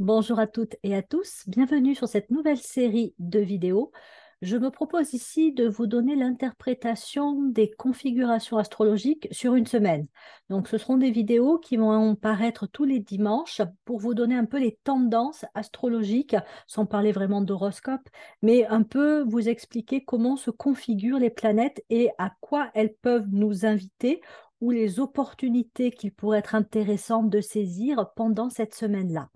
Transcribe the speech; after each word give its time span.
Bonjour 0.00 0.38
à 0.38 0.46
toutes 0.46 0.76
et 0.82 0.96
à 0.96 1.02
tous, 1.02 1.42
bienvenue 1.46 1.94
sur 1.94 2.08
cette 2.08 2.30
nouvelle 2.30 2.56
série 2.56 3.12
de 3.18 3.38
vidéos. 3.38 3.92
Je 4.40 4.56
me 4.56 4.70
propose 4.70 5.12
ici 5.12 5.52
de 5.52 5.68
vous 5.68 5.86
donner 5.86 6.16
l'interprétation 6.16 7.42
des 7.42 7.70
configurations 7.70 8.56
astrologiques 8.56 9.28
sur 9.30 9.54
une 9.56 9.66
semaine. 9.66 10.06
Donc 10.48 10.68
ce 10.68 10.78
seront 10.78 10.96
des 10.96 11.10
vidéos 11.10 11.58
qui 11.58 11.76
vont 11.76 12.14
paraître 12.14 12.66
tous 12.66 12.86
les 12.86 12.98
dimanches 12.98 13.60
pour 13.84 13.98
vous 13.98 14.14
donner 14.14 14.36
un 14.36 14.46
peu 14.46 14.58
les 14.58 14.78
tendances 14.84 15.44
astrologiques, 15.52 16.36
sans 16.66 16.86
parler 16.86 17.12
vraiment 17.12 17.42
d'horoscope, 17.42 18.08
mais 18.40 18.64
un 18.68 18.84
peu 18.84 19.20
vous 19.24 19.50
expliquer 19.50 20.02
comment 20.02 20.36
se 20.36 20.50
configurent 20.50 21.18
les 21.18 21.28
planètes 21.28 21.84
et 21.90 22.08
à 22.16 22.32
quoi 22.40 22.70
elles 22.72 22.94
peuvent 23.02 23.28
nous 23.30 23.66
inviter 23.66 24.22
ou 24.62 24.70
les 24.70 24.98
opportunités 24.98 25.90
qu'il 25.90 26.14
pourrait 26.14 26.38
être 26.38 26.54
intéressant 26.54 27.22
de 27.22 27.42
saisir 27.42 28.12
pendant 28.16 28.48
cette 28.48 28.74
semaine-là. 28.74 29.28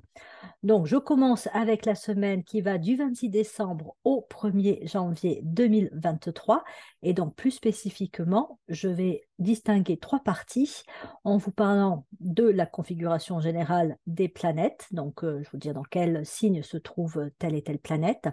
Donc, 0.62 0.86
je 0.86 0.96
commence 0.96 1.48
avec 1.52 1.84
la 1.84 1.94
semaine 1.94 2.42
qui 2.42 2.60
va 2.60 2.78
du 2.78 2.96
26 2.96 3.28
décembre 3.28 3.96
au 4.04 4.26
1er 4.30 4.88
janvier 4.88 5.40
2023. 5.44 6.64
Et 7.02 7.12
donc, 7.12 7.34
plus 7.34 7.50
spécifiquement, 7.50 8.58
je 8.68 8.88
vais 8.88 9.26
distinguer 9.38 9.96
trois 9.96 10.20
parties 10.20 10.84
en 11.24 11.36
vous 11.36 11.50
parlant 11.50 12.06
de 12.20 12.44
la 12.44 12.66
configuration 12.66 13.40
générale 13.40 13.98
des 14.06 14.28
planètes. 14.28 14.86
Donc, 14.90 15.24
euh, 15.24 15.42
je 15.42 15.50
vous 15.50 15.58
dire 15.58 15.74
dans 15.74 15.82
quel 15.82 16.24
signe 16.24 16.62
se 16.62 16.76
trouve 16.76 17.30
telle 17.38 17.54
et 17.54 17.62
telle 17.62 17.78
planète. 17.78 18.28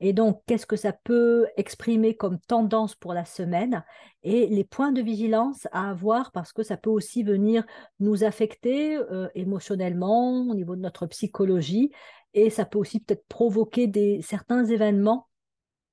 Et 0.00 0.12
donc, 0.12 0.42
qu'est-ce 0.46 0.66
que 0.66 0.76
ça 0.76 0.92
peut 0.92 1.46
exprimer 1.56 2.16
comme 2.16 2.38
tendance 2.38 2.94
pour 2.94 3.14
la 3.14 3.24
semaine 3.24 3.82
et 4.22 4.46
les 4.46 4.64
points 4.64 4.92
de 4.92 5.02
vigilance 5.02 5.66
à 5.72 5.90
avoir 5.90 6.30
parce 6.30 6.52
que 6.52 6.62
ça 6.62 6.76
peut 6.76 6.90
aussi 6.90 7.22
venir 7.24 7.64
nous 7.98 8.24
affecter 8.24 8.96
euh, 8.96 9.28
émotionnellement 9.34 10.48
au 10.48 10.54
niveau 10.54 10.76
de 10.76 10.80
notre 10.80 11.06
psychologie 11.22 11.90
et 12.34 12.50
ça 12.50 12.64
peut 12.64 12.78
aussi 12.78 13.00
peut-être 13.00 13.26
provoquer 13.28 13.86
des, 13.86 14.20
certains 14.22 14.64
événements 14.64 15.28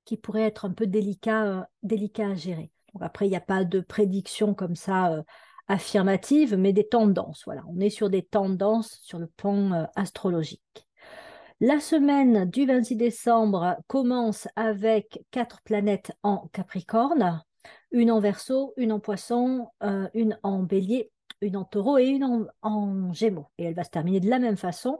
qui 0.04 0.16
pourraient 0.16 0.42
être 0.42 0.64
un 0.64 0.72
peu 0.72 0.86
délicats, 0.86 1.44
euh, 1.44 2.24
à 2.24 2.34
gérer. 2.34 2.70
après, 3.00 3.26
il 3.26 3.30
n'y 3.30 3.36
a 3.36 3.40
pas 3.40 3.64
de 3.64 3.80
prédiction 3.80 4.54
comme 4.54 4.74
ça 4.74 5.12
euh, 5.12 5.22
affirmative, 5.68 6.56
mais 6.56 6.72
des 6.72 6.88
tendances. 6.88 7.42
Voilà, 7.44 7.62
on 7.68 7.78
est 7.78 7.90
sur 7.90 8.10
des 8.10 8.22
tendances 8.22 8.98
sur 9.02 9.18
le 9.18 9.26
plan 9.28 9.86
astrologique. 9.94 10.88
La 11.60 11.78
semaine 11.78 12.46
du 12.46 12.64
26 12.66 12.96
décembre 12.96 13.76
commence 13.86 14.48
avec 14.56 15.22
quatre 15.30 15.60
planètes 15.62 16.12
en 16.22 16.48
Capricorne 16.52 17.42
une 17.92 18.10
en 18.10 18.20
verso, 18.20 18.72
une 18.76 18.92
en 18.92 19.00
poisson, 19.00 19.68
euh, 19.82 20.08
une 20.14 20.38
en 20.42 20.62
bélier, 20.62 21.10
une 21.40 21.56
en 21.56 21.64
taureau 21.64 21.98
et 21.98 22.06
une 22.06 22.24
en, 22.24 22.46
en, 22.62 23.12
gémeaux. 23.12 23.48
Et 23.58 23.64
elle 23.64 23.74
va 23.74 23.84
se 23.84 23.90
terminer 23.90 24.20
de 24.20 24.28
la 24.28 24.38
même 24.38 24.56
façon. 24.56 24.98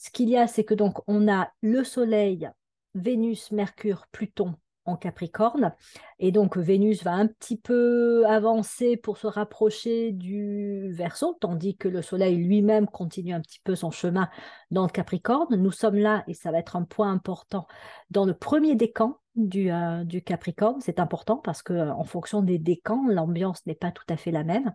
Ce 0.00 0.08
qu'il 0.08 0.30
y 0.30 0.38
a, 0.38 0.46
c'est 0.46 0.64
que 0.64 0.72
donc 0.72 1.02
on 1.08 1.28
a 1.28 1.50
le 1.60 1.84
Soleil, 1.84 2.50
Vénus, 2.94 3.52
Mercure, 3.52 4.06
Pluton 4.12 4.54
en 4.86 4.96
Capricorne. 4.96 5.74
Et 6.18 6.32
donc 6.32 6.56
Vénus 6.56 7.04
va 7.04 7.12
un 7.12 7.26
petit 7.26 7.58
peu 7.58 8.24
avancer 8.26 8.96
pour 8.96 9.18
se 9.18 9.26
rapprocher 9.26 10.12
du 10.12 10.90
Verseau, 10.90 11.36
tandis 11.38 11.76
que 11.76 11.86
le 11.86 12.00
Soleil 12.00 12.34
lui-même 12.36 12.86
continue 12.86 13.34
un 13.34 13.42
petit 13.42 13.60
peu 13.62 13.74
son 13.76 13.90
chemin 13.90 14.30
dans 14.70 14.84
le 14.84 14.90
Capricorne. 14.90 15.54
Nous 15.54 15.70
sommes 15.70 15.98
là, 15.98 16.24
et 16.26 16.32
ça 16.32 16.50
va 16.50 16.60
être 16.60 16.76
un 16.76 16.84
point 16.84 17.12
important, 17.12 17.66
dans 18.10 18.24
le 18.24 18.32
premier 18.32 18.76
décan 18.76 19.18
du, 19.36 19.70
euh, 19.70 20.04
du 20.04 20.22
Capricorne. 20.22 20.80
C'est 20.80 20.98
important 20.98 21.36
parce 21.36 21.62
que 21.62 21.90
en 21.90 22.04
fonction 22.04 22.40
des 22.40 22.58
décans, 22.58 23.06
l'ambiance 23.06 23.66
n'est 23.66 23.74
pas 23.74 23.92
tout 23.92 24.06
à 24.08 24.16
fait 24.16 24.30
la 24.30 24.44
même. 24.44 24.72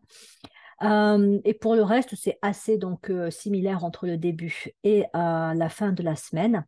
Euh, 0.83 1.39
et 1.43 1.53
pour 1.53 1.75
le 1.75 1.83
reste, 1.83 2.15
c'est 2.15 2.37
assez 2.41 2.77
donc 2.77 3.09
euh, 3.09 3.31
similaire 3.31 3.83
entre 3.83 4.07
le 4.07 4.17
début 4.17 4.65
et 4.83 5.05
la 5.13 5.69
fin 5.69 5.91
de 5.91 6.03
la 6.03 6.15
semaine. 6.15 6.65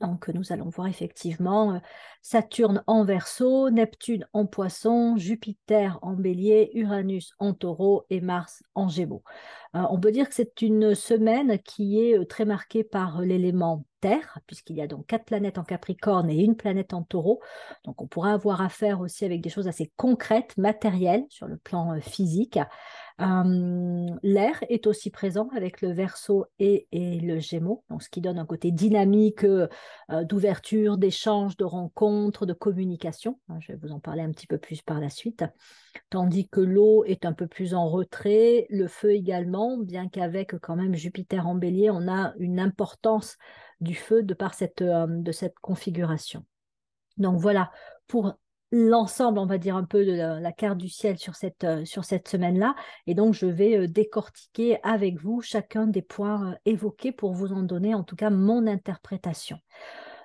Donc 0.00 0.28
nous 0.28 0.52
allons 0.52 0.68
voir 0.68 0.88
effectivement 0.88 1.80
Saturne 2.20 2.82
en 2.86 3.04
verso, 3.04 3.70
Neptune 3.70 4.26
en 4.32 4.44
poisson, 4.44 5.16
Jupiter 5.16 5.98
en 6.02 6.12
bélier, 6.14 6.70
Uranus 6.74 7.32
en 7.38 7.54
taureau 7.54 8.04
et 8.10 8.20
Mars 8.20 8.62
en 8.74 8.88
gémeaux. 8.88 9.22
on 9.72 9.98
peut 9.98 10.10
dire 10.10 10.28
que 10.28 10.34
c'est 10.34 10.60
une 10.60 10.94
semaine 10.94 11.58
qui 11.60 12.00
est 12.00 12.28
très 12.28 12.44
marquée 12.44 12.82
par 12.84 13.20
l'élément 13.20 13.84
Terre, 14.04 14.38
puisqu'il 14.46 14.76
y 14.76 14.82
a 14.82 14.86
donc 14.86 15.06
quatre 15.06 15.24
planètes 15.24 15.56
en 15.56 15.64
Capricorne 15.64 16.28
et 16.28 16.44
une 16.44 16.56
planète 16.56 16.92
en 16.92 17.02
taureau. 17.04 17.40
Donc 17.84 18.02
on 18.02 18.06
pourra 18.06 18.34
avoir 18.34 18.60
affaire 18.60 19.00
aussi 19.00 19.24
avec 19.24 19.40
des 19.40 19.48
choses 19.48 19.68
assez 19.68 19.90
concrètes, 19.96 20.58
matérielles 20.58 21.24
sur 21.30 21.46
le 21.46 21.56
plan 21.56 21.98
physique. 22.02 22.58
L'air 23.18 24.64
est 24.68 24.86
aussi 24.86 25.10
présent 25.10 25.48
avec 25.54 25.80
le 25.82 25.92
verso 25.92 26.46
et, 26.58 26.88
le 26.92 27.38
gémeaux, 27.38 27.84
donc 27.88 28.02
ce 28.02 28.08
qui 28.08 28.20
donne 28.20 28.38
un 28.38 28.46
côté 28.46 28.72
dynamique 28.72 29.44
euh, 29.44 29.68
d'ouverture, 30.24 30.98
d'échange, 30.98 31.56
de 31.56 31.64
rencontres, 31.64 32.44
de 32.44 32.52
communication. 32.52 33.38
Hein, 33.48 33.58
je 33.60 33.72
vais 33.72 33.78
vous 33.80 33.92
en 33.92 34.00
parler 34.00 34.22
un 34.22 34.30
petit 34.30 34.48
peu 34.48 34.58
plus 34.58 34.82
par 34.82 35.00
la 35.00 35.10
suite. 35.10 35.44
Tandis 36.10 36.48
que 36.48 36.60
l'eau 36.60 37.04
est 37.04 37.24
un 37.24 37.32
peu 37.32 37.46
plus 37.46 37.74
en 37.74 37.88
retrait, 37.88 38.66
le 38.68 38.88
feu 38.88 39.12
également, 39.12 39.78
bien 39.78 40.08
qu'avec 40.08 40.58
quand 40.58 40.76
même 40.76 40.94
Jupiter 40.94 41.46
en 41.46 41.54
bélier, 41.54 41.90
on 41.90 42.08
a 42.08 42.34
une 42.38 42.58
importance 42.58 43.36
du 43.80 43.94
feu 43.94 44.22
de 44.22 44.34
par 44.34 44.54
cette, 44.54 44.82
de 44.82 45.32
cette 45.32 45.58
configuration. 45.60 46.44
Donc 47.16 47.38
voilà, 47.38 47.70
pour 48.08 48.34
l'ensemble, 48.74 49.38
on 49.38 49.46
va 49.46 49.56
dire, 49.56 49.76
un 49.76 49.84
peu 49.84 50.04
de 50.04 50.12
la, 50.12 50.52
carte 50.52 50.78
du 50.78 50.88
ciel 50.88 51.16
sur 51.16 51.36
cette, 51.36 51.62
euh, 51.62 51.84
sur 51.84 52.04
cette 52.04 52.26
semaine-là. 52.26 52.74
Et 53.06 53.14
donc, 53.14 53.32
je 53.32 53.46
vais 53.46 53.76
euh, 53.76 53.86
décortiquer 53.86 54.78
avec 54.82 55.16
vous 55.20 55.40
chacun 55.40 55.86
des 55.86 56.02
points 56.02 56.50
euh, 56.50 56.54
évoqués 56.64 57.12
pour 57.12 57.32
vous 57.34 57.52
en 57.52 57.62
donner, 57.62 57.94
en 57.94 58.02
tout 58.02 58.16
cas, 58.16 58.30
mon 58.30 58.66
interprétation. 58.66 59.58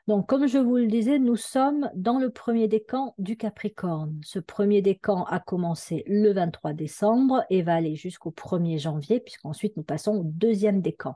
Donc, 0.07 0.27
comme 0.27 0.47
je 0.47 0.57
vous 0.57 0.77
le 0.77 0.87
disais, 0.87 1.19
nous 1.19 1.35
sommes 1.35 1.91
dans 1.93 2.17
le 2.17 2.31
premier 2.31 2.67
décan 2.67 3.13
du 3.19 3.37
Capricorne. 3.37 4.19
Ce 4.23 4.39
premier 4.39 4.81
décan 4.81 5.25
a 5.25 5.39
commencé 5.39 6.03
le 6.07 6.33
23 6.33 6.73
décembre 6.73 7.43
et 7.51 7.61
va 7.61 7.75
aller 7.75 7.95
jusqu'au 7.95 8.31
1er 8.31 8.79
janvier, 8.79 9.19
puisqu'ensuite 9.19 9.77
nous 9.77 9.83
passons 9.83 10.15
au 10.15 10.23
deuxième 10.23 10.81
décan. 10.81 11.13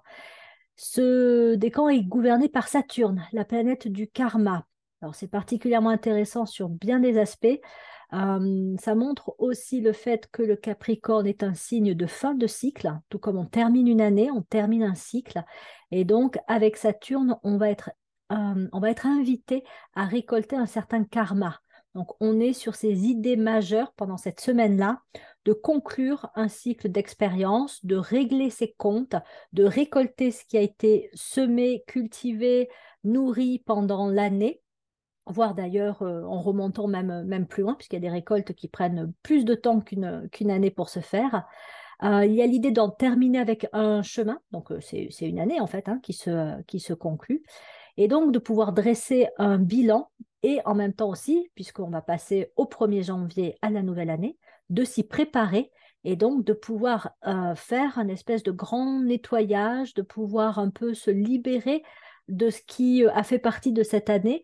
Ce 0.76 1.56
décan 1.56 1.90
est 1.90 2.04
gouverné 2.04 2.48
par 2.48 2.68
Saturne, 2.68 3.26
la 3.32 3.46
planète 3.46 3.88
du 3.88 4.08
karma, 4.08 4.68
alors 5.04 5.16
c'est 5.16 5.28
particulièrement 5.28 5.90
intéressant 5.90 6.46
sur 6.46 6.70
bien 6.70 7.02
des 7.02 7.18
aspects. 7.18 7.60
Ça 8.12 8.96
montre 8.96 9.36
aussi 9.38 9.82
le 9.82 9.92
fait 9.92 10.30
que 10.32 10.42
le 10.42 10.56
Capricorne 10.56 11.28
est 11.28 11.44
un 11.44 11.56
signe 11.56 11.94
de 11.94 12.06
fin 12.06 12.36
de 12.36 12.48
cycle, 12.48 12.94
tout 13.10 13.20
comme 13.20 13.38
on 13.38 13.46
termine 13.46 13.88
une 13.90 14.00
année, 14.00 14.32
on 14.32 14.44
termine 14.44 14.84
un 14.84 14.96
cycle. 14.96 15.44
Et 15.92 16.06
donc 16.06 16.38
avec 16.48 16.78
Saturne, 16.78 17.38
on 17.44 17.58
va 17.58 17.70
être, 17.70 17.92
on 18.30 18.80
va 18.80 18.92
être 18.92 19.06
invité 19.06 19.66
à 19.94 20.06
récolter 20.06 20.56
un 20.56 20.68
certain 20.68 21.04
karma. 21.04 21.60
Donc 21.96 22.12
on 22.22 22.40
est 22.40 22.54
sur 22.54 22.76
ces 22.76 23.06
idées 23.06 23.36
majeures 23.36 23.92
pendant 23.98 24.18
cette 24.18 24.40
semaine-là 24.40 25.02
de 25.44 25.52
conclure 25.52 26.30
un 26.36 26.48
cycle 26.48 26.88
d'expérience, 26.88 27.84
de 27.84 27.98
régler 27.98 28.50
ses 28.50 28.74
comptes, 28.78 29.16
de 29.52 29.66
récolter 29.66 30.32
ce 30.32 30.46
qui 30.46 30.58
a 30.58 30.62
été 30.62 31.10
semé, 31.14 31.84
cultivé, 31.88 32.70
nourri 33.04 33.62
pendant 33.66 34.08
l'année 34.08 34.63
voire 35.26 35.54
d'ailleurs 35.54 36.02
euh, 36.02 36.24
en 36.24 36.42
remontant 36.42 36.88
même, 36.88 37.12
euh, 37.12 37.24
même 37.24 37.48
plus 37.48 37.64
loin, 37.64 37.76
puisqu'il 37.76 37.96
y 37.96 37.98
a 37.98 38.02
des 38.02 38.10
récoltes 38.10 38.54
qui 38.54 38.68
prennent 38.68 39.14
plus 39.24 39.46
de 39.46 39.56
temps 39.56 39.80
qu'une 39.80 40.30
qu'une 40.32 40.52
année 40.52 40.72
pour 40.72 40.90
se 40.90 41.00
faire. 41.00 41.46
Euh, 42.04 42.26
il 42.26 42.34
y 42.34 42.42
a 42.42 42.48
l'idée 42.48 42.72
d'en 42.72 42.90
terminer 42.90 43.40
avec 43.40 43.68
un 43.72 44.02
chemin, 44.02 44.40
donc 44.52 44.74
c'est 44.82 45.08
une 45.22 45.40
année 45.40 45.62
en 45.62 45.68
fait 45.68 45.88
hein, 45.88 46.00
qui, 46.04 46.12
se, 46.12 46.62
qui 46.64 46.80
se 46.80 46.94
conclut, 46.94 47.44
et 47.96 48.08
donc 48.08 48.34
de 48.34 48.40
pouvoir 48.40 48.74
dresser 48.74 49.28
un 49.38 49.58
bilan 49.58 50.10
et 50.42 50.60
en 50.66 50.76
même 50.76 50.94
temps 50.94 51.10
aussi, 51.10 51.50
puisqu'on 51.56 51.90
va 51.90 52.02
passer 52.02 52.52
au 52.58 52.66
1er 52.66 53.04
janvier 53.06 53.56
à 53.62 53.70
la 53.70 53.82
nouvelle 53.82 54.10
année, 54.10 54.38
de 54.70 54.84
s'y 54.84 55.04
préparer 55.04 55.72
et 56.04 56.18
donc 56.18 56.44
de 56.44 56.52
pouvoir 56.52 57.12
faire 57.56 57.98
un 57.98 58.10
espèce 58.10 58.44
de 58.44 58.52
grand 58.52 59.00
nettoyage, 59.00 59.94
de 59.94 60.02
pouvoir 60.02 60.60
un 60.60 60.70
peu 60.70 60.94
se 60.94 61.12
libérer 61.12 61.84
de 62.30 62.50
ce 62.50 62.62
qui 62.66 63.04
euh, 63.06 63.12
a 63.14 63.24
fait 63.24 63.40
partie 63.40 63.72
de 63.72 63.84
cette 63.84 64.10
année, 64.10 64.42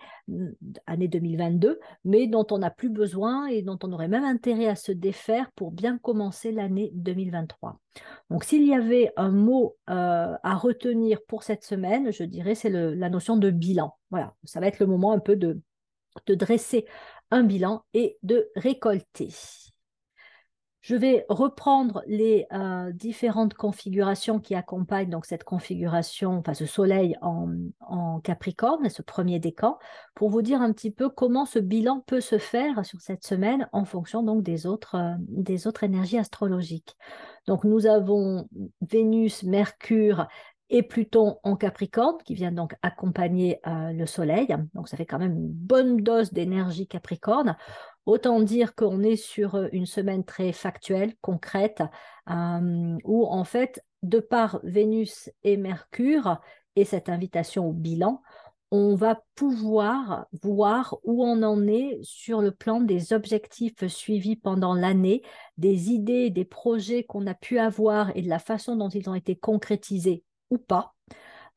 année 0.86 1.08
2022, 1.08 1.80
mais 2.06 2.28
dont 2.28 2.46
on 2.52 2.60
n'a 2.60 2.72
plus 2.72 2.90
besoin 2.90 3.48
et 3.48 3.62
dont 3.62 3.80
on 3.84 3.92
aurait 3.94 4.08
même 4.08 4.26
intérêt 4.26 4.68
à 4.68 4.76
se 4.76 4.92
défaire 4.92 5.52
pour 5.56 5.72
bien 5.72 5.98
commencer 5.98 6.52
l'année 6.52 6.92
2023. 6.94 7.80
Donc 8.30 8.44
s'il 8.44 8.66
y 8.66 8.74
avait 8.74 9.12
un 9.18 9.32
mot 9.32 9.78
euh, 9.90 10.36
à 10.44 10.56
retenir 10.56 11.20
pour 11.28 11.44
cette 11.44 11.64
semaine, 11.64 12.12
je 12.12 12.24
dirais 12.24 12.56
c'est 12.56 12.70
la 12.70 13.10
notion 13.10 13.38
de 13.38 13.50
bilan. 13.50 13.96
Voilà, 14.12 14.36
ça 14.44 14.60
va 14.60 14.68
être 14.68 14.80
le 14.80 14.88
moment 14.88 15.14
un 15.14 15.20
peu 15.20 15.36
de 15.36 15.62
dresser 16.28 16.86
un 17.32 17.44
bilan 17.44 17.84
et 17.94 18.18
de 18.24 18.50
récolter. 18.56 19.30
Je 20.82 20.96
vais 20.96 21.26
reprendre 21.28 22.04
les 22.08 22.48
euh, 22.54 22.94
différentes 22.94 23.54
configurations 23.54 24.40
qui 24.40 24.56
accompagnent 24.56 25.10
donc 25.10 25.26
cette 25.26 25.44
configuration, 25.44 26.38
enfin 26.38 26.54
ce 26.54 26.66
soleil 26.66 27.18
en, 27.22 28.22
Capricorne, 28.24 28.90
ce 28.90 29.02
premier 29.02 29.40
décan, 29.40 29.78
pour 30.16 30.30
vous 30.30 30.42
dire 30.42 30.62
un 30.62 30.72
petit 30.72 30.92
peu 30.92 31.10
comment 31.10 31.46
ce 31.46 31.60
bilan 31.60 32.02
peut 32.06 32.22
se 32.22 32.38
faire 32.38 32.86
sur 32.86 33.02
cette 33.02 33.26
semaine 33.26 33.68
en 33.72 33.86
fonction 33.86 34.24
donc 34.24 34.44
des 34.44 34.68
autres, 34.68 34.96
euh, 34.96 35.16
des 35.20 35.68
autres 35.68 35.84
énergies 35.84 36.18
astrologiques. 36.18 36.96
Donc 37.48 37.64
nous 37.66 37.86
avons 37.86 38.48
Vénus, 38.82 39.44
Mercure 39.44 40.28
et 40.70 40.84
Pluton 40.84 41.38
en 41.44 41.56
Capricorne, 41.56 42.18
qui 42.24 42.36
vient 42.36 42.52
donc 42.52 42.76
accompagner 42.82 43.60
euh, 43.68 43.92
le 43.92 44.06
Soleil. 44.06 44.48
Donc 44.74 44.88
ça 44.88 44.98
fait 44.98 45.06
quand 45.06 45.20
même 45.20 45.38
une 45.38 45.52
bonne 45.52 45.98
dose 45.98 46.32
d'énergie 46.32 46.88
Capricorne. 46.88 47.58
Autant 48.06 48.40
dire 48.40 48.76
qu'on 48.76 49.02
est 49.02 49.16
sur 49.16 49.56
euh, 49.56 49.68
une 49.72 49.86
semaine 49.86 50.24
très 50.24 50.52
factuelle, 50.52 51.14
concrète, 51.22 51.84
euh, 52.30 52.98
où 53.04 53.26
en 53.26 53.44
fait, 53.44 53.84
de 54.04 54.20
par 54.20 54.60
Vénus 54.64 55.30
et 55.44 55.58
Mercure 55.58 56.40
et 56.76 56.86
cette 56.86 57.10
invitation 57.10 57.68
au 57.68 57.74
bilan, 57.74 58.22
on 58.72 58.94
va 58.94 59.24
pouvoir 59.34 60.28
voir 60.44 60.96
où 61.04 61.26
on 61.26 61.42
en 61.42 61.66
est 61.66 61.98
sur 62.04 62.42
le 62.42 62.52
plan 62.52 62.82
des 62.82 63.14
objectifs 63.14 63.88
suivis 63.88 64.36
pendant 64.36 64.76
l'année, 64.76 65.24
des 65.58 65.90
idées, 65.90 66.30
des 66.30 66.46
projets 66.46 67.04
qu'on 67.04 67.26
a 67.26 67.34
pu 67.34 67.58
avoir 67.58 68.16
et 68.16 68.22
de 68.22 68.30
la 68.30 68.38
façon 68.38 68.76
dont 68.76 68.90
ils 68.90 69.10
ont 69.10 69.16
été 69.16 69.36
concrétisés 69.36 70.24
ou 70.50 70.58
pas. 70.58 70.94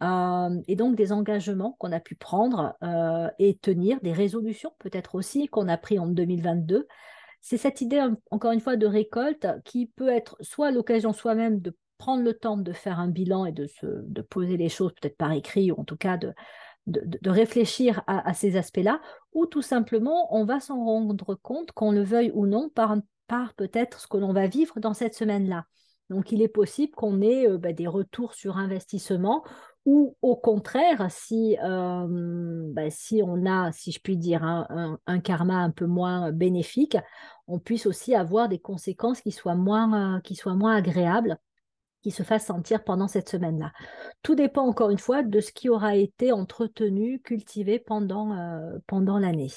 Euh, 0.03 0.61
et 0.67 0.75
donc 0.75 0.97
des 0.97 1.13
engagements 1.13 1.77
qu'on 1.79 1.93
a 1.93 2.01
pu 2.01 2.17
prendre 2.17 2.75
euh, 2.83 3.31
et 3.39 3.57
tenir, 3.59 4.01
des 4.01 4.13
résolutions 4.13 4.73
peut-être 4.79 5.15
aussi 5.15 5.47
qu'on 5.47 5.69
a 5.69 5.77
pris 5.77 5.99
en 5.99 6.07
2022. 6.07 6.89
C'est 7.41 7.57
cette 7.57 7.81
idée, 7.81 8.05
encore 8.31 8.53
une 8.53 8.61
fois, 8.61 8.77
de 8.77 8.87
récolte 8.87 9.47
qui 9.65 9.87
peut 9.87 10.09
être 10.09 10.37
soit 10.41 10.71
l'occasion 10.71 11.13
soi-même 11.13 11.61
de 11.61 11.77
prendre 11.99 12.25
le 12.25 12.35
temps 12.35 12.57
de 12.57 12.73
faire 12.73 12.99
un 12.99 13.09
bilan 13.09 13.47
et 13.47 13.53
de, 13.53 13.67
se, 13.67 13.87
poser 14.23 14.57
les 14.57 14.69
choses 14.69 14.93
peut-être 15.01 15.17
par 15.17 15.31
écrit 15.33 15.71
ou 15.71 15.81
en 15.81 15.85
tout 15.85 15.97
cas 15.97 16.17
de, 16.17 16.35
de, 16.87 17.31
réfléchir 17.31 18.03
à, 18.09 18.35
ces 18.35 18.57
aspects-là, 18.57 19.01
ou 19.33 19.47
tout 19.47 19.63
simplement 19.63 20.35
on 20.35 20.45
va 20.45 20.59
s'en 20.59 20.85
rendre 20.85 21.37
compte, 21.37 21.71
qu'on 21.71 21.93
le 21.93 22.03
veuille 22.03 22.33
ou 22.35 22.47
non, 22.47 22.71
par, 22.71 22.97
par 23.29 23.55
peut-être 23.55 24.01
ce 24.01 24.09
que 24.09 24.17
l'on 24.17 24.33
va 24.33 24.49
vivre 24.49 24.81
dans 24.81 24.95
cette 24.95 25.15
semaine-là. 25.15 25.67
Donc, 26.11 26.33
il 26.33 26.43
est 26.43 26.49
possible 26.49 26.93
qu'on 26.95 27.23
ait 27.23 27.49
euh, 27.49 27.59
bah, 27.59 27.73
des 27.73 27.87
retours 27.87 28.35
sur 28.35 28.59
investissement 28.59 29.45
ou 29.85 30.17
au 30.23 30.37
contraire, 30.37 31.07
si, 31.11 31.59
euh, 31.65 32.07
bah, 32.73 32.83
on 33.25 33.47
a, 33.47 33.73
si 33.73 33.91
je 33.91 34.01
puis 34.01 34.17
dire, 34.17 34.45
un, 34.45 35.21
karma 35.21 35.57
un 35.57 35.71
peu 35.71 35.87
moins 35.87 36.31
bénéfique, 36.31 36.97
on 37.49 37.59
puisse 37.59 37.87
aussi 37.87 38.15
avoir 38.15 38.49
des 38.49 38.61
conséquences 38.61 39.21
qui 39.21 39.33
soient 39.33 39.57
moins, 39.57 40.17
euh, 40.17 40.69
agréables 40.69 41.37
qui 42.01 42.11
se 42.13 42.23
fassent 42.23 42.47
sentir 42.47 42.85
pendant 42.85 43.09
cette 43.09 43.29
semaine-là. 43.29 43.73
Tout 44.23 44.35
dépend 44.35 44.67
encore 44.67 44.91
une 44.91 44.99
fois 44.99 45.23
de 45.23 45.41
ce 45.41 45.53
qui 45.53 45.69
aura 45.69 45.97
été 45.97 46.33
entretenu, 46.33 47.21
cultivé 47.21 47.79
pendant, 47.79 48.37
pendant 48.89 49.21
l'année. 49.21 49.51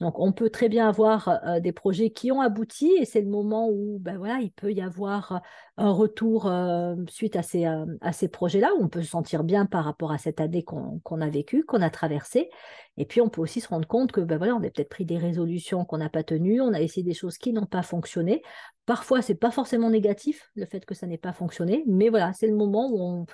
Donc, 0.00 0.20
on 0.20 0.30
peut 0.30 0.48
très 0.48 0.68
bien 0.68 0.88
avoir 0.88 1.28
euh, 1.28 1.58
des 1.58 1.72
projets 1.72 2.10
qui 2.10 2.30
ont 2.30 2.40
abouti 2.40 2.92
et 3.00 3.04
c'est 3.04 3.20
le 3.20 3.28
moment 3.28 3.68
où 3.68 3.98
ben 3.98 4.20
il 4.40 4.52
peut 4.52 4.72
y 4.72 4.80
avoir 4.80 5.32
euh, 5.32 5.38
un 5.76 5.90
retour 5.90 6.46
euh, 6.46 6.94
suite 7.08 7.34
à 7.34 7.42
ces, 7.42 8.28
projets-là, 8.28 8.70
où 8.78 8.84
on 8.84 8.88
peut 8.88 9.02
se 9.02 9.10
sentir 9.10 9.42
bien 9.42 9.66
par 9.66 9.84
rapport 9.84 10.12
à 10.12 10.18
cette 10.18 10.40
année 10.40 10.62
qu'on 10.62 11.20
a 11.20 11.28
vécue, 11.28 11.64
qu'on 11.64 11.82
a 11.82 11.90
traversée. 11.90 12.48
Et 12.96 13.06
puis, 13.06 13.20
on 13.20 13.28
peut 13.28 13.40
aussi 13.40 13.60
se 13.60 13.68
rendre 13.68 13.88
compte 13.88 14.12
que 14.12 14.20
ben 14.20 14.40
a 14.40 14.60
peut-être 14.60 14.88
pris 14.88 15.04
des 15.04 15.18
résolutions 15.18 15.84
qu'on 15.84 15.98
n'a 15.98 16.08
pas 16.08 16.22
tenues, 16.22 16.60
on 16.60 16.72
a 16.72 16.80
essayé 16.80 17.02
des 17.02 17.14
choses 17.14 17.36
qui 17.36 17.52
n'ont 17.52 17.66
pas 17.66 17.82
fonctionné. 17.82 18.42
Parfois, 18.86 19.20
ce 19.20 19.32
n'est 19.32 19.38
pas 19.38 19.50
forcément 19.50 19.90
négatif, 19.90 20.48
le 20.54 20.66
fait 20.66 20.84
que 20.84 20.94
ça 20.94 21.08
n'ait 21.08 21.18
pas 21.18 21.32
fonctionné, 21.32 21.82
mais 21.88 22.08
voilà, 22.08 22.32
c'est 22.32 22.46
le 22.46 22.56
moment 22.56 22.88
où 22.90 23.00
on, 23.00 23.26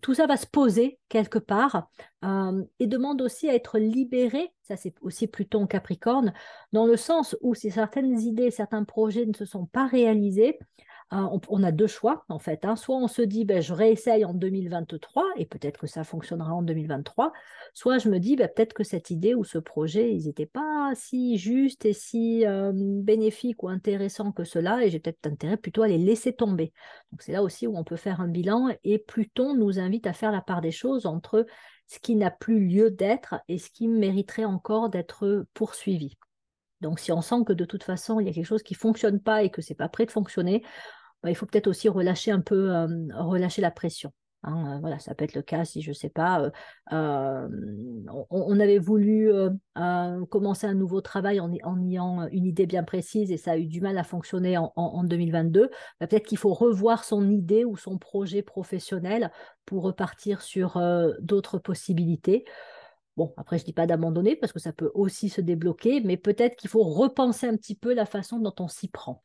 tout 0.00 0.14
ça 0.14 0.26
va 0.26 0.36
se 0.36 0.46
poser 0.46 0.98
quelque 1.08 1.38
part 1.38 1.88
euh, 2.24 2.62
et 2.78 2.86
demande 2.86 3.20
aussi 3.22 3.48
à 3.48 3.54
être 3.54 3.78
libéré, 3.78 4.52
ça 4.62 4.76
c'est 4.76 4.94
aussi 5.00 5.26
Pluton 5.26 5.66
Capricorne, 5.66 6.32
dans 6.72 6.86
le 6.86 6.96
sens 6.96 7.36
où 7.40 7.54
si 7.54 7.70
certaines 7.70 8.20
idées, 8.20 8.50
certains 8.50 8.84
projets 8.84 9.26
ne 9.26 9.34
se 9.34 9.44
sont 9.44 9.66
pas 9.66 9.86
réalisés, 9.86 10.58
Hein, 11.14 11.30
on, 11.50 11.62
a 11.62 11.72
deux 11.72 11.88
choix 11.88 12.24
en 12.30 12.38
fait. 12.38 12.64
Hein. 12.64 12.74
Soit 12.74 12.96
on 12.96 13.06
se 13.06 13.20
dit, 13.20 13.44
ben, 13.44 13.60
je 13.60 13.74
réessaye 13.74 14.24
en 14.24 14.32
2023 14.32 15.22
et 15.36 15.44
peut-être 15.44 15.78
que 15.78 15.86
ça 15.86 16.04
fonctionnera 16.04 16.54
en 16.54 16.62
2023. 16.62 17.34
Soit 17.74 17.98
je 17.98 18.08
me 18.08 18.18
dis, 18.18 18.34
ben, 18.34 18.48
peut-être 18.48 18.72
que 18.72 18.82
cette 18.82 19.10
idée 19.10 19.34
ou 19.34 19.44
ce 19.44 19.58
projet, 19.58 20.14
ils 20.14 20.24
n'étaient 20.24 20.46
pas 20.46 20.90
si 20.94 21.36
justes 21.36 21.84
et 21.84 21.92
si 21.92 22.46
euh, 22.46 22.72
bénéfiques 22.74 23.62
ou 23.62 23.68
intéressants 23.68 24.32
que 24.32 24.44
cela 24.44 24.82
et 24.82 24.88
j'ai 24.88 25.00
peut-être 25.00 25.26
intérêt 25.26 25.58
plutôt 25.58 25.82
à 25.82 25.88
les 25.88 25.98
laisser 25.98 26.32
tomber. 26.32 26.72
Donc 27.10 27.20
c'est 27.20 27.32
là 27.32 27.42
aussi 27.42 27.66
où 27.66 27.76
on 27.76 27.84
peut 27.84 27.96
faire 27.96 28.22
un 28.22 28.28
bilan 28.28 28.68
et 28.82 28.98
Pluton 28.98 29.54
nous 29.54 29.78
invite 29.78 30.06
à 30.06 30.14
faire 30.14 30.32
la 30.32 30.40
part 30.40 30.62
des 30.62 30.70
choses 30.70 31.04
entre 31.04 31.44
ce 31.88 31.98
qui 31.98 32.16
n'a 32.16 32.30
plus 32.30 32.66
lieu 32.66 32.90
d'être 32.90 33.34
et 33.48 33.58
ce 33.58 33.68
qui 33.68 33.86
mériterait 33.86 34.46
encore 34.46 34.88
d'être 34.88 35.44
poursuivi. 35.52 36.16
Donc, 36.80 36.98
si 36.98 37.12
on 37.12 37.22
sent 37.22 37.44
que 37.46 37.52
de 37.52 37.64
toute 37.64 37.84
façon, 37.84 38.18
il 38.18 38.26
y 38.26 38.30
a 38.30 38.32
quelque 38.32 38.44
chose 38.44 38.64
qui 38.64 38.74
ne 38.74 38.78
fonctionne 38.78 39.20
pas 39.20 39.44
et 39.44 39.50
que 39.50 39.62
ce 39.62 39.72
n'est 39.72 39.76
pas 39.76 39.88
prêt 39.88 40.04
de 40.04 40.10
fonctionner, 40.10 40.64
bah, 41.22 41.30
il 41.30 41.36
faut 41.36 41.46
peut-être 41.46 41.68
aussi 41.68 41.88
relâcher 41.88 42.30
un 42.30 42.40
peu, 42.40 42.74
euh, 42.74 42.86
relâcher 43.14 43.62
la 43.62 43.70
pression. 43.70 44.12
Hein, 44.44 44.74
euh, 44.76 44.80
voilà, 44.80 44.98
ça 44.98 45.14
peut 45.14 45.24
être 45.24 45.36
le 45.36 45.42
cas 45.42 45.64
si 45.64 45.82
je 45.82 45.90
ne 45.90 45.94
sais 45.94 46.08
pas, 46.08 46.50
euh, 46.92 47.48
on, 48.28 48.58
avait 48.58 48.78
voulu 48.80 49.30
commencer 50.30 50.66
un 50.66 50.74
nouveau 50.74 51.00
travail 51.00 51.38
en, 51.38 51.52
ayant 51.80 52.26
une 52.32 52.46
idée 52.46 52.66
bien 52.66 52.82
précise 52.82 53.30
et 53.30 53.36
ça 53.36 53.52
a 53.52 53.56
eu 53.56 53.66
du 53.66 53.80
mal 53.80 53.96
à 53.98 54.04
fonctionner 54.04 54.58
en, 54.58 55.04
2022. 55.04 55.70
Bah, 56.00 56.06
peut-être 56.08 56.26
qu'il 56.26 56.38
faut 56.38 56.54
revoir 56.54 57.04
son 57.04 57.30
idée 57.30 57.64
ou 57.64 57.76
son 57.76 57.98
projet 57.98 58.42
professionnel 58.42 59.30
pour 59.64 59.84
repartir 59.84 60.42
sur 60.42 60.80
d'autres 61.20 61.58
possibilités. 61.58 62.44
Bon, 63.16 63.32
après, 63.36 63.58
je 63.58 63.62
ne 63.62 63.66
dis 63.66 63.72
pas 63.72 63.86
d'abandonner 63.86 64.34
parce 64.34 64.52
que 64.52 64.58
ça 64.58 64.72
peut 64.72 64.90
aussi 64.94 65.28
se 65.28 65.40
débloquer, 65.40 66.00
mais 66.00 66.16
peut-être 66.16 66.56
qu'il 66.56 66.70
faut 66.70 66.82
repenser 66.82 67.46
un 67.46 67.56
petit 67.56 67.76
peu 67.76 67.94
la 67.94 68.06
façon 68.06 68.38
dont 68.38 68.54
on 68.58 68.68
s'y 68.68 68.88
prend. 68.88 69.22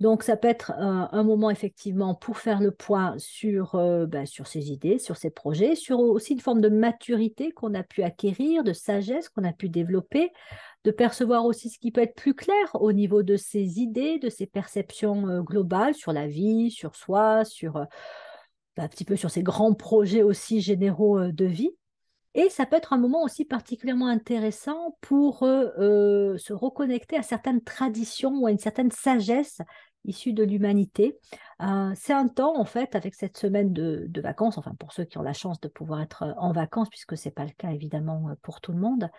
Donc, 0.00 0.22
ça 0.22 0.38
peut 0.38 0.48
être 0.48 0.72
euh, 0.78 1.06
un 1.12 1.22
moment 1.22 1.50
effectivement 1.50 2.14
pour 2.14 2.38
faire 2.38 2.60
le 2.60 2.70
point 2.70 3.14
sur, 3.18 3.74
euh, 3.74 4.06
ben, 4.06 4.24
sur 4.24 4.46
ses 4.46 4.72
idées, 4.72 4.98
sur 4.98 5.18
ses 5.18 5.28
projets, 5.28 5.74
sur 5.74 6.00
aussi 6.00 6.32
une 6.32 6.40
forme 6.40 6.62
de 6.62 6.70
maturité 6.70 7.52
qu'on 7.52 7.74
a 7.74 7.82
pu 7.82 8.02
acquérir, 8.02 8.64
de 8.64 8.72
sagesse 8.72 9.28
qu'on 9.28 9.44
a 9.44 9.52
pu 9.52 9.68
développer, 9.68 10.32
de 10.84 10.90
percevoir 10.90 11.44
aussi 11.44 11.68
ce 11.68 11.78
qui 11.78 11.90
peut 11.90 12.00
être 12.00 12.14
plus 12.14 12.34
clair 12.34 12.56
au 12.80 12.92
niveau 12.92 13.22
de 13.22 13.36
ses 13.36 13.78
idées, 13.78 14.18
de 14.18 14.30
ses 14.30 14.46
perceptions 14.46 15.28
euh, 15.28 15.42
globales 15.42 15.94
sur 15.94 16.14
la 16.14 16.26
vie, 16.26 16.70
sur 16.70 16.96
soi, 16.96 17.44
sur 17.44 17.74
ben, 18.76 18.84
un 18.84 18.88
petit 18.88 19.04
peu 19.04 19.16
sur 19.16 19.30
ses 19.30 19.42
grands 19.42 19.74
projets 19.74 20.22
aussi 20.22 20.62
généraux 20.62 21.20
de 21.30 21.44
vie. 21.44 21.72
Et 22.34 22.48
ça 22.48 22.64
peut 22.64 22.76
être 22.76 22.92
un 22.94 22.98
moment 22.98 23.24
aussi 23.24 23.44
particulièrement 23.44 24.06
intéressant 24.06 24.96
pour 25.00 25.40
se 25.40 26.52
reconnecter 26.52 27.16
à 27.16 27.22
certaines 27.22 27.60
traditions 27.60 28.38
ou 28.38 28.46
à 28.46 28.52
une 28.52 28.58
certaine 28.58 28.92
sagesse 28.92 29.60
issus 30.04 30.32
de 30.32 30.44
l'humanité. 30.44 31.18
Euh, 31.62 31.92
c'est 31.94 32.12
un 32.12 32.28
temps, 32.28 32.58
en 32.58 32.64
fait, 32.64 32.94
avec 32.94 33.14
cette 33.14 33.36
semaine 33.36 33.72
de, 33.72 34.08
vacances, 34.20 34.58
enfin 34.58 34.74
pour 34.78 34.92
ceux 34.92 35.04
qui 35.04 35.18
ont 35.18 35.22
la 35.22 35.32
chance 35.32 35.60
de 35.60 35.68
pouvoir 35.68 36.00
être 36.00 36.22
euh, 36.22 36.32
en 36.38 36.52
vacances, 36.52 36.88
puisque 36.88 37.16
ce 37.16 37.28
n'est 37.28 37.32
pas 37.32 37.44
le 37.44 37.52
cas 37.56 37.70
évidemment 37.70 38.28
euh, 38.30 38.34
pour 38.42 38.60
tout 38.60 38.72
le 38.72 38.78
monde, 38.78 39.10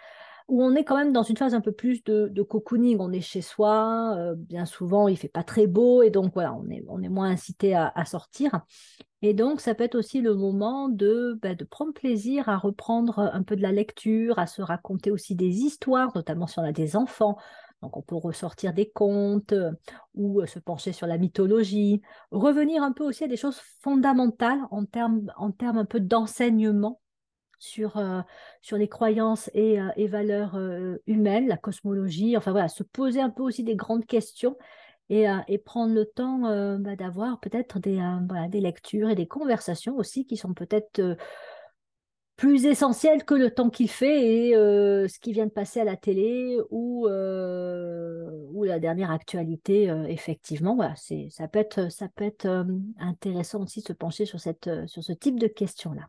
où 0.48 0.64
on 0.64 0.76
est 0.76 0.84
quand 0.84 0.98
même 0.98 1.14
dans 1.14 1.24
une 1.24 1.38
phase 1.38 1.54
un 1.54 1.62
peu 1.62 1.72
plus 1.72 2.04
de, 2.04 2.42
cocooning. 2.42 2.98
On 3.00 3.12
est 3.12 3.22
chez 3.22 3.42
soi, 3.42 4.34
bien 4.36 4.66
souvent 4.66 5.08
il 5.08 5.16
fait 5.16 5.30
pas 5.30 5.44
très 5.44 5.66
beau, 5.66 6.02
et 6.02 6.10
donc 6.10 6.34
voilà, 6.34 6.54
on 6.54 6.70
est, 6.70 6.84
on 6.90 7.02
est 7.02 7.10
moins 7.10 7.30
incité 7.30 7.74
à, 7.76 8.06
sortir. 8.06 8.62
Et 9.22 9.34
donc, 9.34 9.62
ça 9.62 9.76
peut 9.76 9.84
être 9.84 9.96
aussi 9.96 10.20
le 10.20 10.34
moment 10.34 10.90
de, 10.90 11.40
bah, 11.42 11.54
de 11.54 11.64
prendre 11.64 11.94
plaisir 11.94 12.50
à 12.50 12.58
reprendre 12.58 13.20
un 13.20 13.44
peu 13.44 13.56
de 13.56 13.62
la 13.62 13.72
lecture, 13.72 14.40
à 14.40 14.48
se 14.48 14.64
raconter 14.64 15.12
aussi 15.12 15.36
des 15.36 15.60
histoires, 15.60 16.12
notamment 16.16 16.48
si 16.48 16.58
on 16.58 16.64
a 16.64 16.72
des 16.72 16.96
enfants, 16.96 17.38
donc 17.82 17.98
on 17.98 18.02
peut 18.02 18.16
ressortir 18.16 18.74
des 18.74 18.90
contes 18.90 19.54
euh, 19.54 19.72
ou 20.14 20.42
euh, 20.42 20.46
se 20.46 20.60
pencher 20.60 20.92
sur 20.94 21.08
la 21.08 21.18
mythologie, 21.18 22.02
revenir 22.32 22.84
un 22.84 22.92
peu 22.92 23.04
aussi 23.04 23.24
à 23.24 23.28
des 23.28 23.38
choses 23.38 23.60
fondamentales 23.82 24.60
en 24.70 24.86
termes, 24.86 25.32
en 25.38 25.52
un 25.62 25.86
peu 25.86 26.00
d'enseignement 26.00 27.02
sur, 27.58 27.98
euh, 27.98 28.22
sur 28.62 28.78
les 28.78 28.88
croyances 28.88 29.50
et, 29.54 29.80
valeurs 30.08 30.60
humaines, 31.08 31.48
la 31.48 31.58
cosmologie, 31.58 32.38
enfin 32.38 32.52
voilà, 32.52 32.68
se 32.68 32.84
poser 32.84 33.22
un 33.22 33.30
peu 33.30 33.44
aussi 33.44 33.64
des 33.64 33.76
grandes 33.76 34.06
questions 34.06 34.58
et, 35.10 35.28
prendre 35.66 35.94
le 35.94 36.06
temps 36.06 36.78
bah, 36.80 36.96
d'avoir 36.96 37.40
peut-être 37.40 37.80
des, 37.80 38.00
des 38.50 38.62
lectures 38.62 39.10
et 39.10 39.16
des 39.16 39.28
conversations 39.28 39.98
aussi 39.98 40.26
qui 40.26 40.38
sont 40.38 40.54
peut-être 40.54 41.18
plus 42.42 42.66
essentiel 42.66 43.24
que 43.24 43.36
le 43.36 43.52
temps 43.52 43.70
qu'il 43.70 43.88
fait 43.88 44.48
et 44.48 44.56
euh, 44.56 45.08
ce 45.08 45.20
qui 45.20 45.32
vient 45.32 45.46
de 45.46 45.52
passer 45.52 45.80
à 45.80 45.84
la 45.84 45.96
télé 45.96 46.58
ou, 46.72 47.08
euh, 47.08 48.66
la 48.66 48.80
dernière 48.80 49.12
actualité, 49.12 49.92
euh, 49.92 50.06
effectivement. 50.06 50.76
Voilà, 50.76 50.96
ça 50.96 51.48
peut 51.48 51.60
être, 51.60 52.66
intéressant 52.98 53.62
aussi 53.62 53.82
de 53.82 53.86
se 53.86 53.94
pencher 53.94 54.26
sur, 54.26 54.40
sur 54.40 55.04
ce 55.04 55.14
type 55.14 55.40
de 55.40 55.46
questions-là. 55.46 56.08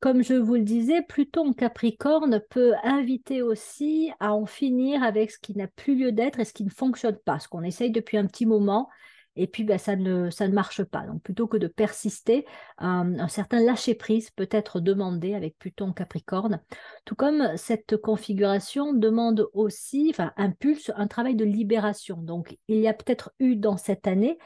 Comme 0.00 0.24
je 0.24 0.34
vous 0.34 0.56
le 0.56 0.62
disais, 0.62 1.00
Pluton 1.08 1.52
Capricorne 1.52 2.42
peut 2.50 2.72
inviter 2.82 3.40
aussi 3.40 4.10
à 4.18 4.34
en 4.34 4.46
finir 4.46 5.04
avec 5.04 5.30
ce 5.30 5.38
qui 5.38 5.56
n'a 5.56 5.68
plus 5.68 5.94
lieu 5.94 6.10
d'être 6.10 6.40
et 6.40 6.44
ce 6.44 6.52
qui 6.52 6.64
ne 6.64 6.70
fonctionne 6.70 7.18
pas, 7.24 7.38
ce 7.38 7.46
qu'on 7.46 7.62
essaye 7.62 7.92
depuis 7.92 8.18
un 8.18 8.26
petit 8.26 8.46
moment 8.46 8.88
et 9.36 9.46
puis 9.46 9.64
ben, 9.64 9.78
ça, 9.78 9.96
ne, 9.96 10.30
ça 10.30 10.48
ne 10.48 10.52
marche 10.52 10.82
pas. 10.84 11.06
Donc 11.06 11.22
plutôt 11.22 11.46
que 11.46 11.56
de 11.56 11.66
persister, 11.66 12.44
un 12.78 13.28
certain 13.28 13.60
lâcher-prise 13.60 14.30
peut 14.30 14.48
être 14.50 14.80
demandé 14.80 15.34
avec 15.34 15.58
Pluton 15.58 15.92
Capricorne, 15.92 16.60
tout 17.04 17.14
comme 17.14 17.56
cette 17.56 17.96
configuration 17.96 18.92
demande 18.92 19.48
aussi, 19.52 20.08
enfin 20.10 20.32
impulse 20.36 20.90
un 20.96 21.06
travail 21.06 21.36
de 21.36 21.44
libération. 21.44 22.16
Donc 22.16 22.58
il 22.68 22.78
y 22.78 22.88
a 22.88 22.94
peut-être 22.94 23.32
eu 23.38 23.56
dans 23.56 23.76
cette 23.76 24.06
année 24.06 24.38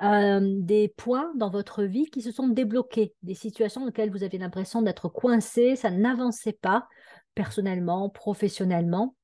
des 0.00 0.94
points 0.96 1.30
dans 1.36 1.50
votre 1.50 1.82
vie 1.82 2.06
qui 2.06 2.22
se 2.22 2.32
sont 2.32 2.48
débloqués, 2.48 3.14
des 3.22 3.34
situations 3.34 3.82
dans 3.82 3.88
lesquelles 3.88 4.10
vous 4.10 4.22
aviez 4.22 4.38
l'impression 4.38 4.80
d'être 4.80 5.08
coincé, 5.10 5.76
ça 5.76 5.90
n'avançait 5.90 6.58
pas 6.58 6.88
personnellement, 7.34 8.08
professionnellement. 8.08 9.14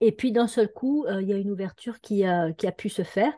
Et 0.00 0.12
puis 0.12 0.30
d'un 0.30 0.46
seul 0.46 0.72
coup, 0.72 1.04
euh, 1.06 1.20
il 1.20 1.28
y 1.28 1.32
a 1.32 1.36
une 1.36 1.50
ouverture 1.50 2.00
qui, 2.00 2.24
qui, 2.56 2.66
a 2.66 2.72
pu 2.72 2.88
se 2.88 3.02
faire. 3.02 3.32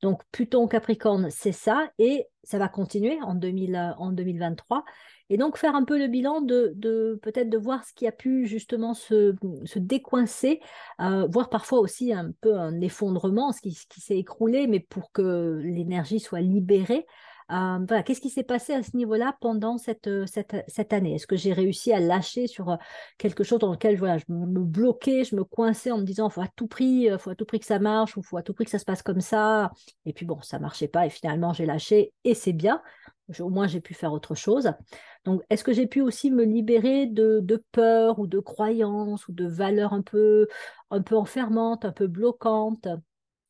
Donc 0.00 0.22
Pluton 0.30 0.68
Capricorne, 0.68 1.28
c'est 1.30 1.52
ça, 1.52 1.90
et 1.98 2.26
ça 2.44 2.58
va 2.58 2.68
continuer 2.68 3.18
en, 3.22 3.34
2000, 3.34 3.74
euh, 3.74 4.12
2023. 4.12 4.84
Et 5.30 5.38
donc 5.38 5.56
faire 5.56 5.74
un 5.74 5.84
peu 5.84 5.98
le 5.98 6.06
bilan 6.06 6.42
de, 6.42 7.18
peut-être 7.22 7.48
de 7.48 7.58
voir 7.58 7.84
ce 7.84 7.94
qui 7.94 8.06
a 8.06 8.12
pu 8.12 8.46
justement 8.46 8.94
se, 8.94 9.34
décoincer, 9.76 10.60
euh, 11.00 11.26
voir 11.26 11.48
parfois 11.48 11.80
aussi 11.80 12.12
un 12.12 12.30
peu 12.42 12.54
un 12.54 12.80
effondrement, 12.80 13.50
ce 13.52 13.60
qui 13.60 13.72
s'est 13.72 14.18
écroulé, 14.18 14.66
mais 14.66 14.80
pour 14.80 15.12
que 15.12 15.60
l'énergie 15.64 16.20
soit 16.20 16.42
libérée. 16.42 17.06
Euh, 17.50 18.02
qu'est-ce 18.04 18.22
qui 18.22 18.30
s'est 18.30 18.42
passé 18.42 18.72
à 18.72 18.82
ce 18.82 18.96
niveau-là 18.96 19.36
pendant 19.40 19.76
cette, 19.76 20.06
euh, 20.06 20.24
cette, 20.26 20.64
cette 20.66 20.92
année? 20.94 21.14
Est-ce 21.14 21.26
que 21.26 21.36
j'ai 21.36 21.52
réussi 21.52 21.92
à 21.92 22.00
lâcher 22.00 22.46
sur 22.46 22.70
euh, 22.70 22.76
quelque 23.18 23.44
chose 23.44 23.58
dans 23.58 23.72
lequel 23.72 23.96
voilà, 23.98 24.16
je 24.16 24.24
me 24.28 24.62
bloquais, 24.62 25.24
je 25.24 25.36
me 25.36 25.44
coinçais 25.44 25.90
en 25.90 25.98
me 25.98 26.04
disant 26.04 26.30
faut 26.30 26.40
à 26.40 26.48
tout 26.56 26.66
prix, 26.66 27.08
faut 27.18 27.30
à 27.30 27.34
tout 27.34 27.44
prix 27.44 27.60
que 27.60 27.66
ça 27.66 27.78
marche 27.78 28.16
ou 28.16 28.22
faut 28.22 28.38
à 28.38 28.42
tout 28.42 28.54
prix 28.54 28.64
que 28.64 28.70
ça 28.70 28.78
se 28.78 28.86
passe 28.86 29.02
comme 29.02 29.20
ça. 29.20 29.70
Et 30.06 30.12
puis 30.14 30.24
bon, 30.24 30.40
ça 30.40 30.58
marchait 30.58 30.88
pas 30.88 31.06
et 31.06 31.10
finalement 31.10 31.52
j'ai 31.52 31.66
lâché 31.66 32.12
et 32.24 32.34
c'est 32.34 32.54
bien. 32.54 32.82
Au 33.40 33.50
moins 33.50 33.66
j'ai 33.66 33.80
pu 33.80 33.94
faire 33.94 34.12
autre 34.12 34.34
chose. 34.34 34.70
Donc 35.24 35.42
est-ce 35.50 35.64
que 35.64 35.72
j'ai 35.72 35.86
pu 35.86 36.00
aussi 36.00 36.30
me 36.30 36.44
libérer 36.44 37.06
de, 37.06 37.40
de 37.42 37.62
peur 37.72 38.18
ou 38.18 38.26
de 38.26 38.38
croyances 38.38 39.28
ou 39.28 39.32
de 39.32 39.46
valeurs 39.46 39.92
un 39.92 40.02
peu, 40.02 40.46
un 40.90 41.02
peu 41.02 41.16
enfermantes, 41.16 41.84
un 41.84 41.92
peu 41.92 42.06
bloquantes? 42.06 42.88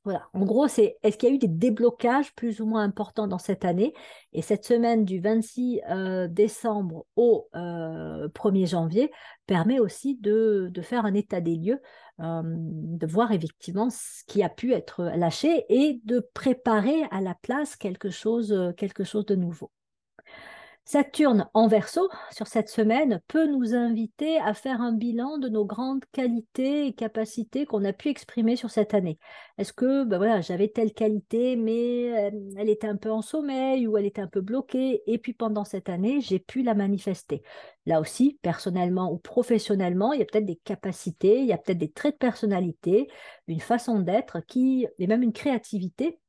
Voilà, 0.05 0.29
en 0.35 0.45
gros, 0.45 0.69
c'est 0.69 0.99
est-ce 1.03 1.17
qu'il 1.17 1.31
y 1.31 1.33
a 1.33 1.35
eu 1.35 1.39
des 1.39 1.49
déblocages 1.49 2.35
plus 2.35 2.61
ou 2.61 2.67
moins 2.67 2.83
importants 2.83 3.27
dans 3.27 3.39
cette 3.39 3.65
année? 3.65 3.95
Et 4.35 4.43
cette 4.43 4.67
semaine 4.67 5.07
du 5.07 5.19
26 5.19 5.81
euh, 5.89 6.29
décembre 6.29 7.07
au 7.17 7.49
1er 7.55 8.63
euh, 8.63 8.67
janvier 8.67 9.11
permet 9.47 9.81
aussi 9.81 10.17
de, 10.21 10.71
faire 10.83 11.07
un 11.07 11.15
état 11.15 11.41
des 11.41 11.57
lieux, 11.57 11.81
euh, 12.21 12.43
de 12.45 13.07
voir 13.07 13.33
effectivement 13.33 13.89
ce 13.89 14.25
qui 14.27 14.43
a 14.43 14.51
pu 14.51 14.75
être 14.75 15.05
lâché 15.17 15.65
et 15.71 16.03
de 16.05 16.21
préparer 16.35 17.05
à 17.11 17.23
la 17.23 17.35
place 17.35 17.75
quelque 17.75 18.11
chose, 18.11 18.55
quelque 18.77 19.05
chose 19.05 19.25
de 19.25 19.37
nouveau. 19.37 19.71
Saturne 20.87 21.49
en 21.55 21.67
verso 21.67 22.11
sur 22.31 22.47
cette 22.47 22.69
semaine 22.69 23.23
peut 23.27 23.47
nous 23.47 23.75
inviter 23.75 24.39
à 24.39 24.53
faire 24.53 24.83
un 24.83 24.93
bilan 24.93 25.39
de 25.39 25.49
nos 25.49 25.65
grandes 25.65 26.05
qualités 26.13 26.87
et 26.87 26.93
capacités 26.93 27.65
qu'on 27.65 27.85
a 27.87 27.95
pu 27.95 28.11
exprimer 28.11 28.55
sur 28.55 28.69
cette 28.69 28.93
année. 28.93 29.19
Est-ce 29.57 29.73
que 29.73 30.05
ben 30.05 30.19
voilà, 30.19 30.43
j'avais 30.43 30.69
telle 30.69 30.93
qualité, 30.93 31.57
mais 31.57 32.13
euh, 32.13 32.31
elle 32.59 32.69
était 32.69 32.87
un 32.87 32.97
peu 32.97 33.11
en 33.11 33.23
sommeil 33.23 33.87
ou 33.87 33.97
elle 33.97 34.05
était 34.05 34.21
un 34.21 34.29
peu 34.29 34.43
bloquée, 34.43 35.03
et 35.07 35.17
puis 35.17 35.33
pendant 35.33 35.65
cette 35.65 35.89
année, 35.89 36.21
j'ai 36.21 36.39
pu 36.39 36.63
la 36.63 36.75
manifester. 36.75 37.43
Là 37.87 37.99
aussi, 37.99 38.39
personnellement 38.43 39.11
ou 39.11 39.17
professionnellement, 39.17 40.13
il 40.13 40.19
y 40.19 40.23
a 40.23 40.27
peut-être 40.27 40.45
des 40.45 40.61
capacités, 40.65 41.41
il 41.41 41.47
y 41.47 41.53
a 41.55 41.59
peut-être 41.59 41.79
des 41.79 41.93
traits 41.93 42.17
de 42.17 42.19
personnalité, 42.19 43.09
une 43.47 43.61
façon 43.61 44.01
d'être 44.01 44.41
qui, 44.41 44.87
et 44.99 45.07
même 45.07 45.23
une 45.23 45.33
créativité 45.33 46.21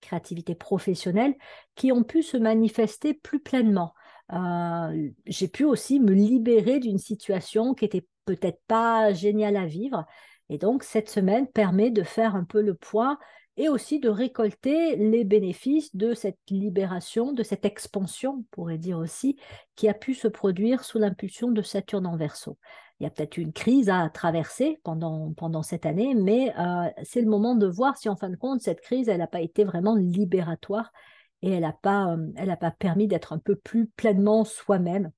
créativité 0.00 0.54
professionnelle 0.54 1.34
qui 1.74 1.92
ont 1.92 2.02
pu 2.02 2.22
se 2.22 2.36
manifester 2.36 3.14
plus 3.14 3.40
pleinement. 3.40 3.92
Euh, 4.32 5.10
j'ai 5.26 5.48
pu 5.48 5.64
aussi 5.64 6.00
me 6.00 6.12
libérer 6.12 6.78
d'une 6.78 6.98
situation 6.98 7.74
qui 7.74 7.84
était 7.84 8.06
peut-être 8.24 8.60
pas 8.66 9.12
géniale 9.12 9.56
à 9.56 9.66
vivre. 9.66 10.06
Et 10.48 10.58
donc, 10.58 10.82
cette 10.82 11.08
semaine 11.08 11.46
permet 11.46 11.90
de 11.90 12.02
faire 12.02 12.34
un 12.34 12.44
peu 12.44 12.60
le 12.60 12.74
point 12.74 13.18
et 13.56 13.68
aussi 13.68 14.00
de 14.00 14.08
récolter 14.08 14.96
les 14.96 15.24
bénéfices 15.24 15.94
de 15.94 16.14
cette 16.14 16.38
libération, 16.48 17.32
de 17.32 17.42
cette 17.42 17.64
expansion, 17.64 18.38
on 18.38 18.44
pourrait 18.50 18.78
dire 18.78 18.98
aussi, 18.98 19.36
qui 19.76 19.88
a 19.88 19.94
pu 19.94 20.14
se 20.14 20.28
produire 20.28 20.84
sous 20.84 20.98
l'impulsion 20.98 21.50
de 21.50 21.60
Saturne 21.62 22.06
en 22.06 22.16
verso. 22.16 22.56
Il 22.98 23.04
y 23.04 23.06
a 23.06 23.10
peut-être 23.10 23.38
une 23.38 23.52
crise 23.52 23.90
à 23.90 24.08
traverser 24.10 24.80
pendant, 24.82 25.32
pendant 25.34 25.62
cette 25.62 25.86
année, 25.86 26.14
mais 26.14 26.54
euh, 26.58 26.88
c'est 27.02 27.20
le 27.20 27.28
moment 27.28 27.54
de 27.54 27.66
voir 27.66 27.96
si 27.96 28.08
en 28.08 28.16
fin 28.16 28.30
de 28.30 28.36
compte, 28.36 28.60
cette 28.60 28.80
crise, 28.80 29.08
elle 29.08 29.18
n'a 29.18 29.26
pas 29.26 29.40
été 29.40 29.64
vraiment 29.64 29.94
libératoire 29.94 30.92
et 31.42 31.52
elle 31.52 31.62
n'a 31.62 31.72
pas, 31.72 32.16
euh, 32.16 32.56
pas 32.56 32.70
permis 32.70 33.08
d'être 33.08 33.32
un 33.32 33.38
peu 33.38 33.56
plus 33.56 33.86
pleinement 33.86 34.44
soi-même, 34.44 35.10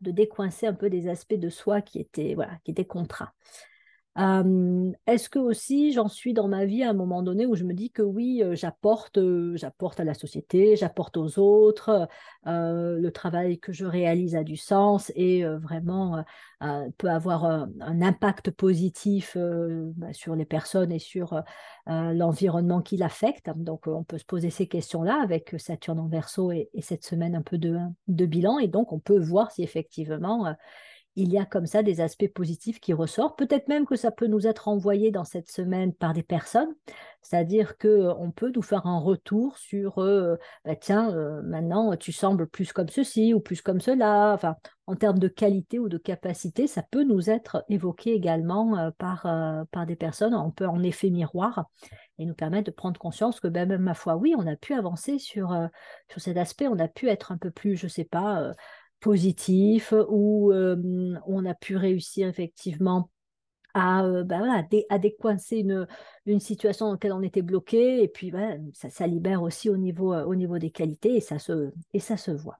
de 0.00 0.10
décoincer 0.10 0.66
un 0.66 0.74
peu 0.74 0.90
des 0.90 1.08
aspects 1.08 1.34
de 1.34 1.48
soi 1.48 1.80
qui 1.80 1.98
étaient, 2.00 2.34
voilà, 2.34 2.58
qui 2.64 2.72
étaient 2.72 2.84
contraints. 2.84 3.32
Est-ce 4.16 5.28
que 5.28 5.40
aussi 5.40 5.92
j'en 5.92 6.08
suis 6.08 6.34
dans 6.34 6.46
ma 6.46 6.64
vie 6.66 6.84
à 6.84 6.90
un 6.90 6.94
moment 6.94 7.22
donné 7.22 7.46
où 7.46 7.56
je 7.56 7.64
me 7.64 7.74
dis 7.74 7.90
que 7.90 8.02
oui, 8.02 8.44
j'apporte, 8.52 9.18
j'apporte 9.56 9.98
à 9.98 10.04
la 10.04 10.14
société, 10.14 10.76
j'apporte 10.76 11.16
aux 11.16 11.40
autres, 11.40 12.08
le 12.44 13.08
travail 13.10 13.58
que 13.58 13.72
je 13.72 13.84
réalise 13.84 14.36
a 14.36 14.44
du 14.44 14.56
sens 14.56 15.10
et 15.16 15.44
vraiment 15.44 16.24
peut 16.96 17.10
avoir 17.10 17.44
un, 17.44 17.70
impact 17.80 18.52
positif 18.52 19.36
bah, 19.36 20.12
sur 20.12 20.36
les 20.36 20.46
personnes 20.46 20.92
et 20.92 21.00
sur 21.00 21.42
l'environnement 21.88 22.82
qui 22.82 22.96
l'affecte? 22.96 23.50
Donc 23.56 23.88
on 23.88 24.04
peut 24.04 24.18
se 24.18 24.24
poser 24.24 24.50
ces 24.50 24.68
questions-là 24.68 25.20
avec 25.22 25.56
Saturne 25.58 25.98
en 25.98 26.06
Verseau 26.06 26.52
et, 26.52 26.70
et, 26.72 26.82
cette 26.82 27.04
semaine 27.04 27.34
un 27.34 27.42
peu 27.42 27.58
de 27.58 28.26
bilan 28.26 28.60
et 28.60 28.68
donc 28.68 28.92
on 28.92 29.00
peut 29.00 29.18
voir 29.18 29.50
si 29.50 29.64
effectivement 29.64 30.54
il 31.16 31.32
y 31.32 31.38
a 31.38 31.44
comme 31.44 31.66
ça 31.66 31.82
des 31.82 32.00
aspects 32.00 32.32
positifs 32.32 32.80
qui 32.80 32.92
ressortent. 32.92 33.38
Peut-être 33.38 33.68
même 33.68 33.86
que 33.86 33.96
ça 33.96 34.10
peut 34.10 34.26
nous 34.26 34.46
être 34.46 34.68
envoyé 34.68 35.10
dans 35.10 35.24
cette 35.24 35.50
semaine 35.50 35.92
par 35.94 36.12
des 36.12 36.22
personnes, 36.22 36.74
c'est-à-dire 37.22 37.78
qu'on 37.78 37.88
euh, 37.88 38.30
peut 38.34 38.52
nous 38.54 38.62
faire 38.62 38.86
un 38.86 38.98
retour 38.98 39.56
sur 39.56 39.98
euh, 39.98 40.36
bah, 40.64 40.74
tiens, 40.76 41.14
euh, 41.14 41.40
maintenant 41.42 41.96
tu 41.96 42.12
sembles 42.12 42.48
plus 42.48 42.72
comme 42.72 42.88
ceci 42.88 43.32
ou 43.32 43.40
plus 43.40 43.62
comme 43.62 43.80
cela. 43.80 44.32
Enfin, 44.34 44.56
en 44.86 44.96
termes 44.96 45.18
de 45.18 45.28
qualité 45.28 45.78
ou 45.78 45.88
de 45.88 45.98
capacité, 45.98 46.66
ça 46.66 46.82
peut 46.82 47.04
nous 47.04 47.30
être 47.30 47.64
évoqué 47.68 48.12
également 48.12 48.90
par, 48.98 49.22
par 49.70 49.86
des 49.86 49.96
personnes. 49.96 50.34
On 50.34 50.50
peut 50.50 50.66
en 50.66 50.82
effet 50.82 51.08
miroir 51.08 51.70
et 52.18 52.26
nous 52.26 52.34
permettre 52.34 52.66
de 52.66 52.70
prendre 52.70 53.00
conscience 53.00 53.40
que 53.40 53.48
ben, 53.48 53.66
même 53.66 53.80
ma 53.80 53.94
foi, 53.94 54.16
oui, 54.16 54.34
on 54.36 54.46
a 54.46 54.56
pu 54.56 54.74
avancer 54.74 55.18
sur, 55.18 55.56
sur 56.10 56.20
cet 56.20 56.36
aspect, 56.36 56.68
on 56.68 56.78
a 56.78 56.86
pu 56.88 57.08
être 57.08 57.32
un 57.32 57.38
peu 57.38 57.50
plus, 57.50 57.76
je 57.76 57.86
ne 57.86 57.90
sais 57.90 58.04
pas, 58.04 58.52
positif, 59.00 59.92
où 60.08 60.52
on 60.52 61.44
a 61.44 61.54
pu 61.54 61.76
réussir 61.76 62.28
effectivement 62.28 63.10
à, 63.74 64.04
bah 64.24 64.62
décoincer 64.98 65.66
une, 66.26 66.40
situation 66.40 66.86
dans 66.86 66.92
laquelle 66.92 67.12
on 67.12 67.22
était 67.22 67.42
bloqué, 67.42 68.02
et 68.02 68.08
puis 68.08 68.32
ça, 68.72 68.88
ça, 68.88 69.06
libère 69.06 69.42
aussi 69.42 69.68
au 69.68 69.76
niveau, 69.76 70.14
au 70.14 70.34
niveau 70.34 70.58
des 70.58 70.70
qualités, 70.70 71.16
et 71.16 71.20
ça 71.20 71.38
se, 71.38 72.30
voit. 72.30 72.58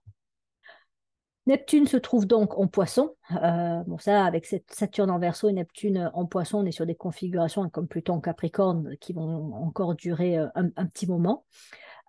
Neptune 1.47 1.87
se 1.87 1.99
trouve 1.99 2.27
donc 2.27 2.59
en 2.59 2.67
poisson. 2.67 3.15
avec 3.29 4.47
cette 4.47 4.73
Saturne 4.73 5.11
en 5.11 5.19
verso 5.19 5.49
et 5.49 5.53
Neptune 5.53 6.11
en 6.15 6.27
poisson, 6.27 6.59
on 6.59 6.67
est 6.67 6.73
sur 6.73 6.87
des 6.87 6.97
configurations 6.97 7.69
comme 7.71 7.87
Pluton 7.87 8.15
en 8.15 8.21
capricorne 8.21 8.97
qui 8.99 9.13
vont 9.13 9.55
encore 9.55 9.95
durer 9.95 10.37
un 10.37 10.87
petit 10.87 11.07
moment. 11.07 11.45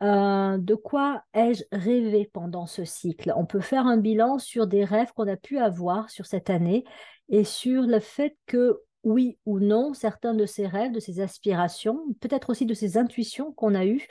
Euh, 0.01 0.57
de 0.57 0.75
quoi 0.75 1.23
ai-je 1.33 1.63
rêvé 1.71 2.29
pendant 2.33 2.65
ce 2.65 2.83
cycle? 2.83 3.33
On 3.35 3.45
peut 3.45 3.61
faire 3.61 3.87
un 3.87 3.97
bilan 3.97 4.39
sur 4.39 4.67
des 4.67 4.83
rêves 4.83 5.13
qu'on 5.13 5.27
a 5.27 5.37
pu 5.37 5.57
avoir 5.57 6.09
sur 6.09 6.25
cette 6.25 6.49
année 6.49 6.83
et 7.29 7.43
sur 7.43 7.83
le 7.83 7.99
fait 7.99 8.37
que 8.45 8.81
oui 9.03 9.37
ou 9.45 9.59
non, 9.59 9.93
certains 9.93 10.33
de 10.33 10.45
ces 10.45 10.67
rêves, 10.67 10.91
de 10.91 10.99
ces 10.99 11.21
aspirations, 11.21 12.01
peut-être 12.19 12.49
aussi 12.49 12.65
de 12.65 12.73
ces 12.73 12.97
intuitions 12.97 13.53
qu'on 13.53 13.75
a 13.75 13.85
eues, 13.85 14.07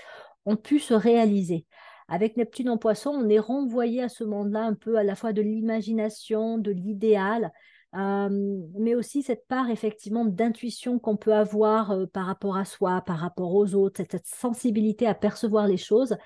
ont 0.46 0.56
pu 0.56 0.78
se 0.78 0.94
réaliser. 0.94 1.66
Avec 2.08 2.36
Neptune 2.36 2.70
en 2.70 2.78
poisson, 2.78 3.10
on 3.10 3.28
est 3.28 3.38
renvoyé 3.38 4.02
à 4.02 4.08
ce 4.08 4.24
monde-là 4.24 4.62
un 4.62 4.74
peu 4.74 4.96
à 4.96 5.02
la 5.02 5.16
fois 5.16 5.32
de 5.32 5.42
l'imagination, 5.42 6.58
de 6.58 6.70
l'idéal, 6.70 7.52
mais 7.94 8.94
aussi 8.94 9.22
cette 9.22 9.46
part 9.46 9.70
effectivement 9.70 10.24
d'intuition 10.24 10.98
qu'on 10.98 11.16
peut 11.16 11.34
avoir 11.34 11.94
par 12.12 12.26
rapport 12.26 12.56
à 12.56 12.64
soi, 12.64 13.02
par 13.02 13.18
rapport 13.18 13.54
aux 13.54 13.74
autres, 13.74 14.02
cette, 14.10 14.26
sensibilité 14.26 15.06
à 15.06 15.14
percevoir 15.14 15.66
les 15.66 15.76
choses. 15.76 16.16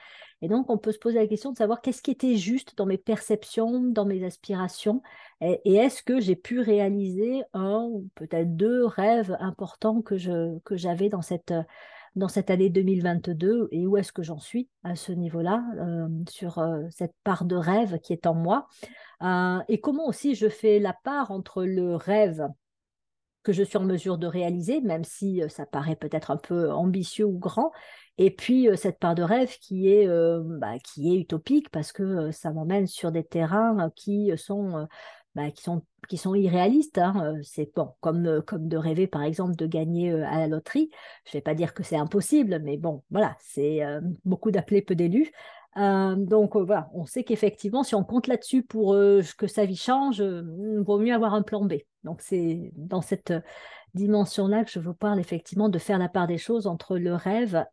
Et 0.41 0.49
donc, 0.49 0.71
on 0.71 0.79
peut 0.79 0.93
se 0.93 0.99
poser 0.99 1.19
la 1.19 1.27
question 1.27 1.51
de 1.53 1.57
savoir 1.57 1.81
qu'est-ce 1.81 2.01
qui 2.01 2.13
était 2.13 2.37
juste 2.37 2.77
dans 2.77 2.87
mes 2.87 2.97
perceptions, 2.97 3.81
dans 3.81 4.05
mes 4.05 4.25
aspirations, 4.25 5.03
et, 5.41 5.61
est-ce 5.65 6.03
que 6.03 6.21
j'ai 6.21 6.37
pu 6.37 6.61
réaliser 6.61 7.43
un 7.53 7.89
ou 7.91 8.09
peut-être 8.15 8.57
deux 8.57 8.85
rêves 8.85 9.37
importants 9.41 10.01
que 10.01 10.17
je 10.17 10.59
que 10.61 10.77
j'avais 10.77 11.09
dans 11.09 11.23
cette 11.23 11.53
dans 12.17 12.29
cette 12.29 12.51
année 12.51 12.71
2022 12.71 13.69
et 13.71 13.87
où 13.87 13.97
est-ce 13.97 14.13
que 14.13 14.23
j'en 14.23 14.39
suis 14.39 14.69
à 14.83 14.97
ce 14.97 15.13
niveau-là 15.13 15.63
sur 16.29 16.65
cette 16.91 17.15
part 17.25 17.45
de 17.45 17.57
rêve 17.57 17.99
qui 18.01 18.13
est 18.13 18.27
en 18.27 18.35
moi. 18.35 18.67
Euh, 19.23 19.59
et 19.69 19.81
comment 19.81 20.07
aussi 20.07 20.35
je 20.35 20.49
fais 20.49 20.79
la 20.79 20.93
part 20.93 21.31
entre 21.31 21.65
le 21.65 21.97
rêve 21.97 22.47
que 23.43 23.53
je 23.53 23.63
suis 23.63 23.79
en 23.79 23.85
mesure 23.85 24.19
de 24.19 24.27
réaliser, 24.27 24.81
même 24.81 25.05
si 25.05 25.43
ça 25.49 25.65
paraît 25.65 25.97
peut-être 25.97 26.31
un 26.31 26.37
peu 26.37 26.71
ambitieux 26.71 27.25
ou 27.25 27.39
grand. 27.39 27.73
Et 28.19 28.31
puis 28.31 28.69
cette 28.77 28.99
part 28.99 29.15
de 29.15 29.23
rêve 29.23 29.57
qui 29.59 29.89
est, 29.89 30.09
bah, 30.45 30.79
qui 30.81 31.15
est 31.15 31.21
utopique 31.21 31.71
parce 31.71 31.93
que 31.93 32.31
ça 32.31 32.53
m'emmène 32.53 32.87
sur 32.87 33.13
des 33.13 33.25
terrains 33.25 33.91
qui 33.95 34.33
sont 34.37 34.87
bah, 35.39 35.53
qui 35.53 35.63
sont 35.63 35.83
qui 36.09 36.17
sont 36.17 36.35
irréalistes. 36.35 36.99
Hein. 36.99 37.37
C'est 37.43 37.71
bon, 37.75 37.91
comme, 38.01 38.43
comme 38.43 38.67
de 38.69 38.77
rêver 38.77 39.07
par 39.07 39.23
exemple 39.23 39.55
de 39.55 39.67
gagner 39.67 40.11
à 40.11 40.39
la 40.41 40.49
loterie. 40.49 40.91
Je 41.25 41.31
ne 41.31 41.33
vais 41.35 41.43
pas 41.43 41.55
dire 41.55 41.75
que 41.75 41.85
c'est 41.85 41.97
impossible, 41.97 42.61
mais 42.65 42.77
bon, 42.77 43.05
voilà, 43.11 43.37
c'est 43.41 43.83
beaucoup 44.25 44.51
d'appelés, 44.51 44.83
peu 44.83 44.95
d'élus. 44.95 45.31
donc 45.77 46.57
voilà, 46.57 46.89
on 46.95 47.05
sait 47.05 47.25
qu'effectivement, 47.25 47.83
si 47.83 47.95
on 47.95 48.05
compte 48.05 48.27
là-dessus 48.27 48.63
pour 48.63 48.95
que 48.95 49.47
sa 49.47 49.65
vie 49.67 49.77
change, 49.77 50.19
il 50.19 50.83
vaut 50.85 50.99
mieux 50.99 51.15
avoir 51.15 51.35
un 51.35 51.43
plan 51.43 51.65
B. 51.65 51.75
Donc 52.05 52.21
c'est 52.23 52.73
dans 52.75 53.03
cette 53.03 53.33
dimension-là 53.95 54.65
que 54.65 54.71
je 54.71 54.81
vous 54.81 54.95
parle 54.95 55.21
effectivement 55.21 55.69
de 55.69 55.79
faire 55.79 55.99
la 55.99 56.09
part 56.09 56.27
des 56.27 56.39
choses 56.39 56.67
entre 56.67 56.99
le 56.99 57.15
rêve, 57.15 57.65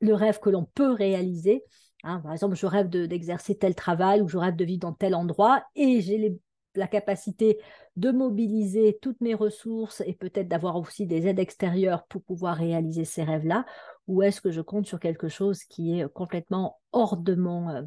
le 0.00 0.14
rêve 0.14 0.40
que 0.40 0.50
l'on 0.50 0.64
peut 0.64 0.92
réaliser. 0.92 1.62
Hein. 2.02 2.20
par 2.20 2.32
exemple, 2.32 2.56
je 2.56 2.66
rêve 2.66 2.88
d'exercer 2.88 3.56
tel 3.56 3.74
travail 3.74 4.22
ou 4.22 4.28
je 4.28 4.38
rêve 4.38 4.56
de 4.56 4.64
vivre 4.64 4.80
dans 4.80 4.94
tel 4.94 5.14
endroit 5.14 5.62
et 5.74 6.00
j'ai 6.00 6.16
les 6.16 6.38
la 6.74 6.86
capacité 6.86 7.58
de 7.96 8.10
mobiliser 8.10 8.98
toutes 9.02 9.20
mes 9.20 9.34
ressources 9.34 10.02
et 10.06 10.14
peut-être 10.14 10.48
d'avoir 10.48 10.76
aussi 10.76 11.06
des 11.06 11.26
aides 11.26 11.38
extérieures 11.38 12.04
pour 12.06 12.22
pouvoir 12.22 12.56
réaliser 12.56 13.04
ces 13.04 13.24
rêves-là 13.24 13.66
Ou 14.06 14.22
est-ce 14.22 14.40
que 14.40 14.50
je 14.50 14.60
compte 14.60 14.86
sur 14.86 15.00
quelque 15.00 15.28
chose 15.28 15.64
qui 15.64 15.98
est 15.98 16.12
complètement 16.12 16.78
hors 16.92 17.16
de 17.16 17.34
mon, 17.34 17.68
euh, 17.70 17.82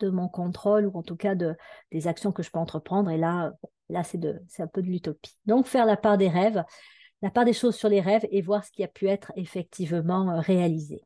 de 0.00 0.10
mon 0.10 0.28
contrôle 0.28 0.86
ou 0.86 0.96
en 0.96 1.02
tout 1.02 1.16
cas 1.16 1.34
de, 1.34 1.56
des 1.90 2.06
actions 2.06 2.32
que 2.32 2.42
je 2.42 2.50
peux 2.50 2.58
entreprendre? 2.58 3.10
Et 3.10 3.18
là, 3.18 3.52
là 3.88 4.04
c'est, 4.04 4.20
c'est 4.48 4.62
un 4.62 4.68
peu 4.68 4.82
de 4.82 4.88
l'utopie. 4.88 5.38
Donc 5.46 5.66
faire 5.66 5.86
la 5.86 5.96
part 5.96 6.18
des 6.18 6.28
rêves, 6.28 6.62
la 7.22 7.30
part 7.30 7.44
des 7.44 7.52
choses 7.52 7.76
sur 7.76 7.88
les 7.88 8.00
rêves 8.00 8.26
et 8.30 8.42
voir 8.42 8.64
ce 8.64 8.70
qui 8.70 8.84
a 8.84 8.88
pu 8.88 9.08
être 9.08 9.32
effectivement 9.36 10.30
euh, 10.30 10.40
réalisé. 10.40 11.04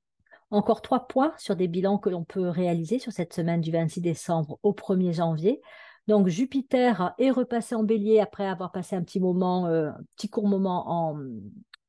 Encore 0.51 0.81
trois 0.81 1.09
points 1.09 1.33
sur 1.39 1.57
des 1.57 1.67
bilans 1.67 1.99
que 1.99 2.09
l'on 2.09 2.25
peut 2.25 2.49
réaliser 2.49 2.99
sur 2.99 3.13
cette 3.13 3.33
semaine 3.33 3.61
du 3.61 3.73
26 3.73 4.01
décembre 4.01 4.59
au 4.63 4.73
1er 4.73 5.13
janvier. 5.13 5.61
Donc 6.07 6.29
Jupiter 6.29 7.15
est 7.19 7.31
repassé 7.31 7.75
en 7.75 7.83
bélier 7.83 8.21
après 8.21 8.47
avoir 8.47 8.71
passé 8.71 8.95
un 8.95 9.03
petit 9.03 9.19
moment, 9.21 9.67
euh, 9.67 9.89
un 9.89 10.05
petit 10.17 10.29
court 10.29 10.47
moment 10.47 10.85
en, 10.89 11.19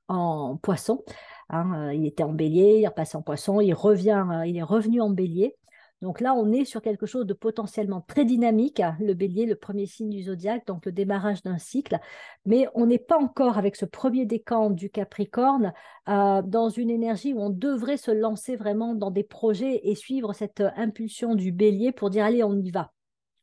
en 0.08 0.58
poisson. 0.58 1.04
Hein, 1.50 1.90
euh, 1.90 1.94
il 1.94 2.06
était 2.06 2.24
en 2.24 2.34
bélier, 2.34 2.78
il 2.80 2.84
est 2.84 2.88
repassé 2.88 3.16
en 3.16 3.22
poisson, 3.22 3.62
il 3.62 3.74
revient, 3.74 4.26
euh, 4.32 4.46
il 4.46 4.58
est 4.58 4.64
revenu 4.64 5.02
en 5.02 5.12
bélier. 5.12 5.56
Donc 6.02 6.20
là, 6.20 6.34
on 6.36 6.52
est 6.52 6.66
sur 6.66 6.82
quelque 6.84 7.08
chose 7.08 7.26
de 7.26 7.34
potentiellement 7.34 8.02
très 8.02 8.24
dynamique. 8.24 8.82
Le 9.00 9.14
bélier, 9.14 9.48
le 9.48 9.56
premier 9.56 9.88
signe 9.88 10.10
du 10.10 10.24
zodiaque, 10.24 10.66
donc 10.68 10.86
le 10.86 10.92
démarrage 10.92 11.42
d'un 11.42 11.58
cycle. 11.58 11.98
Mais 12.46 12.68
on 12.76 12.86
n'est 12.86 13.00
pas 13.00 13.18
encore 13.18 13.58
avec 13.58 13.76
ce 13.76 13.86
premier 13.86 14.26
décan 14.28 14.70
du 14.70 14.92
Capricorne 14.92 15.74
dans 16.06 16.70
une 16.70 16.92
énergie 16.92 17.34
où 17.34 17.42
on 17.42 17.50
devrait 17.50 17.98
se 17.98 18.12
lancer 18.12 18.56
vraiment 18.56 18.94
dans 18.94 19.10
des 19.10 19.24
projets 19.24 19.90
et 19.90 19.96
suivre 19.96 20.34
cette 20.34 20.62
impulsion 20.76 21.34
du 21.34 21.52
bélier 21.52 21.92
pour 21.92 22.12
dire 22.12 22.26
allez, 22.26 22.44
on 22.44 22.60
y 22.62 22.70
va. 22.70 22.92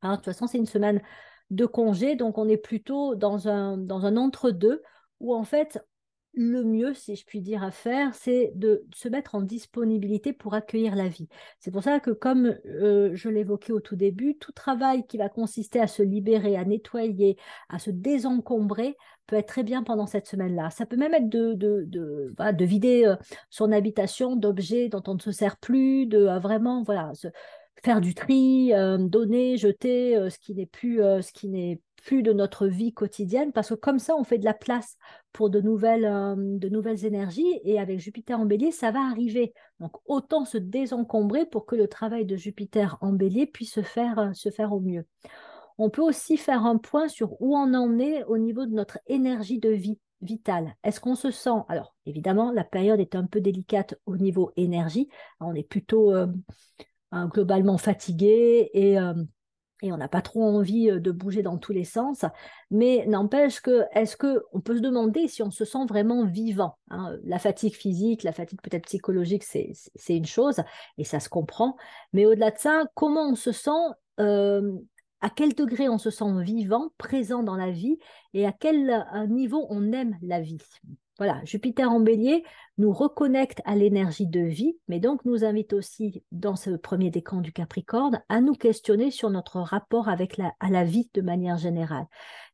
Hein, 0.04 0.12
de 0.12 0.16
toute 0.16 0.26
façon, 0.26 0.46
c'est 0.46 0.58
une 0.58 0.66
semaine 0.66 1.00
de 1.50 1.66
congé, 1.66 2.14
donc 2.16 2.38
on 2.38 2.48
est 2.48 2.56
plutôt 2.56 3.14
dans 3.14 3.48
un, 3.48 3.76
dans 3.76 4.06
un 4.06 4.16
entre-deux 4.16 4.82
où 5.20 5.34
en 5.34 5.44
fait, 5.44 5.78
le 6.36 6.64
mieux, 6.64 6.94
si 6.94 7.14
je 7.14 7.24
puis 7.24 7.40
dire, 7.40 7.62
à 7.62 7.70
faire, 7.70 8.12
c'est 8.14 8.52
de 8.56 8.84
se 8.92 9.08
mettre 9.08 9.36
en 9.36 9.40
disponibilité 9.40 10.32
pour 10.32 10.54
accueillir 10.54 10.96
la 10.96 11.08
vie. 11.08 11.28
C'est 11.60 11.70
pour 11.70 11.84
ça 11.84 12.00
que, 12.00 12.10
comme 12.10 12.56
euh, 12.66 13.10
je 13.14 13.28
l'évoquais 13.28 13.72
au 13.72 13.80
tout 13.80 13.94
début, 13.94 14.36
tout 14.36 14.50
travail 14.52 15.06
qui 15.06 15.16
va 15.16 15.28
consister 15.28 15.80
à 15.80 15.86
se 15.86 16.02
libérer, 16.02 16.56
à 16.56 16.64
nettoyer, 16.64 17.36
à 17.68 17.78
se 17.78 17.90
désencombrer, 17.90 18.96
peut 19.26 19.36
être 19.36 19.46
très 19.46 19.62
bien 19.62 19.84
pendant 19.84 20.06
cette 20.06 20.26
semaine-là. 20.26 20.70
Ça 20.70 20.86
peut 20.86 20.96
même 20.96 21.14
être 21.14 21.28
de, 21.28 21.54
de, 21.54 21.84
de, 21.86 22.34
de 22.36 22.64
vider 22.64 23.04
euh, 23.06 23.16
son 23.48 23.70
habitation 23.70 24.34
d'objets 24.34 24.88
dont 24.88 25.02
on 25.06 25.14
ne 25.14 25.20
se 25.20 25.30
sert 25.30 25.56
plus, 25.56 26.06
de 26.06 26.18
euh, 26.18 26.40
vraiment, 26.40 26.82
voilà, 26.82 27.12
faire 27.82 28.00
du 28.00 28.14
tri, 28.14 28.72
euh, 28.72 28.98
donner, 28.98 29.56
jeter 29.56 30.16
euh, 30.16 30.30
ce 30.30 30.38
qui 30.38 30.54
n'est 30.54 30.66
plus, 30.66 31.02
euh, 31.02 31.22
ce 31.22 31.32
qui 31.32 31.48
n'est 31.48 31.80
plus 32.02 32.22
de 32.22 32.32
notre 32.32 32.66
vie 32.66 32.92
quotidienne, 32.92 33.52
parce 33.52 33.70
que 33.70 33.74
comme 33.74 33.98
ça, 33.98 34.14
on 34.16 34.24
fait 34.24 34.38
de 34.38 34.44
la 34.44 34.54
place 34.54 34.96
pour 35.32 35.48
de 35.48 35.62
nouvelles, 35.62 36.02
de 36.36 36.68
nouvelles 36.68 37.06
énergies, 37.06 37.60
et 37.64 37.80
avec 37.80 37.98
Jupiter 37.98 38.38
en 38.38 38.44
bélier, 38.44 38.72
ça 38.72 38.90
va 38.90 39.00
arriver. 39.00 39.54
Donc 39.80 39.92
autant 40.04 40.44
se 40.44 40.58
désencombrer 40.58 41.46
pour 41.46 41.64
que 41.64 41.76
le 41.76 41.88
travail 41.88 42.26
de 42.26 42.36
Jupiter 42.36 42.98
en 43.00 43.14
bélier 43.14 43.46
puisse 43.46 43.72
se 43.72 43.80
faire, 43.80 44.32
se 44.34 44.50
faire 44.50 44.74
au 44.74 44.80
mieux. 44.80 45.06
On 45.78 45.88
peut 45.88 46.02
aussi 46.02 46.36
faire 46.36 46.66
un 46.66 46.76
point 46.76 47.08
sur 47.08 47.40
où 47.40 47.56
on 47.56 47.72
en 47.72 47.98
est 47.98 48.22
au 48.24 48.36
niveau 48.36 48.66
de 48.66 48.74
notre 48.74 48.98
énergie 49.06 49.58
de 49.58 49.70
vie 49.70 49.98
vitale. 50.20 50.76
Est-ce 50.84 51.00
qu'on 51.00 51.14
se 51.14 51.30
sent 51.30 51.64
Alors, 51.68 51.94
évidemment, 52.04 52.52
la 52.52 52.64
période 52.64 53.00
est 53.00 53.14
un 53.14 53.24
peu 53.24 53.40
délicate 53.40 53.94
au 54.04 54.18
niveau 54.18 54.52
énergie. 54.56 55.08
On 55.40 55.54
est 55.54 55.66
plutôt 55.66 56.12
Hein, 57.14 57.28
globalement 57.32 57.78
fatigué 57.78 58.70
et, 58.74 58.98
euh, 58.98 59.14
et 59.82 59.92
on 59.92 59.96
n'a 59.96 60.08
pas 60.08 60.20
trop 60.20 60.42
envie 60.42 60.90
euh, 60.90 60.98
de 60.98 61.12
bouger 61.12 61.44
dans 61.44 61.58
tous 61.58 61.70
les 61.70 61.84
sens. 61.84 62.24
Mais 62.72 63.06
n'empêche 63.06 63.60
que, 63.60 63.84
est-ce 63.92 64.16
qu'on 64.16 64.60
peut 64.60 64.74
se 64.74 64.80
demander 64.80 65.28
si 65.28 65.40
on 65.40 65.52
se 65.52 65.64
sent 65.64 65.86
vraiment 65.88 66.24
vivant 66.24 66.76
hein? 66.90 67.16
La 67.22 67.38
fatigue 67.38 67.74
physique, 67.74 68.24
la 68.24 68.32
fatigue 68.32 68.60
peut-être 68.60 68.86
psychologique, 68.86 69.44
c'est 69.44 69.76
une 70.08 70.26
chose 70.26 70.60
et 70.98 71.04
ça 71.04 71.20
se 71.20 71.28
comprend. 71.28 71.76
Mais 72.12 72.26
au-delà 72.26 72.50
de 72.50 72.58
ça, 72.58 72.82
comment 72.94 73.30
on 73.30 73.36
se 73.36 73.52
sent 73.52 73.70
euh, 74.18 74.76
à 75.20 75.30
quel 75.30 75.54
degré 75.54 75.88
on 75.88 75.98
se 75.98 76.10
sent 76.10 76.42
vivant, 76.42 76.88
présent 76.98 77.44
dans 77.44 77.56
la 77.56 77.70
vie 77.70 78.00
et 78.32 78.44
à 78.44 78.50
quel 78.50 79.06
niveau 79.28 79.68
on 79.70 79.92
aime 79.92 80.18
la 80.20 80.40
vie? 80.40 80.58
Voilà, 81.18 81.40
Jupiter 81.44 81.92
en 81.92 82.00
bélier 82.00 82.42
nous 82.76 82.92
reconnecte 82.92 83.60
à 83.64 83.76
l'énergie 83.76 84.26
de 84.26 84.40
vie, 84.40 84.76
mais 84.88 84.98
donc 84.98 85.24
nous 85.24 85.44
invite 85.44 85.72
aussi, 85.72 86.24
dans 86.32 86.56
ce 86.56 86.70
premier 86.70 87.10
décan 87.10 87.40
du 87.40 87.52
Capricorne, 87.52 88.20
à 88.28 88.40
nous 88.40 88.54
questionner 88.54 89.12
sur 89.12 89.30
notre 89.30 89.60
rapport 89.60 90.08
avec 90.08 90.36
la, 90.36 90.84
vie 90.84 91.08
de 91.14 91.22
manière 91.22 91.56
générale. 91.56 92.06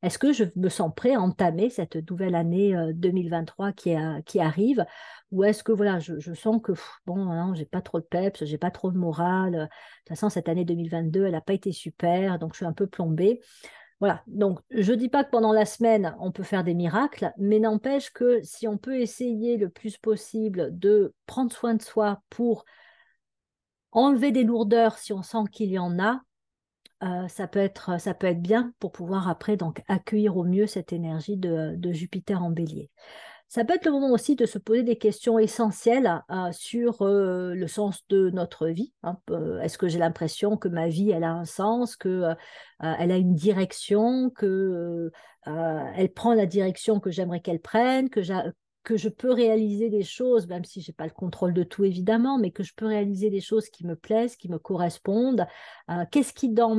Est-ce 0.02 0.18
que 0.18 0.34
je 0.34 0.44
me 0.56 0.68
sens 0.68 0.92
prêt 0.94 1.14
à 1.14 1.20
entamer 1.20 1.70
cette 1.70 1.96
nouvelle 2.10 2.34
année 2.34 2.76
2023 2.92 3.68
euh, 3.68 4.20
qui, 4.26 4.40
arrive? 4.40 4.84
Ou 5.30 5.44
est-ce 5.44 5.64
que 5.64 5.72
voilà, 5.72 5.98
je, 5.98 6.34
sens 6.34 6.60
que 6.62 6.72
bon, 7.06 7.30
hein, 7.30 7.54
j'ai 7.54 7.64
pas 7.64 7.80
trop 7.80 8.00
de 8.00 8.04
peps, 8.04 8.44
j'ai 8.44 8.58
pas 8.58 8.70
trop 8.70 8.90
de 8.90 8.98
morale. 8.98 9.52
De 9.52 9.58
toute 9.60 10.08
façon, 10.10 10.28
cette 10.28 10.50
année 10.50 10.66
2022, 10.66 11.24
elle 11.24 11.32
n'a 11.32 11.40
pas 11.40 11.54
été 11.54 11.72
super, 11.72 12.38
donc 12.38 12.52
je 12.52 12.58
suis 12.58 12.66
un 12.66 12.74
peu 12.74 12.86
plombée. 12.86 13.40
Voilà, 14.00 14.22
donc 14.26 14.60
je 14.70 14.92
ne 14.92 14.96
dis 14.96 15.10
pas 15.10 15.24
que 15.24 15.30
pendant 15.30 15.52
la 15.52 15.66
semaine, 15.66 16.16
on 16.20 16.32
peut 16.32 16.42
faire 16.42 16.64
des 16.64 16.72
miracles, 16.72 17.32
mais 17.36 17.58
n'empêche 17.58 18.10
que 18.12 18.40
si 18.42 18.66
on 18.66 18.78
peut 18.78 18.98
essayer 18.98 19.58
le 19.58 19.68
plus 19.68 19.98
possible 19.98 20.78
de 20.78 21.14
prendre 21.26 21.52
soin 21.52 21.74
de 21.74 21.82
soi 21.82 22.22
pour 22.30 22.64
enlever 23.92 24.32
des 24.32 24.44
lourdeurs 24.44 24.96
si 24.96 25.12
on 25.12 25.22
sent 25.22 25.44
qu'il 25.52 25.70
y 25.70 25.78
en 25.78 25.98
a, 25.98 26.22
euh, 27.02 27.28
ça, 27.28 27.46
peut 27.46 27.58
être, 27.58 28.00
ça 28.00 28.14
peut 28.14 28.26
être 28.26 28.40
bien 28.40 28.72
pour 28.78 28.92
pouvoir 28.92 29.28
après 29.28 29.58
donc 29.58 29.82
accueillir 29.86 30.38
au 30.38 30.44
mieux 30.44 30.66
cette 30.66 30.94
énergie 30.94 31.36
de 31.36 31.92
Jupiter 31.92 32.42
en 32.42 32.50
bélier. 32.50 32.90
Ça 33.50 33.64
peut 33.64 33.74
être 33.74 33.84
le 33.84 33.90
moment 33.90 34.12
aussi 34.12 34.36
de 34.36 34.46
se 34.46 34.58
poser 34.58 34.84
des 34.84 34.96
questions 34.96 35.36
essentielles 35.36 36.22
euh, 36.30 36.52
sur 36.52 37.02
euh, 37.02 37.52
le 37.52 37.66
sens 37.66 38.06
de 38.08 38.30
notre 38.30 38.68
vie. 38.68 38.92
Hein. 39.02 39.18
Est-ce 39.60 39.76
que 39.76 39.88
j'ai 39.88 39.98
l'impression 39.98 40.56
que 40.56 40.68
ma 40.68 40.86
vie, 40.86 41.10
elle 41.10 41.24
a 41.24 41.32
un 41.32 41.44
sens, 41.44 41.96
que 41.96 42.08
euh, 42.08 42.34
elle 42.78 43.10
a 43.10 43.16
une 43.16 43.34
direction, 43.34 44.30
que 44.30 45.10
elle 45.46 46.12
prend 46.12 46.32
la 46.32 46.46
direction 46.46 47.00
que 47.00 47.10
j'aimerais 47.10 47.40
qu'elle 47.40 47.60
prenne, 47.60 48.08
que, 48.08 48.20
que 48.82 48.96
je 48.96 49.08
peux 49.08 49.32
réaliser 49.32 49.90
des 49.90 50.02
choses, 50.02 50.46
même 50.46 50.64
si 50.64 50.80
je 50.80 50.90
n'ai 50.90 50.94
pas 50.94 51.04
le 51.04 51.12
contrôle 51.12 51.52
de 51.52 51.62
tout 51.62 51.84
évidemment, 51.84 52.38
mais 52.38 52.50
que 52.50 52.62
je 52.62 52.72
peux 52.74 52.86
réaliser 52.86 53.28
des 53.28 53.40
choses 53.40 53.68
qui 53.68 53.86
me 53.86 53.94
plaisent, 53.94 54.36
qui 54.36 54.48
me 54.48 54.58
correspondent. 54.58 55.46
Euh, 55.90 56.04
qu'est-ce 56.10 56.32
qui, 56.32 56.48
dans, 56.48 56.76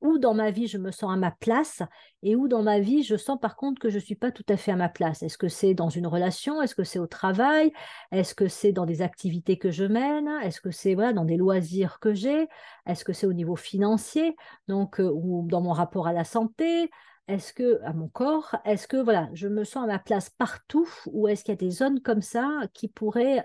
où 0.00 0.18
dans 0.18 0.34
ma 0.34 0.50
vie 0.50 0.66
je 0.66 0.78
me 0.78 0.90
sens 0.90 1.12
à 1.12 1.16
ma 1.16 1.30
place 1.30 1.82
et 2.22 2.34
où 2.34 2.48
dans 2.48 2.62
ma 2.62 2.80
vie 2.80 3.04
je 3.04 3.16
sens 3.16 3.38
par 3.40 3.54
contre 3.54 3.80
que 3.80 3.90
je 3.90 3.96
ne 3.96 4.02
suis 4.02 4.16
pas 4.16 4.32
tout 4.32 4.44
à 4.48 4.56
fait 4.56 4.72
à 4.72 4.76
ma 4.76 4.88
place? 4.88 5.22
Est-ce 5.22 5.38
que 5.38 5.48
c'est 5.48 5.74
dans 5.74 5.88
une 5.88 6.06
relation? 6.06 6.60
Est-ce 6.62 6.74
que 6.74 6.84
c'est 6.84 6.98
au 6.98 7.06
travail? 7.06 7.72
Est-ce 8.10 8.34
que 8.34 8.48
c'est 8.48 8.72
dans 8.72 8.86
des 8.86 9.02
activités 9.02 9.56
que 9.56 9.70
je 9.70 9.84
mène? 9.84 10.28
Est-ce 10.42 10.60
que 10.60 10.72
c'est 10.72 10.94
voilà, 10.94 11.12
dans 11.12 11.24
des 11.24 11.36
loisirs 11.36 12.00
que 12.00 12.12
j'ai? 12.12 12.48
Est-ce 12.86 13.04
que 13.04 13.12
c'est 13.12 13.26
au 13.26 13.32
niveau 13.32 13.56
financier 13.56 14.36
donc, 14.68 15.00
euh, 15.00 15.10
ou 15.12 15.46
dans 15.48 15.60
mon 15.60 15.72
rapport 15.72 16.08
à 16.08 16.12
la 16.12 16.24
santé? 16.24 16.90
Est-ce 17.28 17.52
que, 17.52 17.80
à 17.82 17.92
mon 17.92 18.08
corps, 18.08 18.56
est-ce 18.64 18.86
que 18.86 18.96
voilà, 18.96 19.28
je 19.34 19.48
me 19.48 19.64
sens 19.64 19.84
à 19.84 19.86
ma 19.86 19.98
place 19.98 20.30
partout 20.30 20.88
ou 21.06 21.28
est-ce 21.28 21.44
qu'il 21.44 21.52
y 21.52 21.56
a 21.56 21.56
des 21.56 21.70
zones 21.70 22.00
comme 22.00 22.22
ça 22.22 22.62
qui 22.72 22.88
pourraient 22.88 23.44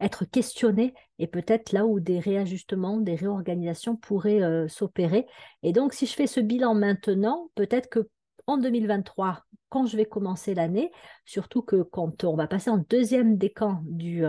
être 0.00 0.24
questionnées 0.24 0.94
et 1.18 1.26
peut-être 1.26 1.72
là 1.72 1.86
où 1.86 2.00
des 2.00 2.20
réajustements, 2.20 2.98
des 2.98 3.16
réorganisations 3.16 3.96
pourraient 3.96 4.68
s'opérer? 4.68 5.26
Et 5.62 5.72
donc, 5.72 5.92
si 5.92 6.06
je 6.06 6.14
fais 6.14 6.26
ce 6.26 6.40
bilan 6.40 6.74
maintenant, 6.74 7.50
peut-être 7.54 7.88
que 7.88 8.08
en 8.46 8.58
2023, 8.58 9.44
quand 9.68 9.86
je 9.86 9.96
vais 9.96 10.06
commencer 10.06 10.54
l'année, 10.54 10.90
surtout 11.24 11.62
que 11.62 11.82
quand 11.82 12.24
on 12.24 12.36
va 12.36 12.46
passer 12.46 12.70
en 12.70 12.78
deuxième 12.78 13.36
décan 13.38 13.80
du, 13.84 14.24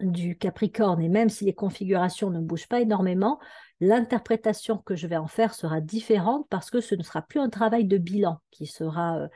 du 0.00 0.36
Capricorne, 0.36 1.02
et 1.02 1.08
même 1.08 1.28
si 1.28 1.44
les 1.44 1.54
configurations 1.54 2.30
ne 2.30 2.40
bougent 2.40 2.68
pas 2.68 2.80
énormément, 2.80 3.38
l'interprétation 3.82 4.78
que 4.78 4.94
je 4.94 5.08
vais 5.08 5.16
en 5.16 5.26
faire 5.26 5.54
sera 5.54 5.80
différente 5.80 6.46
parce 6.48 6.70
que 6.70 6.80
ce 6.80 6.94
ne 6.94 7.02
sera 7.02 7.20
plus 7.20 7.40
un 7.40 7.50
travail 7.50 7.84
de 7.84 7.98
bilan 7.98 8.38
qui 8.52 8.66
sera, 8.66 9.18
euh, 9.18 9.28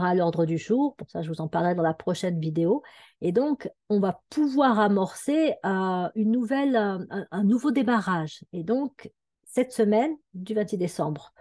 à 0.00 0.14
l'ordre 0.14 0.46
du 0.46 0.56
jour. 0.56 0.96
Pour 0.96 1.10
ça, 1.10 1.20
je 1.20 1.28
vous 1.28 1.42
en 1.42 1.48
parlerai 1.48 1.74
dans 1.74 1.82
la 1.82 1.92
prochaine 1.92 2.40
vidéo. 2.40 2.82
Et 3.20 3.32
donc, 3.32 3.70
on 3.90 4.00
va 4.00 4.22
pouvoir 4.30 4.80
amorcer 4.80 5.52
euh, 5.66 6.08
nouvelle, 6.14 6.76
un, 6.76 7.44
nouveau 7.44 7.70
démarrage. 7.70 8.42
Et 8.54 8.64
donc, 8.64 9.10
cette 9.44 9.72
semaine, 9.72 10.16
du 10.32 10.54
26 10.54 10.78
décembre 10.78 11.34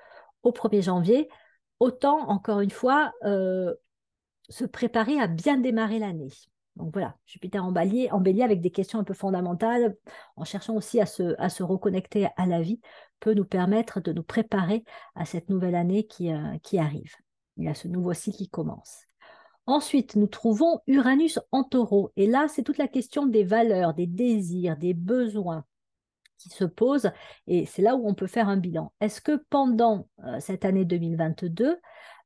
au 0.44 0.52
1er 0.52 0.82
janvier, 0.82 1.30
autant, 1.80 2.30
encore 2.30 2.60
une 2.60 2.72
fois, 2.72 3.14
euh, 3.24 3.74
se 4.50 4.66
préparer 4.66 5.18
à 5.22 5.28
bien 5.28 5.58
démarrer 5.58 6.00
l'année. 6.00 6.34
Donc 6.76 6.92
voilà, 6.94 7.16
Jupiter 7.26 7.64
en 7.64 7.72
bélier, 7.72 8.10
avec 8.44 8.62
des 8.62 8.72
questions 8.72 9.00
un 9.00 9.04
peu 9.04 9.14
fondamentales, 9.14 9.96
en 10.36 10.44
cherchant 10.44 10.76
aussi 10.76 11.00
à 11.00 11.06
se, 11.06 11.36
à 11.40 11.50
se 11.50 11.64
reconnecter 11.64 12.28
à 12.36 12.46
la 12.46 12.62
vie, 12.62 12.82
peut 13.20 13.34
nous 13.34 13.46
permettre 13.46 14.02
de 14.02 14.12
nous 14.12 14.24
préparer 14.24 14.84
à 15.16 15.26
cette 15.26 15.50
nouvelle 15.50 15.76
année 15.76 16.06
qui, 16.06 16.32
euh, 16.32 16.58
qui 16.64 16.78
arrive. 16.78 17.14
Il 17.58 17.64
y 17.64 17.70
a 17.70 17.74
ce 17.74 17.88
nouveau 17.88 18.14
cycle 18.14 18.38
qui 18.38 18.50
commence. 18.50 19.06
Ensuite, 19.68 20.16
nous 20.16 20.28
trouvons 20.28 20.82
Uranus 20.86 21.40
en 21.52 21.64
taureau. 21.64 22.12
Et 22.18 22.28
là, 22.28 22.48
c'est 22.50 22.62
toute 22.62 22.78
la 22.78 22.88
question 22.88 23.26
des 23.26 23.44
valeurs, 23.44 23.94
des 23.94 24.06
désirs, 24.06 24.78
des 24.78 24.94
besoins 24.94 25.66
qui 26.38 26.50
se 26.50 26.66
posent. 26.66 27.12
Et 27.48 27.66
c'est 27.66 27.82
là 27.82 27.96
où 27.96 28.08
on 28.08 28.14
peut 28.14 28.28
faire 28.28 28.50
un 28.50 28.58
bilan. 28.58 28.92
Est-ce 29.02 29.22
que 29.22 29.44
pendant 29.50 30.08
euh, 30.26 30.40
cette 30.40 30.66
année 30.66 30.86
2022, 30.86 31.80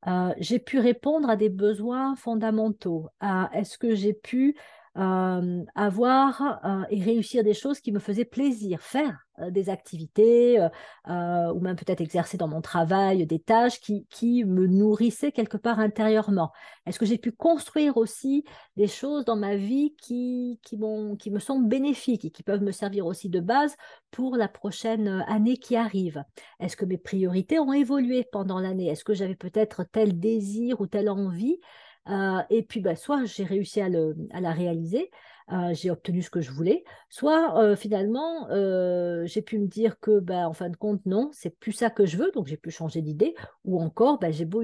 euh, 0.06 0.34
j'ai 0.38 0.58
pu 0.58 0.78
répondre 0.78 1.28
à 1.28 1.36
des 1.36 1.48
besoins 1.48 2.16
fondamentaux? 2.16 3.08
Est-ce 3.52 3.78
que 3.78 3.94
j'ai 3.94 4.14
pu 4.14 4.56
euh, 4.96 5.64
avoir 5.74 6.60
et 6.90 7.02
réussir 7.02 7.44
des 7.44 7.54
choses 7.54 7.80
qui 7.80 7.92
me 7.92 7.98
faisaient 7.98 8.24
plaisir, 8.24 8.80
faire 8.80 9.18
euh, 9.40 9.50
des 9.50 9.68
activités 9.68 10.60
euh, 10.60 10.68
euh, 11.08 11.52
ou 11.52 11.60
même 11.60 11.76
peut-être 11.76 12.00
exercer 12.00 12.36
dans 12.36 12.48
mon 12.48 12.60
travail 12.60 13.26
des 13.26 13.38
tâches 13.38 13.80
qui, 13.80 14.06
qui 14.10 14.44
me 14.44 14.66
nourrissaient 14.66 15.32
quelque 15.32 15.56
part 15.56 15.80
intérieurement. 15.80 16.50
Est-ce 16.86 16.98
que 16.98 17.06
j'ai 17.06 17.18
pu 17.18 17.32
construire 17.32 17.96
aussi 17.96 18.44
des 18.76 18.86
choses 18.86 19.24
dans 19.24 19.36
ma 19.36 19.56
vie 19.56 19.94
qui, 20.00 20.60
qui, 20.62 20.78
qui 21.18 21.30
me 21.30 21.38
sont 21.38 21.60
bénéfiques 21.60 22.24
et 22.24 22.30
qui 22.30 22.42
peuvent 22.42 22.62
me 22.62 22.72
servir 22.72 23.06
aussi 23.06 23.28
de 23.28 23.40
base 23.40 23.76
pour 24.10 24.36
la 24.36 24.48
prochaine 24.48 25.24
année 25.28 25.56
qui 25.56 25.76
arrive? 25.76 26.24
Est-ce 26.58 26.76
que 26.76 26.84
mes 26.84 26.98
priorités 26.98 27.58
ont 27.58 27.72
évolué 27.72 28.26
pendant 28.30 28.58
l'année? 28.58 28.88
Est-ce 28.88 29.04
que 29.04 29.14
j'avais 29.14 29.36
peut-être 29.36 29.84
tel 29.84 30.18
désir 30.18 30.80
ou 30.80 30.86
telle 30.86 31.10
envie 31.10 31.60
et 32.06 32.62
puis, 32.62 32.80
bah, 32.80 32.96
soit 32.96 33.24
j'ai 33.24 33.44
réussi 33.44 33.80
à, 33.80 33.88
la 33.88 34.52
réaliser, 34.52 35.10
euh, 35.52 35.74
j'ai 35.74 35.90
obtenu 35.90 36.22
ce 36.22 36.30
que 36.30 36.40
je 36.40 36.52
voulais, 36.52 36.84
soit 37.08 37.58
euh, 37.58 37.74
finalement 37.74 38.48
euh, 38.50 39.26
j'ai 39.26 39.42
pu 39.42 39.58
me 39.58 39.66
dire 39.66 39.98
que 39.98 40.20
bah, 40.20 40.48
en 40.48 40.52
fin 40.52 40.68
de 40.68 40.76
compte 40.76 41.04
non, 41.06 41.28
c'est 41.32 41.50
plus 41.50 41.72
ça 41.72 41.90
que 41.90 42.06
je 42.06 42.16
veux, 42.16 42.30
donc 42.30 42.46
j'ai 42.46 42.56
pu 42.56 42.70
changer 42.70 43.02
d'idée, 43.02 43.34
ou 43.64 43.82
encore 43.82 44.20
bah, 44.20 44.30
j'ai 44.30 44.44
beau, 44.44 44.62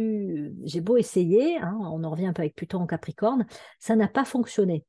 beau 0.83 0.97
essayer, 0.97 1.59
hein, 1.59 1.77
on 1.83 2.05
en 2.05 2.11
revient 2.11 2.27
un 2.27 2.33
peu 2.33 2.43
avec 2.43 2.55
Pluton 2.55 2.79
en 2.79 2.87
Capricorne, 2.87 3.47
ça 3.81 3.97
n'a 3.97 4.07
pas 4.07 4.25
fonctionné. 4.25 4.85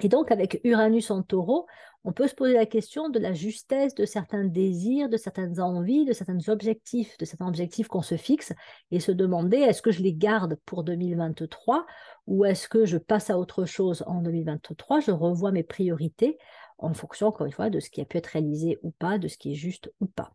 Et 0.00 0.08
donc 0.08 0.30
avec 0.30 0.60
Uranus 0.62 1.10
en 1.10 1.22
taureau, 1.22 1.66
on 2.04 2.12
peut 2.12 2.26
se 2.26 2.34
poser 2.34 2.54
la 2.54 2.66
question 2.66 3.08
de 3.08 3.18
la 3.18 3.32
justesse 3.32 3.94
de 3.94 4.04
certains 4.04 4.44
désirs, 4.44 5.08
de 5.08 5.16
certaines 5.16 5.60
envies, 5.60 6.04
de 6.04 6.12
certains 6.12 6.48
objectifs, 6.48 7.16
de 7.18 7.24
certains 7.24 7.46
objectifs 7.46 7.86
qu'on 7.86 8.02
se 8.02 8.16
fixe 8.16 8.52
et 8.90 8.98
se 8.98 9.12
demander 9.12 9.58
est-ce 9.58 9.82
que 9.82 9.92
je 9.92 10.02
les 10.02 10.12
garde 10.12 10.58
pour 10.66 10.82
2023 10.82 11.86
ou 12.26 12.44
est-ce 12.44 12.68
que 12.68 12.84
je 12.86 12.98
passe 12.98 13.30
à 13.30 13.38
autre 13.38 13.64
chose 13.66 14.02
en 14.06 14.20
2023 14.20 15.00
Je 15.00 15.12
revois 15.12 15.52
mes 15.52 15.62
priorités 15.62 16.38
en 16.78 16.92
fonction, 16.92 17.28
encore 17.28 17.46
une 17.46 17.52
fois, 17.52 17.70
de 17.70 17.78
ce 17.78 17.90
qui 17.90 18.00
a 18.00 18.04
pu 18.04 18.16
être 18.16 18.26
réalisé 18.26 18.78
ou 18.82 18.90
pas, 18.90 19.18
de 19.18 19.28
ce 19.28 19.38
qui 19.38 19.52
est 19.52 19.56
juste 19.56 19.92
ou 20.00 20.06
pas. 20.06 20.32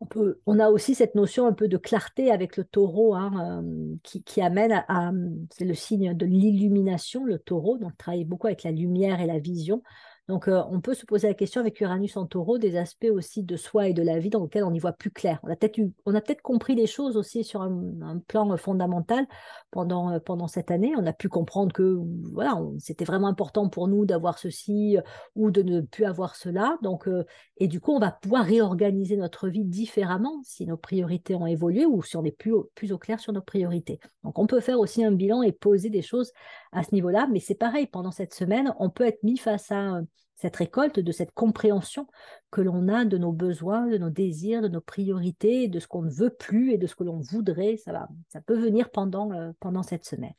On, 0.00 0.06
peut, 0.06 0.40
on 0.46 0.58
a 0.58 0.68
aussi 0.68 0.96
cette 0.96 1.14
notion 1.14 1.46
un 1.46 1.52
peu 1.52 1.68
de 1.68 1.76
clarté 1.76 2.32
avec 2.32 2.56
le 2.56 2.64
taureau 2.64 3.14
hein, 3.14 3.62
euh, 3.62 3.94
qui, 4.02 4.40
amène 4.40 4.72
à, 4.88 5.12
c'est 5.50 5.64
le 5.64 5.74
signe 5.74 6.12
de 6.14 6.26
l'illumination, 6.26 7.24
le 7.24 7.38
taureau, 7.38 7.78
donc 7.78 7.96
travaille 7.96 8.24
beaucoup 8.24 8.48
avec 8.48 8.64
la 8.64 8.72
lumière 8.72 9.20
et 9.20 9.26
la 9.26 9.38
vision. 9.38 9.80
Donc, 10.28 10.46
euh, 10.46 10.62
on 10.70 10.80
peut 10.80 10.94
se 10.94 11.04
poser 11.04 11.26
la 11.26 11.34
question 11.34 11.60
avec 11.60 11.80
Uranus 11.80 12.16
en 12.16 12.26
taureau 12.26 12.56
des 12.56 12.76
aspects 12.76 13.10
aussi 13.12 13.42
de 13.42 13.56
soi 13.56 13.88
et 13.88 13.92
de 13.92 14.02
la 14.02 14.20
vie 14.20 14.30
dans 14.30 14.44
lesquels 14.44 14.62
on 14.62 14.72
y 14.72 14.78
voit 14.78 14.92
plus 14.92 15.10
clair. 15.10 15.40
On 15.42 15.50
a 15.50 15.56
peut-être, 15.56 15.76
peut-être 16.04 16.42
compris 16.42 16.76
les 16.76 16.86
choses 16.86 17.16
aussi 17.16 17.42
sur 17.42 17.62
un, 17.62 18.18
plan 18.28 18.56
fondamental 18.56 19.26
pendant, 19.72 20.12
euh, 20.12 20.20
pendant 20.20 20.46
cette 20.46 20.70
année. 20.70 20.92
On 20.96 21.06
a 21.06 21.12
pu 21.12 21.28
comprendre 21.28 21.72
que 21.72 21.98
voilà, 22.32 22.56
c'était 22.78 23.04
vraiment 23.04 23.26
important 23.26 23.68
pour 23.68 23.88
nous 23.88 24.06
d'avoir 24.06 24.38
ceci 24.38 24.96
euh, 24.96 25.02
ou 25.34 25.50
de 25.50 25.62
ne 25.62 25.80
plus 25.80 26.04
avoir 26.04 26.36
cela. 26.36 26.78
Donc, 26.82 27.08
et 27.56 27.66
du 27.66 27.80
coup, 27.80 27.92
on 27.92 27.98
va 27.98 28.12
pouvoir 28.12 28.44
réorganiser 28.44 29.16
notre 29.16 29.48
vie 29.48 29.64
différemment 29.64 30.40
si 30.44 30.66
nos 30.66 30.76
priorités 30.76 31.34
ont 31.34 31.46
évolué 31.46 31.84
ou 31.84 32.02
si 32.02 32.16
on 32.16 32.24
est 32.24 32.36
plus, 32.36 32.54
plus 32.76 32.92
au 32.92 32.98
clair 32.98 33.18
sur 33.18 33.32
nos 33.32 33.42
priorités. 33.42 33.98
Donc, 34.22 34.38
on 34.38 34.46
peut 34.46 34.60
faire 34.60 34.78
aussi 34.78 35.04
un 35.04 35.12
bilan 35.12 35.42
et 35.42 35.50
poser 35.50 35.90
des 35.90 36.02
choses 36.02 36.32
à 36.72 36.82
ce 36.82 36.94
niveau-là. 36.94 37.28
Mais 37.30 37.40
c'est 37.40 37.54
pareil, 37.54 37.86
pendant 37.86 38.10
cette 38.10 38.34
semaine, 38.34 38.74
on 38.78 38.90
peut 38.90 39.06
être 39.06 39.22
mis 39.22 39.36
face 39.36 39.70
à 39.70 40.00
cette 40.42 40.56
récolte, 40.56 40.98
de 40.98 41.12
cette 41.12 41.32
compréhension 41.32 42.08
que 42.50 42.60
l'on 42.60 42.88
a 42.88 43.04
de 43.04 43.16
nos 43.16 43.32
besoins, 43.32 43.86
de 43.86 43.98
nos 43.98 44.10
désirs, 44.10 44.60
de 44.60 44.68
nos 44.68 44.80
priorités, 44.80 45.68
de 45.68 45.78
ce 45.78 45.86
qu'on 45.86 46.02
ne 46.02 46.10
veut 46.10 46.30
plus 46.30 46.72
et 46.72 46.78
de 46.78 46.86
ce 46.86 46.96
que 46.96 47.04
l'on 47.04 47.20
voudrait. 47.20 47.76
Ça, 47.76 47.92
va, 47.92 48.08
ça 48.28 48.40
peut 48.40 48.58
venir 48.58 48.90
pendant, 48.90 49.32
euh, 49.32 49.52
pendant 49.60 49.84
cette 49.84 50.04
semaine. 50.04 50.34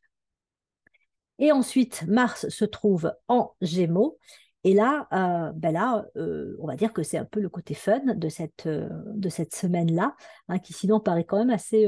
Et 1.40 1.52
ensuite, 1.52 2.06
Mars 2.08 2.50
se 2.50 2.66
trouve 2.66 3.14
en 3.28 3.54
Gémeaux. 3.62 4.18
Et 4.66 4.74
là, 4.74 5.08
euh, 5.12 5.52
ben 5.54 5.74
là 5.74 6.06
euh, 6.16 6.56
on 6.60 6.68
va 6.68 6.76
dire 6.76 6.94
que 6.94 7.04
c'est 7.04 7.18
un 7.18 7.26
peu 7.26 7.40
le 7.42 7.50
côté 7.50 7.74
fun 7.74 8.00
de 8.00 8.30
cette, 8.30 8.68
de 8.68 9.30
cette 9.30 9.54
semaine-là, 9.54 10.16
hein, 10.48 10.60
qui 10.60 10.74
sinon 10.74 11.00
paraît 11.00 11.26
quand 11.26 11.38
même 11.38 11.50
assez, 11.50 11.88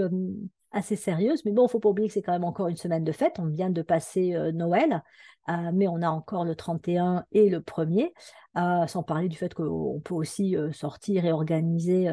assez 0.76 0.96
sérieuse. 0.96 1.44
Mais 1.46 1.52
bon, 1.52 1.66
il 1.68 1.72
faut 1.72 1.80
pas 1.80 1.90
oublier 1.90 2.08
que 2.08 2.14
c'est 2.14 2.22
quand 2.22 2.34
même 2.34 2.44
encore 2.44 2.68
une 2.68 2.78
semaine 2.78 3.04
de 3.04 3.12
fête. 3.12 3.40
On 3.40 3.48
vient 3.48 3.70
de 3.70 3.82
passer 3.82 4.38
Noël. 4.54 5.02
Euh, 5.50 5.72
mais 5.74 5.88
on 5.88 6.02
a 6.02 6.10
encore 6.10 6.44
le 6.44 6.56
31 6.56 7.26
et 7.32 7.50
le 7.50 7.60
1er, 7.60 8.12
euh, 8.58 8.88
sans 8.88 9.04
parler 9.04 9.30
du 9.30 9.38
fait 9.38 9.54
qu'on 9.54 10.02
peut 10.04 10.16
aussi 10.16 10.58
euh, 10.58 10.72
sortir 10.72 11.26
et 11.26 11.32
organiser 11.32 12.10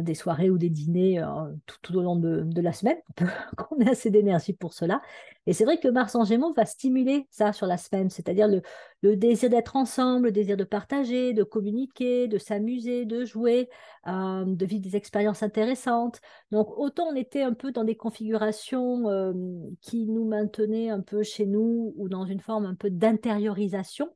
des 0.00 0.14
soirées 0.14 0.48
ou 0.48 0.56
des 0.56 0.70
dîners 0.70 1.22
tout, 1.66 1.96
au 1.96 2.02
long 2.02 2.16
de, 2.16 2.60
la 2.60 2.72
semaine, 2.72 2.96
qu'on 3.56 3.78
ait 3.78 3.90
assez 3.90 4.10
d'énergie 4.10 4.54
pour 4.54 4.72
cela. 4.72 5.02
Et 5.46 5.52
c'est 5.52 5.64
vrai 5.64 5.78
que 5.78 5.88
Mars 5.88 6.14
en 6.14 6.24
Gémeaux 6.24 6.54
va 6.54 6.64
stimuler 6.64 7.26
ça 7.30 7.52
sur 7.52 7.66
la 7.66 7.76
semaine, 7.76 8.08
c'est-à-dire 8.08 8.48
le, 8.48 9.16
désir 9.16 9.50
d'être 9.50 9.76
ensemble, 9.76 10.26
le 10.26 10.32
désir 10.32 10.56
de 10.56 10.64
partager, 10.64 11.34
de 11.34 11.42
communiquer, 11.42 12.26
de 12.26 12.38
s'amuser, 12.38 13.04
de 13.04 13.24
jouer, 13.24 13.68
de 14.06 14.64
vivre 14.64 14.82
des 14.82 14.96
expériences 14.96 15.42
intéressantes. 15.42 16.20
Donc 16.50 16.68
autant 16.78 17.08
on 17.08 17.14
était 17.14 17.42
un 17.42 17.52
peu 17.52 17.70
dans 17.70 17.84
des 17.84 17.96
configurations 17.96 19.34
qui 19.82 20.06
nous 20.06 20.24
maintenaient 20.24 20.88
un 20.88 21.00
peu 21.00 21.22
chez 21.22 21.44
nous 21.44 21.92
ou 21.96 22.08
dans 22.08 22.24
une 22.24 22.40
forme 22.40 22.64
un 22.64 22.74
peu 22.74 22.88
d'intériorisation. 22.88 24.08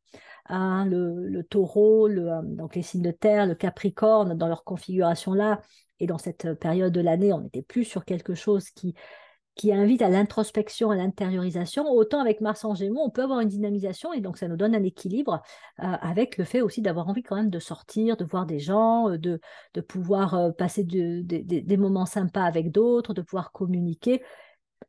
Hein, 0.46 0.84
le, 0.84 1.42
taureau, 1.42 2.06
euh, 2.08 2.42
donc 2.42 2.74
les 2.74 2.82
signes 2.82 3.02
de 3.02 3.10
terre, 3.10 3.46
le 3.46 3.54
capricorne, 3.54 4.36
dans 4.36 4.46
leur 4.46 4.62
configuration 4.64 5.32
là, 5.32 5.62
et 6.00 6.06
dans 6.06 6.18
cette 6.18 6.52
période 6.54 6.92
de 6.92 7.00
l'année, 7.00 7.32
on 7.32 7.40
n'était 7.40 7.62
plus 7.62 7.84
sur 7.84 8.04
quelque 8.04 8.34
chose 8.34 8.68
qui, 8.70 8.94
invite 9.72 10.02
à 10.02 10.10
l'introspection, 10.10 10.90
à 10.90 10.96
l'intériorisation. 10.96 11.88
Autant 11.88 12.20
avec 12.20 12.42
Mars 12.42 12.64
en 12.64 12.74
Gémeaux, 12.74 13.02
on 13.06 13.10
peut 13.10 13.22
avoir 13.22 13.40
une 13.40 13.48
dynamisation 13.48 14.12
et 14.12 14.20
donc 14.20 14.36
ça 14.36 14.48
nous 14.48 14.56
donne 14.56 14.74
un 14.74 14.82
équilibre 14.82 15.40
euh, 15.78 15.84
avec 16.02 16.36
le 16.36 16.44
fait 16.44 16.60
aussi 16.60 16.82
d'avoir 16.82 17.08
envie 17.08 17.22
quand 17.22 17.36
même 17.36 17.50
de 17.50 17.60
sortir, 17.60 18.16
de 18.18 18.24
voir 18.24 18.44
des 18.44 18.58
gens, 18.58 19.08
euh, 19.10 19.16
de 19.16 19.80
pouvoir 19.80 20.54
passer 20.56 20.84
des 20.84 21.76
moments 21.78 22.04
sympas 22.04 22.44
avec 22.44 22.70
d'autres, 22.70 23.14
de 23.14 23.22
pouvoir 23.22 23.52
communiquer. 23.52 24.22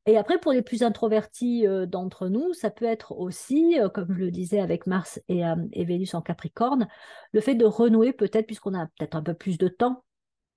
Et 0.08 0.18
après, 0.18 0.38
pour 0.38 0.52
les 0.52 0.62
plus 0.62 0.84
introvertis 0.84 1.66
euh, 1.66 1.88
d'entre 1.88 2.28
nous, 2.28 2.54
ça 2.54 2.70
peut 2.70 2.86
être 2.86 3.14
aussi, 3.14 3.80
euh, 3.80 3.90
comme 3.90 4.14
je 4.14 4.20
le 4.20 4.32
disais 4.32 4.60
avec 4.60 4.86
Mars 4.86 5.20
euh, 5.32 5.56
et, 5.74 5.84
Vénus 5.84 6.14
en 6.14 6.22
Capricorne, 6.22 6.88
le 7.32 7.42
fait 7.42 7.56
de 7.56 7.66
renouer 7.66 8.14
peut-être, 8.14 8.46
puisqu'on 8.46 8.76
a 8.76 8.86
peut-être 8.86 9.16
un 9.16 9.24
peu 9.24 9.34
plus 9.34 9.58
de 9.58 9.68
temps, 9.68 10.04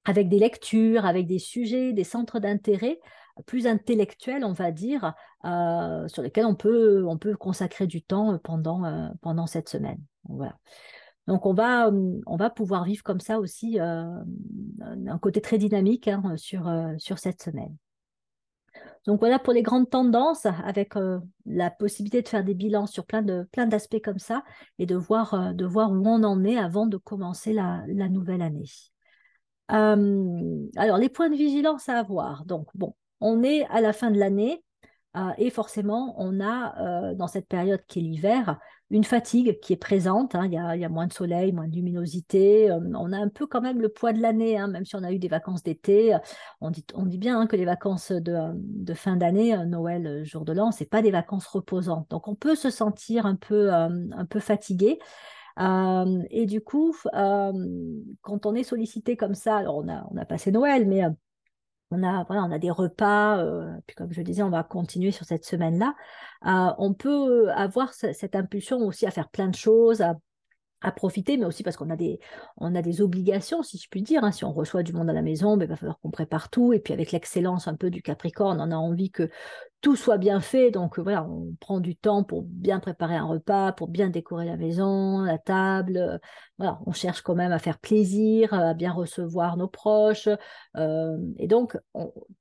avec 0.04 0.28
des 0.28 0.38
lectures, 0.38 1.06
avec 1.06 1.26
des 1.26 1.38
sujets, 1.38 1.92
des 1.92 2.04
centres 2.04 2.40
d'intérêt 2.40 3.00
plus 3.46 3.68
intellectuels, 3.68 4.44
on 4.44 4.52
va 4.52 4.72
dire, 4.72 5.14
sur 5.44 6.22
lesquels 6.22 6.44
on 6.44 6.56
peut, 6.56 7.04
on 7.06 7.18
peut 7.18 7.36
consacrer 7.36 7.86
du 7.86 8.02
temps 8.02 8.36
pendant, 8.42 9.46
cette 9.46 9.68
semaine. 9.68 10.00
Donc 11.28 11.46
on 11.46 11.54
va, 11.54 11.92
on 12.26 12.36
va 12.36 12.50
pouvoir 12.50 12.82
vivre 12.82 13.04
comme 13.04 13.20
ça 13.20 13.38
aussi 13.38 13.78
un 13.78 14.24
côté 15.22 15.40
très 15.40 15.56
dynamique 15.56 16.08
hein, 16.08 16.36
sur, 16.36 16.68
sur 16.98 17.20
cette 17.20 17.40
semaine. 17.40 17.76
Donc 19.06 19.20
voilà 19.20 19.38
pour 19.38 19.52
les 19.52 19.62
grandes 19.62 19.88
tendances, 19.88 20.46
avec 20.64 20.96
euh, 20.96 21.18
la 21.46 21.70
possibilité 21.70 22.22
de 22.22 22.28
faire 22.28 22.44
des 22.44 22.54
bilans 22.54 22.86
sur 22.86 23.06
plein 23.06 23.22
de 23.22 23.46
d'aspects 23.66 24.02
comme 24.02 24.18
ça 24.18 24.44
et 24.78 24.86
de 24.86 24.96
voir, 24.96 25.34
euh, 25.34 25.52
de 25.52 25.64
voir 25.64 25.90
où 25.90 26.02
on 26.06 26.22
en 26.24 26.44
est 26.44 26.58
avant 26.58 26.86
de 26.86 26.96
commencer 26.96 27.52
la, 27.52 27.84
nouvelle 27.86 28.42
année. 28.42 28.66
Euh, 29.72 30.66
alors 30.76 30.98
les 30.98 31.08
points 31.08 31.30
de 31.30 31.36
vigilance 31.36 31.88
à 31.88 31.98
avoir. 31.98 32.44
Donc 32.44 32.68
bon, 32.74 32.94
on 33.20 33.42
est 33.42 33.64
à 33.66 33.80
la 33.80 33.92
fin 33.92 34.10
de 34.10 34.18
l'année. 34.18 34.62
Euh, 35.16 35.30
et 35.38 35.50
forcément, 35.50 36.14
on 36.18 36.40
a 36.40 37.14
dans 37.14 37.26
cette 37.26 37.48
période 37.48 37.80
qui 37.86 38.00
est 38.00 38.02
l'hiver 38.02 38.58
une 38.90 39.04
fatigue 39.04 39.60
qui 39.60 39.74
est 39.74 39.76
présente. 39.76 40.34
Hein. 40.34 40.46
il, 40.46 40.52
y 40.52 40.84
a, 40.84 40.88
moins 40.88 41.06
de 41.06 41.12
soleil, 41.12 41.52
moins 41.52 41.68
de 41.68 41.74
luminosité. 41.74 42.70
on 42.72 43.12
a 43.12 43.18
un 43.18 43.28
peu 43.28 43.46
quand 43.46 43.60
même 43.60 43.82
le 43.82 43.90
poids 43.90 44.14
de 44.14 44.22
l'année, 44.22 44.56
hein, 44.56 44.66
même 44.66 44.86
si 44.86 44.96
on 44.96 45.02
a 45.02 45.12
eu 45.12 45.18
des 45.18 45.28
vacances 45.28 45.62
d'été. 45.62 46.16
On 46.62 46.70
dit, 46.70 46.86
on 46.94 47.04
dit 47.04 47.18
bien 47.18 47.38
hein, 47.38 47.46
que 47.46 47.56
les 47.56 47.66
vacances 47.66 48.12
de, 48.12 48.94
fin 48.94 49.16
d'année, 49.16 49.54
Noël, 49.66 50.24
jour 50.24 50.46
de 50.46 50.54
l'an, 50.54 50.70
c'est 50.72 50.88
pas 50.88 51.02
des 51.02 51.10
vacances 51.10 51.46
reposantes. 51.46 52.10
Donc 52.10 52.28
on 52.28 52.34
peut 52.34 52.54
se 52.54 52.70
sentir 52.70 53.26
un 53.26 53.36
peu, 53.36 53.70
un 53.72 54.24
peu 54.28 54.40
fatigué. 54.40 54.98
Euh, 55.58 56.22
et 56.30 56.46
du 56.46 56.60
coup, 56.60 56.94
euh, 57.14 57.52
quand 58.22 58.46
on 58.46 58.54
est 58.54 58.62
sollicité 58.62 59.16
comme 59.16 59.34
ça, 59.34 59.56
alors 59.56 59.78
on 59.78 59.88
a, 59.88 60.06
on 60.10 60.16
a 60.16 60.24
passé 60.24 60.52
Noël, 60.52 60.86
mais 60.86 61.04
euh, 61.04 61.10
on 61.90 62.02
a, 62.02 62.58
des 62.58 62.70
repas, 62.70 63.44
puis 63.86 63.96
comme 63.96 64.12
je 64.12 64.22
disais, 64.22 64.42
on 64.42 64.50
va 64.50 64.62
continuer 64.62 65.10
sur 65.10 65.24
cette 65.24 65.44
semaine-là. 65.44 65.94
on 66.78 66.94
peut 66.94 67.50
avoir 67.52 67.92
cette 67.94 68.36
impulsion 68.36 68.78
aussi 68.78 69.06
à 69.06 69.10
faire 69.10 69.28
plein 69.28 69.48
de 69.48 69.54
choses, 69.54 70.02
à 70.02 70.16
à 70.80 70.92
profiter, 70.92 71.36
mais 71.36 71.44
aussi 71.44 71.62
parce 71.62 71.76
qu'on 71.76 71.90
a 71.90 71.96
des, 71.96 72.20
on 72.56 72.74
a 72.74 72.82
des 72.82 73.00
obligations, 73.00 73.62
si 73.62 73.78
je 73.78 73.88
puis 73.88 74.02
dire. 74.02 74.22
Hein. 74.22 74.30
Si 74.30 74.44
on 74.44 74.52
reçoit 74.52 74.82
du 74.82 74.92
monde 74.92 75.10
à 75.10 75.12
la 75.12 75.22
maison, 75.22 75.56
ben, 75.56 75.64
il 75.64 75.68
va 75.68 75.76
falloir 75.76 75.98
qu'on 76.00 76.10
prépare 76.10 76.50
tout. 76.50 76.72
Et 76.72 76.78
puis 76.78 76.92
avec 76.92 77.10
l'excellence 77.12 77.66
un 77.66 77.74
peu 77.74 77.90
du 77.90 78.02
Capricorne, 78.02 78.60
on 78.60 78.70
a 78.70 78.76
envie 78.76 79.10
que 79.10 79.28
tout 79.80 79.96
soit 79.96 80.18
bien 80.18 80.40
fait. 80.40 80.70
Donc 80.70 80.98
voilà, 80.98 81.24
on 81.24 81.54
prend 81.60 81.80
du 81.80 81.96
temps 81.96 82.24
pour 82.24 82.42
bien 82.42 82.80
préparer 82.80 83.16
un 83.16 83.24
repas, 83.24 83.72
pour 83.72 83.88
bien 83.88 84.10
décorer 84.10 84.44
la 84.46 84.56
maison, 84.56 85.20
la 85.22 85.38
table. 85.38 86.20
Voilà, 86.58 86.80
on 86.86 86.92
cherche 86.92 87.22
quand 87.22 87.34
même 87.34 87.52
à 87.52 87.58
faire 87.58 87.78
plaisir, 87.78 88.52
à 88.54 88.74
bien 88.74 88.92
recevoir 88.92 89.56
nos 89.56 89.68
proches. 89.68 90.28
Euh, 90.76 91.16
et 91.38 91.46
donc, 91.46 91.78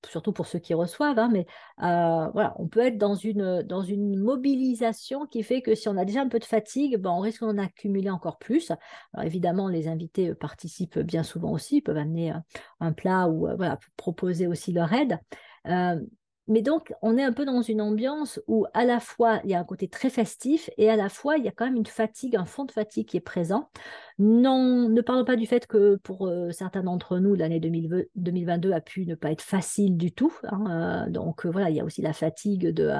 surtout 0.08 0.34
pour 0.34 0.48
ceux 0.48 0.60
qui 0.60 0.74
reçoivent, 0.74 1.20
hein, 1.20 1.30
mais 1.32 1.46
euh, 1.84 2.52
on 2.58 2.68
peut 2.68 2.82
être 2.82 2.98
dans 2.98 3.16
une, 3.16 4.18
mobilisation 4.18 5.26
qui 5.28 5.44
fait 5.44 5.62
que 5.62 5.76
si 5.76 5.88
on 5.90 5.98
a 5.98 6.06
déjà 6.06 6.22
un 6.22 6.30
peu 6.30 6.40
de 6.40 6.46
fatigue, 6.46 6.98
ben, 6.98 7.12
on 7.12 7.20
risque 7.20 7.42
d'en 7.42 7.58
accumuler 7.58 8.10
encore 8.10 8.40
plus. 8.40 8.72
Alors 9.14 9.26
évidemment, 9.26 9.68
les 9.68 9.88
invités 9.88 10.34
participent 10.34 11.00
bien 11.00 11.24
souvent 11.24 11.52
aussi, 11.52 11.82
peuvent 11.82 11.98
amener 11.98 12.34
un 12.80 12.94
plat 12.94 13.28
ou 13.28 13.48
proposer 13.96 14.48
aussi 14.48 14.72
leur 14.72 14.92
aide. 14.94 15.20
Euh, 15.68 16.00
mais 16.48 16.62
donc, 16.62 16.94
on 17.02 17.18
est 17.18 17.24
un 17.24 17.34
peu 17.34 17.46
dans 17.46 17.62
une 17.62 17.82
ambiance 17.82 18.40
où 18.48 18.66
à 18.74 18.86
la 18.86 19.00
fois 19.00 19.42
il 19.44 19.50
y 19.50 19.54
a 19.54 19.60
un 19.60 19.66
côté 19.66 19.90
très 19.90 20.10
festif 20.10 20.70
et 20.78 20.90
à 20.90 20.96
la 20.96 21.10
fois 21.10 21.38
il 21.38 21.44
y 21.44 21.48
a 21.48 21.52
quand 21.52 21.66
même 21.66 21.76
une 21.76 21.86
fatigue, 21.86 22.36
un 22.38 22.46
fond 22.46 22.64
de 22.64 22.72
fatigue 22.72 23.08
qui 23.08 23.18
est 23.18 23.22
présent. 23.22 23.70
Non, 24.18 24.88
ne 24.88 25.02
parlons 25.02 25.26
pas 25.26 25.36
du 25.36 25.46
fait 25.46 25.68
que 25.68 25.98
pour 25.98 26.28
euh, 26.28 26.52
certains 26.52 26.84
d'entre 26.84 27.20
nous, 27.20 27.36
l'année 27.36 27.60
2022 27.60 28.72
a 28.72 28.82
pu 28.82 29.06
ne 29.06 29.16
pas 29.16 29.32
être 29.32 29.42
facile 29.42 29.98
du 29.98 30.12
tout. 30.14 30.34
Hein, 30.44 31.06
euh, 31.08 31.10
donc 31.10 31.46
euh, 31.46 31.50
voilà, 31.50 31.70
il 31.70 31.76
y 31.76 31.82
a 31.82 31.86
aussi 31.86 32.02
la 32.02 32.14
fatigue 32.14 32.70
de 32.70 32.94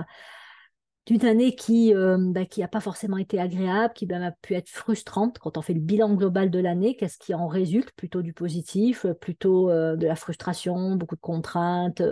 d'une 1.08 1.26
année 1.26 1.56
qui 1.56 1.94
bah, 1.96 2.46
qui 2.46 2.60
n'a 2.60 2.68
pas 2.68 2.82
forcément 2.82 3.18
été 3.18 3.40
agréable, 3.40 3.94
qui 3.96 4.06
même 4.06 4.22
a 4.22 4.32
pu 4.32 4.54
être 4.54 4.70
frustrante 4.70 5.40
quand 5.40 5.58
on 5.58 5.62
fait 5.64 5.74
le 5.74 5.80
bilan 5.80 6.14
global 6.14 6.52
de 6.52 6.60
l'année. 6.60 6.96
Qu'est-ce 6.96 7.18
qui 7.18 7.34
en 7.34 7.48
résulte? 7.48 7.92
Plutôt 7.94 8.22
du 8.22 8.34
positif, 8.34 9.08
plutôt 9.20 9.70
de 9.72 10.06
la 10.06 10.16
frustration, 10.16 10.96
beaucoup 10.96 11.16
de 11.16 11.22
contraintes 11.22 12.04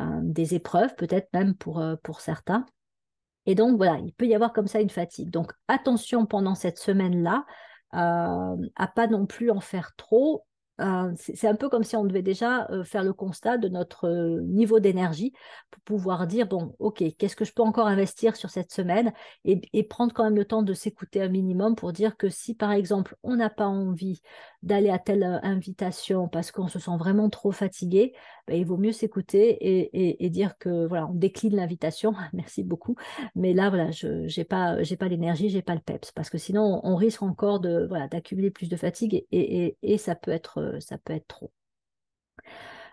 euh, 0.00 0.18
des 0.22 0.56
épreuves, 0.56 0.96
peut-être 0.96 1.32
même 1.32 1.54
pour, 1.54 1.78
euh, 1.78 1.94
pour 2.02 2.20
certains. 2.20 2.66
Et 3.46 3.54
donc, 3.54 3.76
voilà, 3.76 3.98
il 3.98 4.12
peut 4.12 4.26
y 4.26 4.34
avoir 4.34 4.52
comme 4.52 4.66
ça 4.66 4.80
une 4.80 4.90
fatigue. 4.90 5.30
Donc, 5.30 5.52
attention 5.68 6.26
pendant 6.26 6.56
cette 6.56 6.78
semaine-là 6.78 7.46
euh, 7.94 8.56
à 8.74 8.88
pas 8.88 9.06
non 9.06 9.26
plus 9.26 9.52
en 9.52 9.60
faire 9.60 9.94
trop 9.96 10.46
euh, 10.80 11.12
c'est 11.16 11.46
un 11.46 11.54
peu 11.54 11.68
comme 11.68 11.84
si 11.84 11.94
on 11.94 12.04
devait 12.04 12.22
déjà 12.22 12.66
euh, 12.70 12.82
faire 12.82 13.04
le 13.04 13.12
constat 13.12 13.58
de 13.58 13.68
notre 13.68 14.08
euh, 14.08 14.40
niveau 14.40 14.80
d'énergie 14.80 15.32
pour 15.70 15.82
pouvoir 15.82 16.26
dire, 16.26 16.48
bon, 16.48 16.74
ok, 16.80 17.04
qu'est-ce 17.16 17.36
que 17.36 17.44
je 17.44 17.52
peux 17.52 17.62
encore 17.62 17.86
investir 17.86 18.34
sur 18.34 18.50
cette 18.50 18.72
semaine 18.72 19.12
et, 19.44 19.82
prendre 19.84 20.12
quand 20.12 20.24
même 20.24 20.34
le 20.34 20.44
temps 20.44 20.62
de 20.62 20.74
s'écouter 20.74 21.22
un 21.22 21.28
minimum 21.28 21.76
pour 21.76 21.92
dire 21.92 22.16
que 22.16 22.28
si, 22.28 22.54
par 22.54 22.72
exemple, 22.72 23.16
on 23.22 23.36
n'a 23.36 23.50
pas 23.50 23.66
envie 23.66 24.20
d'aller 24.62 24.90
à 24.90 24.98
telle 24.98 25.22
invitation 25.42 26.26
parce 26.26 26.50
qu'on 26.50 26.68
se 26.68 26.78
sent 26.78 26.96
vraiment 26.98 27.28
trop 27.30 27.52
fatigué, 27.52 28.14
ben, 28.46 28.56
il 28.56 28.66
vaut 28.66 28.76
mieux 28.76 28.92
s'écouter 28.92 29.56
et, 30.24 30.30
dire 30.30 30.58
que, 30.58 30.86
voilà, 30.86 31.06
on 31.06 31.14
décline 31.14 31.56
l'invitation, 31.56 32.14
merci 32.32 32.62
beaucoup, 32.64 32.96
mais 33.34 33.54
là, 33.54 33.68
voilà, 33.68 33.90
je 33.90 34.38
n'ai 34.38 34.44
pas, 34.44 34.76
pas 34.98 35.08
l'énergie, 35.08 35.48
j'ai 35.48 35.62
pas 35.62 35.74
le 35.74 35.80
peps, 35.80 36.12
parce 36.12 36.30
que 36.30 36.38
sinon, 36.38 36.80
on 36.84 36.96
risque 36.96 37.22
encore 37.22 37.60
de, 37.60 37.86
voilà, 37.88 38.08
d'accumuler 38.08 38.50
plus 38.50 38.68
de 38.68 38.76
fatigue 38.76 39.26
et 39.32 39.98
ça 39.98 40.14
peut 40.14 40.30
être 40.30 40.76
ça 40.80 40.98
peut 40.98 41.12
être 41.12 41.28
trop. 41.28 41.50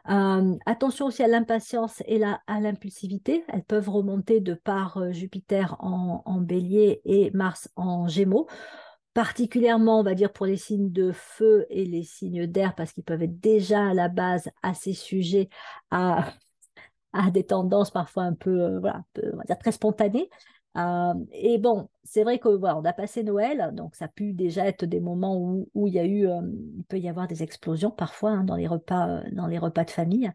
Euh, 0.10 0.56
attention 0.66 1.06
aussi 1.08 1.22
à 1.22 1.28
l'impatience 1.28 2.02
et 2.08 2.22
à 2.24 2.60
l'impulsivité. 2.60 3.44
Elles 3.48 3.64
peuvent 3.64 3.90
remonter 3.90 4.40
de 4.40 4.54
par 4.54 4.98
euh, 4.98 5.12
Jupiter 5.12 5.76
en, 5.80 6.42
bélier 6.42 7.02
et 7.06 7.32
Mars 7.32 7.70
en 7.76 8.08
gémeaux. 8.08 8.48
Particulièrement, 9.14 10.00
on 10.00 10.04
va 10.04 10.16
dire, 10.16 10.32
pour 10.32 10.46
les 10.46 10.58
signes 10.58 10.92
de 10.92 11.12
feu 11.12 11.66
et 11.70 11.86
les 11.86 12.04
signes 12.04 12.48
d'air, 12.48 12.76
parce 12.76 12.94
qu'ils 12.94 13.04
peuvent 13.04 13.22
être 13.22 13.40
déjà 13.40 13.90
à 13.90 13.94
la 13.94 14.08
base 14.08 14.50
assez 14.64 14.94
sujets 14.94 15.50
à, 15.92 16.34
des 17.32 17.46
tendances 17.46 17.92
parfois 17.92 18.24
un 18.24 18.34
peu, 18.34 18.62
euh, 18.62 18.78
on 18.80 19.38
va 19.38 19.44
dire 19.46 19.58
très 19.58 19.74
spontanées. 19.74 20.30
Euh, 20.78 21.14
et 21.34 21.58
bon, 21.58 21.90
c'est 22.04 22.24
vrai 22.24 22.40
que 22.40 22.50
voilà, 22.50 22.78
on 22.78 22.84
a 22.84 22.94
passé 22.94 23.24
Noël, 23.24 23.72
donc 23.74 23.96
ça 23.96 24.06
a 24.06 24.08
pu 24.08 24.34
déjà 24.34 24.66
être 24.66 24.86
des 24.86 25.00
moments 25.00 25.38
où, 25.38 25.88
euh, 25.88 26.42
il 26.76 26.84
peut 26.90 26.98
y 26.98 27.08
avoir 27.08 27.28
des 27.28 27.44
explosions 27.44 27.92
parfois 27.92 28.32
hein, 28.32 28.44
dans 28.44 28.56
les 28.56 28.68
repas, 28.68 29.08
euh, 29.08 29.24
dans 29.32 29.48
les 29.48 29.60
repas 29.60 29.84
de 29.84 29.92
famille. 29.92 30.32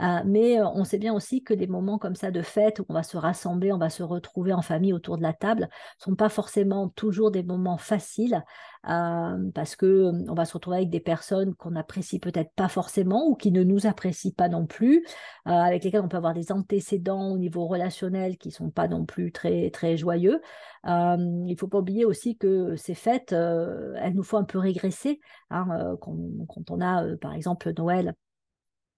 Euh, 0.00 0.20
mais 0.24 0.62
on 0.62 0.84
sait 0.84 0.98
bien 0.98 1.12
aussi 1.12 1.44
que 1.44 1.52
des 1.52 1.66
moments 1.66 1.98
comme 1.98 2.14
ça 2.14 2.30
de 2.30 2.40
fête 2.40 2.80
où 2.80 2.86
on 2.88 2.94
va 2.94 3.02
se 3.02 3.18
rassembler, 3.18 3.72
on 3.74 3.78
va 3.78 3.90
se 3.90 4.02
retrouver 4.02 4.54
en 4.54 4.62
famille 4.62 4.94
autour 4.94 5.18
de 5.18 5.22
la 5.22 5.34
table, 5.34 5.68
sont 5.98 6.16
pas 6.16 6.30
forcément 6.30 6.88
toujours 6.88 7.30
des 7.30 7.42
moments 7.42 7.76
faciles 7.76 8.42
parce 8.84 9.76
que 9.76 10.10
on 10.28 10.34
va 10.34 10.44
se 10.44 10.54
retrouver 10.54 10.78
avec 10.78 10.90
des 10.90 10.98
personnes 10.98 11.54
qu'on 11.54 11.72
n'apprécie 11.72 12.18
peut-être 12.18 12.52
pas 12.54 12.68
forcément 12.68 13.28
ou 13.28 13.36
qui 13.36 13.52
ne 13.52 13.62
nous 13.62 13.86
apprécient 13.86 14.32
pas 14.36 14.48
non 14.48 14.66
plus, 14.66 15.06
avec 15.44 15.84
lesquelles 15.84 16.00
on 16.00 16.08
peut 16.08 16.16
avoir 16.16 16.34
des 16.34 16.50
antécédents 16.50 17.30
au 17.30 17.38
niveau 17.38 17.68
relationnel 17.68 18.38
qui 18.38 18.50
sont 18.50 18.70
pas 18.70 18.88
non 18.88 19.04
plus 19.04 19.30
très 19.30 19.96
joyeux. 19.96 20.40
Il 20.84 21.44
ne 21.46 21.56
faut 21.56 21.68
pas 21.68 21.78
oublier 21.78 22.04
aussi 22.04 22.36
que 22.36 22.76
ces 22.76 22.94
fêtes, 22.94 23.32
elles 23.32 24.14
nous 24.14 24.22
font 24.22 24.38
un 24.38 24.44
peu 24.44 24.58
régresser. 24.58 25.20
Hein, 25.50 25.96
quand, 26.00 26.70
on 26.70 26.80
a, 26.80 27.16
par 27.16 27.34
exemple, 27.34 27.72
Noël 27.76 28.14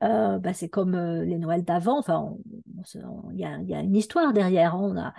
bah, 0.01 0.53
c'est 0.53 0.69
comme 0.69 0.97
les 0.97 1.39
Noëls 1.39 1.65
d'avant. 1.65 1.99
Enfin, 1.99 2.37
il 3.33 3.39
y, 3.39 3.45
a, 3.45 3.81
une 3.81 3.97
histoire 3.97 4.33
derrière. 4.33 4.75
Hein. 4.75 4.81
On 4.83 4.97
a, 4.99 5.15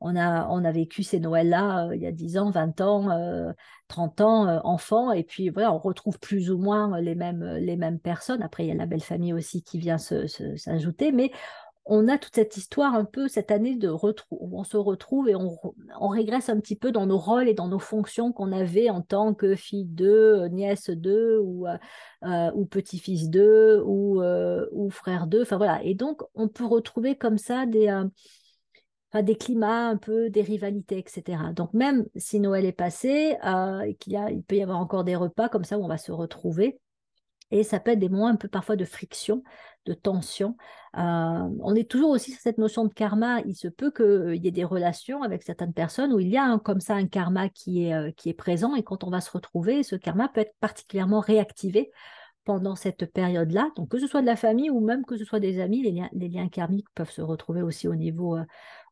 on 0.00 0.16
a, 0.16 0.46
on 0.48 0.64
a 0.64 0.72
vécu 0.72 1.02
ces 1.02 1.20
Noëls-là 1.20 1.90
il 1.94 2.02
y 2.02 2.06
a 2.06 2.12
10 2.12 2.38
ans, 2.38 2.50
20 2.50 2.80
ans, 2.82 3.54
30 3.88 4.20
ans, 4.20 4.60
enfants, 4.64 5.12
et 5.12 5.24
puis 5.24 5.48
voilà, 5.48 5.72
on 5.72 5.78
retrouve 5.78 6.18
plus 6.18 6.50
ou 6.50 6.58
moins 6.58 7.00
les 7.00 7.14
mêmes, 7.14 7.44
les 7.56 7.76
mêmes 7.76 7.98
personnes. 7.98 8.42
Après, 8.42 8.64
il 8.64 8.68
y 8.68 8.72
a 8.72 8.74
la 8.74 8.86
belle 8.86 9.02
famille 9.02 9.32
aussi 9.32 9.62
qui 9.62 9.78
vient 9.78 9.98
s'ajouter, 9.98 11.12
mais 11.12 11.30
on 11.86 12.08
a 12.08 12.18
toute 12.18 12.34
cette 12.34 12.56
histoire 12.56 12.94
un 12.94 13.04
peu 13.04 13.28
cette 13.28 13.52
année 13.52 13.76
de 13.76 13.88
où 13.88 14.58
on 14.58 14.64
se 14.64 14.76
retrouve 14.76 15.28
et 15.28 15.36
on, 15.36 16.08
régresse 16.08 16.48
un 16.48 16.58
petit 16.58 16.74
peu 16.74 16.90
dans 16.90 17.06
nos 17.06 17.18
rôles 17.18 17.48
et 17.48 17.54
dans 17.54 17.68
nos 17.68 17.78
fonctions 17.78 18.32
qu'on 18.32 18.50
avait 18.50 18.90
en 18.90 19.02
tant 19.02 19.34
que 19.34 19.54
fille 19.54 19.84
d'eux, 19.84 20.46
nièce 20.48 20.90
d'eux 20.90 21.38
ou, 21.38 21.66
euh, 21.68 21.78
euh, 22.24 22.50
ou 22.54 22.66
petit-fils 22.66 23.30
d'eux 23.30 23.82
ou, 23.86 24.20
euh, 24.20 24.66
frère 24.90 25.28
d'eux. 25.28 25.42
Enfin. 25.42 25.78
Et 25.84 25.94
donc 25.94 26.22
on 26.34 26.48
peut 26.48 26.66
retrouver 26.66 27.16
comme 27.16 27.38
ça 27.38 27.66
des, 27.66 27.88
climats 29.38 29.88
un 29.88 29.96
peu, 29.96 30.28
des 30.28 30.42
rivalités, 30.42 30.98
etc. 30.98 31.38
Donc 31.54 31.72
même 31.72 32.04
si 32.16 32.40
Noël 32.40 32.64
est 32.66 32.72
passé, 32.72 33.36
il 33.44 34.42
peut 34.46 34.56
y 34.56 34.62
avoir 34.62 34.78
encore 34.78 35.04
des 35.04 35.16
repas 35.16 35.48
comme 35.48 35.64
ça 35.64 35.78
où 35.78 35.84
on 35.84 35.88
va 35.88 35.98
se 35.98 36.10
retrouver. 36.10 36.80
Et 37.50 37.62
ça 37.62 37.80
peut 37.80 37.92
être 37.92 37.98
des 37.98 38.08
moments 38.08 38.28
un 38.28 38.36
peu 38.36 38.48
parfois 38.48 38.76
de 38.76 38.84
friction, 38.84 39.42
de 39.86 39.94
tension. 39.94 40.56
Euh, 40.96 41.48
on 41.60 41.74
est 41.74 41.88
toujours 41.88 42.10
aussi 42.10 42.32
sur 42.32 42.40
cette 42.40 42.58
notion 42.58 42.84
de 42.84 42.92
karma. 42.92 43.40
Il 43.42 43.54
se 43.54 43.68
peut 43.68 43.90
qu'il 43.90 44.42
y 44.44 44.48
ait 44.48 44.52
des 44.52 44.64
relations 44.64 45.22
avec 45.22 45.42
certaines 45.42 45.72
personnes 45.72 46.12
où 46.12 46.18
il 46.20 46.28
y 46.28 46.36
a 46.36 46.58
comme 46.58 46.80
ça 46.80 46.94
un 46.94 47.06
karma 47.06 47.48
qui 47.48 47.84
est, 47.84 47.94
euh, 47.94 48.10
qui 48.10 48.28
est 48.28 48.34
présent 48.34 48.74
et 48.74 48.82
quand 48.82 49.04
on 49.04 49.10
va 49.10 49.20
se 49.20 49.30
retrouver, 49.30 49.82
ce 49.82 49.96
karma 49.96 50.28
peut 50.28 50.40
être 50.40 50.54
particulièrement 50.60 51.20
réactivé 51.20 51.90
pendant 52.44 52.76
cette 52.76 53.12
période-là. 53.12 53.70
Donc 53.76 53.90
que 53.90 53.98
ce 53.98 54.06
soit 54.06 54.22
de 54.22 54.26
la 54.26 54.36
famille 54.36 54.70
ou 54.70 54.80
même 54.80 55.04
que 55.04 55.16
ce 55.16 55.24
soit 55.24 55.40
des 55.40 55.60
amis, 55.60 55.82
les 55.82 56.28
liens, 56.28 56.48
karmiques 56.48 56.88
peuvent 56.94 57.10
se 57.10 57.20
retrouver 57.20 57.62
aussi 57.62 57.88
au 57.88 57.94
niveau, 57.94 58.36
euh, 58.36 58.44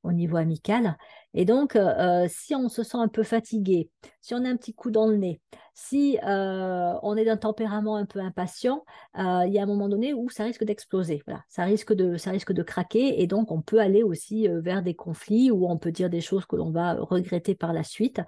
au 0.05 0.13
niveau 0.13 0.37
amical. 0.37 0.97
Et 1.33 1.45
donc, 1.45 1.75
euh, 1.75 2.25
euh, 2.25 2.27
si 2.29 2.55
on 2.55 2.69
se 2.69 2.85
sent 2.85 2.99
un 2.99 3.09
peu 3.09 3.25
fatigué, 3.25 3.91
si 4.21 4.35
on 4.35 4.45
a 4.45 4.49
un 4.49 4.57
petit 4.57 4.75
coup 4.75 4.91
dans 4.91 5.09
le 5.09 5.17
nez, 5.17 5.41
si 5.77 6.19
on 6.23 7.17
est 7.17 7.25
d'un 7.25 7.37
tempérament 7.37 7.97
un 7.97 8.07
peu 8.07 8.21
impatient, 8.21 8.85
il 9.17 9.51
y 9.51 9.59
a 9.59 9.63
un 9.65 9.67
moment 9.67 9.89
donné 9.89 10.15
où 10.15 10.31
ça 10.31 10.45
risque 10.45 10.63
d'exploser. 10.63 11.21
Voilà, 11.27 11.43
ça 11.49 11.65
risque 11.65 11.93
de, 11.93 12.17
ça 12.17 12.31
risque 12.31 12.53
de 12.53 12.63
craquer. 12.63 13.21
Et 13.21 13.27
donc, 13.27 13.51
on 13.51 13.61
peut 13.61 13.81
aller 13.81 14.05
aussi 14.05 14.47
vers 14.49 14.85
des 14.85 14.95
conflits 14.95 15.51
où 15.51 15.69
on 15.69 15.77
peut 15.77 15.91
dire 15.91 16.11
des 16.11 16.21
choses 16.21 16.47
que 16.47 16.55
l'on 16.55 16.71
va 16.71 16.95
regretter 16.95 17.57
par 17.57 17.73
la 17.73 17.83
suite. 17.83 18.21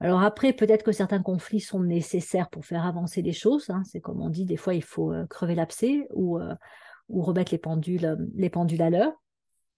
Alors 0.00 0.22
après, 0.22 0.54
peut-être 0.54 0.82
que 0.82 0.92
certains 0.92 1.20
conflits 1.20 1.60
sont 1.60 1.82
nécessaires 1.82 2.48
pour 2.48 2.64
faire 2.64 2.86
avancer 2.86 3.20
les 3.20 3.34
choses. 3.34 3.68
Hein. 3.68 3.82
C'est 3.84 4.00
comme 4.00 4.22
on 4.22 4.30
dit, 4.30 4.46
des 4.46 4.56
fois, 4.56 4.72
il 4.72 4.82
faut 4.82 5.12
crever 5.28 5.54
l'abcès 5.54 6.08
ou, 6.14 6.38
ou 7.10 7.22
remettre 7.22 7.52
les 7.52 7.58
pendules, 7.58 8.16
les 8.36 8.48
pendules 8.48 8.80
à 8.80 8.88
l'heure. 8.88 9.12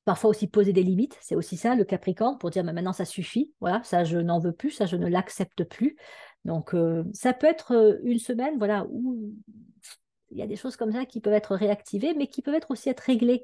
Parfois 0.04 0.30
aussi 0.30 0.48
poser 0.48 0.72
des 0.72 0.82
limites, 0.82 1.16
c'est 1.20 1.36
aussi 1.36 1.56
ça 1.56 1.74
le 1.74 1.84
Capricorne, 1.84 2.38
pour 2.38 2.50
dire 2.50 2.64
mais 2.64 2.72
maintenant 2.72 2.92
ça 2.92 3.04
suffit, 3.04 3.52
voilà, 3.60 3.82
ça 3.84 4.02
je 4.02 4.18
n'en 4.18 4.40
veux 4.40 4.52
plus, 4.52 4.70
ça 4.72 4.86
je 4.86 4.96
ne 4.96 5.06
l'accepte 5.06 5.64
plus. 5.64 5.96
Donc 6.44 6.74
ça 7.12 7.32
peut 7.32 7.46
être 7.46 8.00
une 8.02 8.18
semaine, 8.18 8.58
voilà, 8.58 8.84
où 8.90 9.32
il 10.32 10.38
y 10.38 10.42
a 10.42 10.46
des 10.46 10.56
choses 10.56 10.76
comme 10.76 10.92
ça 10.92 11.04
qui 11.06 11.20
peuvent 11.20 11.32
être 11.32 11.54
réactivées, 11.54 12.14
mais 12.16 12.26
qui 12.26 12.42
peuvent 12.42 12.58
aussi 12.68 12.88
être 12.88 13.00
réglées. 13.00 13.42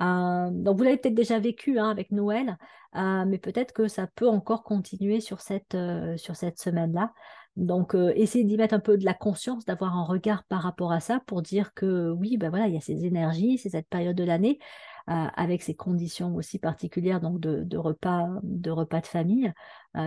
Euh, 0.00 0.50
donc, 0.50 0.76
vous 0.76 0.82
l'avez 0.82 0.96
peut-être 0.96 1.14
déjà 1.14 1.38
vécu 1.38 1.78
hein, 1.78 1.90
avec 1.90 2.10
Noël, 2.10 2.58
euh, 2.96 3.24
mais 3.26 3.38
peut-être 3.38 3.72
que 3.72 3.88
ça 3.88 4.06
peut 4.14 4.28
encore 4.28 4.64
continuer 4.64 5.20
sur 5.20 5.40
cette, 5.40 5.74
euh, 5.74 6.16
sur 6.16 6.36
cette 6.36 6.58
semaine-là. 6.58 7.12
Donc, 7.56 7.94
essayez 8.16 8.44
d'y 8.44 8.56
mettre 8.56 8.74
un 8.74 8.80
peu 8.80 8.98
de 8.98 9.04
la 9.04 9.14
conscience, 9.14 9.64
d'avoir 9.64 9.96
un 9.96 10.02
regard 10.02 10.42
par 10.48 10.62
rapport 10.62 10.90
à 10.90 10.98
ça 10.98 11.20
pour 11.24 11.40
dire 11.40 11.72
que 11.72 12.10
oui, 12.10 12.36
ben 12.36 12.50
voilà, 12.50 12.66
il 12.66 12.74
y 12.74 12.76
a 12.76 12.80
ces 12.80 13.04
énergies, 13.04 13.58
c'est 13.58 13.68
cette 13.70 13.88
période 13.88 14.16
de 14.16 14.24
l'année, 14.24 14.58
avec 15.06 15.62
ces 15.62 15.74
conditions 15.74 16.34
aussi 16.34 16.58
particulières 16.58 17.20
donc 17.20 17.38
de, 17.38 17.76
repas, 17.76 18.28
de 18.42 18.70
repas 18.70 19.00
de 19.00 19.06
famille, 19.06 19.52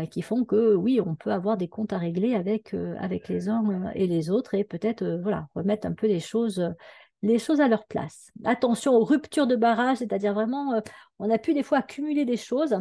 qui 0.10 0.22
font 0.22 0.44
que 0.44 0.74
oui, 0.74 1.00
on 1.06 1.16
peut 1.16 1.32
avoir 1.32 1.56
des 1.56 1.68
comptes 1.68 1.94
à 1.94 1.98
régler 1.98 2.34
avec, 2.34 2.74
avec 3.00 3.28
les 3.28 3.48
uns 3.48 3.92
et 3.94 4.08
les 4.08 4.32
autres 4.32 4.56
et 4.56 4.64
peut-être 4.64 5.20
voilà, 5.22 5.48
remettre 5.54 5.86
un 5.88 5.94
peu 5.94 6.08
les 6.08 6.20
choses 6.20 6.74
les 7.22 7.40
choses 7.40 7.62
à 7.62 7.68
leur 7.68 7.86
place. 7.86 8.32
Attention 8.46 8.94
aux 8.94 9.04
ruptures 9.04 9.48
de 9.48 9.56
barrage, 9.56 9.98
c'est-à-dire 9.98 10.34
vraiment, 10.34 10.74
euh, 10.74 10.82
on 11.20 11.30
a 11.30 11.38
pu 11.38 11.54
des 11.54 11.64
fois 11.64 11.80
accumuler 11.80 12.26
des 12.26 12.38
choses. 12.38 12.76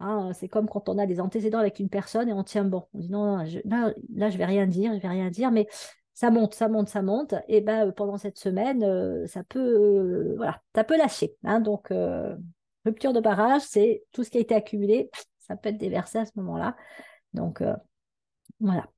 Hein, 0.00 0.30
c'est 0.32 0.48
comme 0.48 0.68
quand 0.68 0.88
on 0.88 0.98
a 0.98 1.06
des 1.06 1.20
antécédents 1.20 1.58
avec 1.58 1.80
une 1.80 1.88
personne 1.88 2.28
et 2.28 2.32
on 2.32 2.44
tient 2.44 2.64
bon. 2.64 2.84
On 2.94 2.98
dit 2.98 3.10
non, 3.10 3.44
je, 3.44 3.58
là, 3.64 3.92
là, 4.14 4.30
je 4.30 4.38
vais 4.38 4.44
rien 4.44 4.66
dire, 4.66 4.94
je 4.94 5.00
vais 5.00 5.08
rien 5.08 5.30
dire, 5.30 5.50
mais 5.50 5.66
ça 6.18 6.32
monte, 6.32 6.54
ça 6.54 6.66
monte, 6.66 6.88
ça 6.88 7.00
monte. 7.00 7.34
Et 7.46 7.60
ben 7.60 7.92
pendant 7.92 8.16
cette 8.16 8.38
semaine, 8.38 8.82
euh, 8.82 9.24
ça 9.28 9.44
peut, 9.44 9.60
euh, 9.60 10.34
voilà, 10.36 10.60
lâcher. 10.98 11.36
Hein. 11.44 11.60
donc 11.60 11.92
rupture 12.84 13.12
de 13.12 13.20
barrage, 13.20 13.62
c'est 13.62 14.02
tout 14.10 14.24
ce 14.24 14.30
qui 14.30 14.38
a 14.38 14.40
été 14.40 14.54
accumulé, 14.56 15.10
ça 15.38 15.54
peut 15.56 15.68
être 15.68 15.78
déversé 15.78 16.18
à 16.18 16.24
ce 16.26 16.32
moment-là. 16.34 16.74
Donc 17.34 17.62
voilà. 18.58 18.88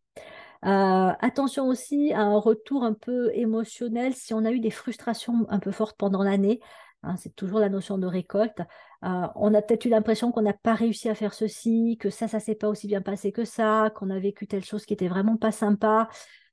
Euh, 0.65 1.13
attention 1.21 1.69
aussi 1.69 2.13
à 2.15 2.23
un 2.23 2.39
retour 2.39 2.85
un 2.85 2.95
peu 2.95 3.31
émotionnel 3.35 4.15
si 4.15 4.33
on 4.33 4.45
a 4.47 4.51
eu 4.51 4.61
des 4.61 4.71
frustrations 4.71 5.45
un 5.51 5.59
peu 5.59 5.73
fortes 5.73 5.97
pendant 5.99 6.23
l'année. 6.23 6.61
Hein, 7.03 7.17
c'est 7.19 7.37
toujours 7.37 7.61
la 7.61 7.69
notion 7.69 7.99
de 7.99 8.07
récolte. 8.07 8.61
Euh, 9.05 9.27
on 9.35 9.53
a 9.53 9.61
peut-être 9.61 9.85
eu 9.85 9.91
l'impression 9.91 10.33
qu'on 10.33 10.43
n'a 10.43 10.55
pas 10.55 10.75
réussi 10.75 11.11
à 11.11 11.15
faire 11.15 11.35
ceci, 11.35 11.99
que 12.01 12.09
ça, 12.09 12.29
ça 12.29 12.41
s'est 12.41 12.55
pas 12.55 12.69
aussi 12.69 12.87
bien 12.87 13.03
passé 13.03 13.31
que 13.31 13.45
ça, 13.45 13.91
qu'on 13.95 14.09
a 14.09 14.19
vécu 14.19 14.47
telle 14.47 14.65
chose 14.65 14.87
qui 14.87 14.95
était 14.95 15.09
vraiment 15.09 15.37
pas 15.37 15.53
sympa. 15.53 16.09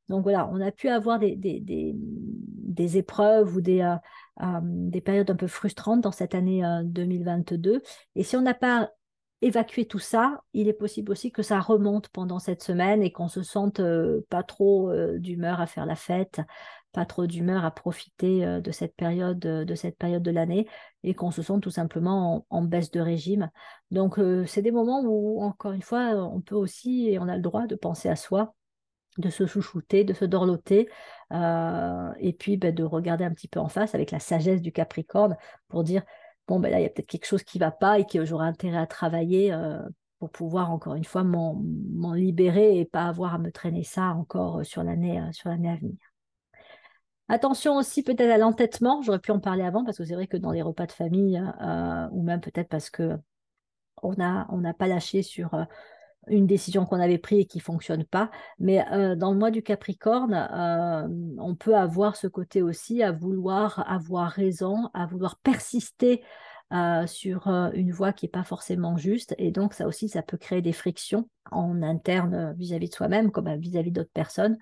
Donc 0.09 0.23
voilà, 0.23 0.49
on 0.51 0.61
a 0.61 0.71
pu 0.71 0.89
avoir 0.89 1.19
des, 1.19 1.37
épreuves 2.97 3.55
ou 3.55 3.61
des, 3.61 3.81
euh, 3.81 4.59
des 4.63 5.01
périodes 5.01 5.29
un 5.29 5.35
peu 5.35 5.47
frustrantes 5.47 6.01
dans 6.01 6.11
cette 6.11 6.35
année 6.35 6.63
2022. 6.85 7.81
Et 8.15 8.23
si 8.23 8.35
on 8.35 8.41
n'a 8.41 8.53
pas 8.53 8.89
évacuer 9.41 9.85
tout 9.85 9.99
ça, 9.99 10.41
il 10.53 10.67
est 10.67 10.73
possible 10.73 11.11
aussi 11.11 11.31
que 11.31 11.43
ça 11.43 11.59
remonte 11.59 12.09
pendant 12.09 12.39
cette 12.39 12.63
semaine 12.63 13.03
et 13.03 13.11
qu'on 13.11 13.27
se 13.27 13.43
sente 13.43 13.79
euh, 13.79 14.25
pas 14.29 14.43
trop 14.43 14.89
euh, 14.91 15.19
d'humeur 15.19 15.61
à 15.61 15.67
faire 15.67 15.85
la 15.85 15.95
fête, 15.95 16.41
pas 16.91 17.05
trop 17.05 17.27
d'humeur 17.27 17.63
à 17.63 17.71
profiter 17.71 18.45
euh, 18.45 18.61
de 18.61 18.71
cette 18.71 18.95
période 18.95 19.39
de 19.39 19.75
cette 19.75 19.97
période 19.97 20.23
de 20.23 20.31
l'année 20.31 20.67
et 21.03 21.13
qu'on 21.13 21.31
se 21.31 21.41
sente 21.43 21.61
tout 21.61 21.71
simplement 21.71 22.45
en, 22.49 22.61
baisse 22.63 22.91
de 22.91 22.99
régime. 22.99 23.51
Donc 23.91 24.19
c'est 24.47 24.61
des 24.61 24.71
moments 24.71 25.01
où 25.03 25.41
encore 25.43 25.71
une 25.71 25.81
fois 25.81 26.15
on 26.15 26.41
peut 26.41 26.55
aussi 26.55 27.09
et 27.09 27.19
on 27.19 27.27
a 27.27 27.35
le 27.35 27.41
droit 27.41 27.67
de 27.67 27.75
penser 27.75 28.09
à 28.09 28.15
soi 28.15 28.55
de 29.17 29.29
se 29.29 29.45
chouchouter, 29.45 30.03
de 30.03 30.13
se 30.13 30.25
dorloter, 30.25 30.89
et 31.31 32.33
puis 32.39 32.57
ben, 32.57 32.73
de 32.73 32.83
regarder 32.83 33.25
un 33.25 33.31
petit 33.31 33.47
peu 33.47 33.59
en 33.59 33.69
face 33.69 33.95
avec 33.95 34.11
la 34.11 34.19
sagesse 34.19 34.61
du 34.61 34.71
Capricorne 34.71 35.35
pour 35.67 35.83
dire 35.83 36.03
bon, 36.47 36.59
ben 36.59 36.71
là, 36.71 36.79
il 36.79 36.83
y 36.83 36.85
a 36.85 36.89
peut-être 36.89 37.07
quelque 37.07 37.25
chose 37.25 37.43
qui 37.43 37.59
ne 37.59 37.65
va 37.65 37.71
pas 37.71 37.99
et 37.99 38.05
que 38.05 38.25
j'aurais 38.25 38.47
intérêt 38.47 38.77
à 38.77 38.87
travailler 38.87 39.53
euh, 39.53 39.81
pour 40.19 40.31
pouvoir, 40.31 40.71
encore 40.71 40.95
une 40.95 41.03
fois, 41.03 41.23
m'en 41.23 41.61
libérer 42.13 42.79
et 42.79 42.85
pas 42.85 43.05
avoir 43.05 43.35
à 43.35 43.37
me 43.37 43.51
traîner 43.51 43.83
ça 43.83 44.13
encore 44.15 44.59
euh, 44.59 44.63
sur 44.63 44.83
l'année 44.83 45.19
euh, 45.19 45.31
sur 45.31 45.49
l'année 45.49 45.69
à 45.69 45.75
venir. 45.75 45.97
Attention 47.29 47.75
aussi 47.75 48.03
peut-être 48.03 48.31
à 48.31 48.37
l'entêtement, 48.37 49.01
j'aurais 49.01 49.19
pu 49.19 49.31
en 49.31 49.39
parler 49.39 49.63
avant 49.63 49.83
parce 49.83 49.97
que 49.97 50.05
c'est 50.05 50.15
vrai 50.15 50.27
que 50.27 50.37
dans 50.37 50.51
les 50.51 50.61
repas 50.61 50.85
de 50.85 50.93
famille, 50.93 51.41
ou 52.13 52.23
même 52.23 52.39
peut-être 52.39 52.69
parce 52.69 52.89
que 52.89 53.17
on 54.01 54.13
n'a 54.13 54.47
on 54.49 54.63
pas 54.73 54.87
lâché 54.87 55.23
sur 55.23 55.49
une 56.29 56.47
décision 56.47 56.85
qu'on 56.85 56.99
avait 56.99 57.17
prise 57.17 57.41
et 57.41 57.45
qui 57.45 57.59
fonctionne 57.59 58.03
pas. 58.03 58.29
Mais 58.59 58.83
dans 59.15 59.31
le 59.31 59.37
mois 59.37 59.51
du 59.51 59.63
Capricorne, 59.63 60.33
on 61.39 61.55
peut 61.55 61.75
avoir 61.75 62.15
ce 62.15 62.27
côté 62.27 62.61
aussi 62.61 63.03
à 63.03 63.11
vouloir 63.11 63.83
avoir 63.89 64.29
raison, 64.29 64.89
à 64.93 65.05
vouloir 65.05 65.37
persister 65.37 66.23
sur 67.05 67.47
une 67.47 67.91
voie 67.91 68.13
qui 68.13 68.25
n'est 68.25 68.31
pas 68.31 68.43
forcément 68.43 68.97
juste. 68.97 69.35
Et 69.37 69.51
donc 69.51 69.73
ça 69.73 69.87
aussi, 69.87 70.09
ça 70.09 70.21
peut 70.21 70.37
créer 70.37 70.61
des 70.61 70.73
frictions 70.73 71.29
en 71.51 71.81
interne 71.81 72.53
vis-à-vis 72.57 72.89
de 72.89 72.95
soi-même 72.95 73.31
comme 73.31 73.53
vis-à-vis 73.55 73.91
d'autres 73.91 74.11
personnes. 74.13 74.57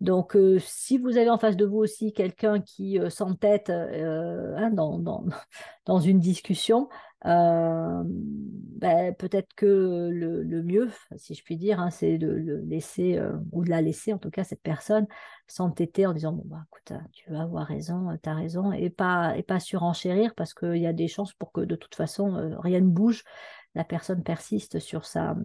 Donc, 0.00 0.36
si 0.60 0.98
vous 0.98 1.16
avez 1.16 1.30
en 1.30 1.38
face 1.38 1.56
de 1.56 1.64
vous 1.64 1.78
aussi 1.78 2.12
quelqu'un 2.12 2.60
qui 2.60 2.98
s'entête 3.08 3.70
hein, 3.70 4.70
dans, 5.86 6.00
une 6.00 6.20
discussion, 6.20 6.88
ben, 7.26 9.14
peut-être 9.14 9.52
que 9.54 10.10
le, 10.12 10.62
mieux, 10.62 10.90
si 11.16 11.34
je 11.34 11.42
puis 11.42 11.56
dire, 11.56 11.80
hein, 11.80 11.90
c'est 11.90 12.18
de 12.18 12.28
le 12.28 12.60
laisser, 12.60 13.20
ou 13.52 13.64
de 13.64 13.70
la 13.70 13.80
laisser, 13.82 14.12
en 14.12 14.18
tout 14.18 14.30
cas, 14.30 14.44
cette 14.44 14.62
personne, 14.62 15.06
s'entêter 15.46 16.06
en 16.06 16.12
disant, 16.12 16.32
bon, 16.32 16.44
bah, 16.46 16.64
écoute, 16.68 16.92
tu 17.12 17.30
vas 17.32 17.42
avoir 17.42 17.66
raison, 17.66 18.16
tu 18.22 18.28
as 18.28 18.34
raison, 18.34 18.72
et 18.72 18.90
pas, 18.90 19.36
et 19.36 19.42
pas 19.42 19.60
surenchérir, 19.60 20.34
parce 20.34 20.54
qu'il 20.54 20.76
y 20.76 20.86
a 20.86 20.92
des 20.92 21.08
chances 21.08 21.32
pour 21.34 21.52
que 21.52 21.60
de 21.62 21.74
toute 21.76 21.94
façon, 21.94 22.56
rien 22.60 22.80
ne 22.80 22.88
bouge, 22.88 23.24
la 23.74 23.84
personne 23.84 24.22
persiste 24.22 24.78
sur 24.78 25.04
sa, 25.04 25.36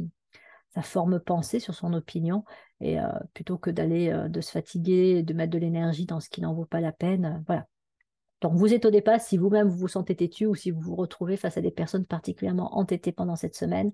sa 0.74 0.82
forme 0.82 1.20
pensée, 1.20 1.60
sur 1.60 1.74
son 1.74 1.94
opinion, 1.94 2.44
et 2.80 2.98
plutôt 3.34 3.58
que 3.58 3.72
d'aller, 3.72 4.26
de 4.30 4.42
se 4.42 4.52
fatiguer, 4.52 5.24
de 5.24 5.34
mettre 5.34 5.52
de 5.52 5.58
l'énergie 5.58 6.06
dans 6.06 6.20
ce 6.20 6.30
qui 6.30 6.42
n'en 6.42 6.54
vaut 6.54 6.66
pas 6.66 6.82
la 6.82 6.92
peine, 6.92 7.44
voilà. 7.48 7.66
Donc, 8.42 8.54
vous 8.56 8.74
étonnez 8.74 9.02
pas 9.02 9.20
si 9.20 9.38
vous-même 9.38 9.68
vous 9.68 9.78
vous 9.78 9.88
sentez 9.88 10.16
têtu 10.16 10.48
ou 10.48 10.56
si 10.56 10.72
vous 10.72 10.82
vous 10.82 10.96
retrouvez 10.96 11.38
face 11.38 11.58
à 11.58 11.62
des 11.62 11.72
personnes 11.72 12.06
particulièrement 12.06 12.76
entêtées 12.78 13.12
pendant 13.12 13.36
cette 13.36 13.56
semaine. 13.56 13.92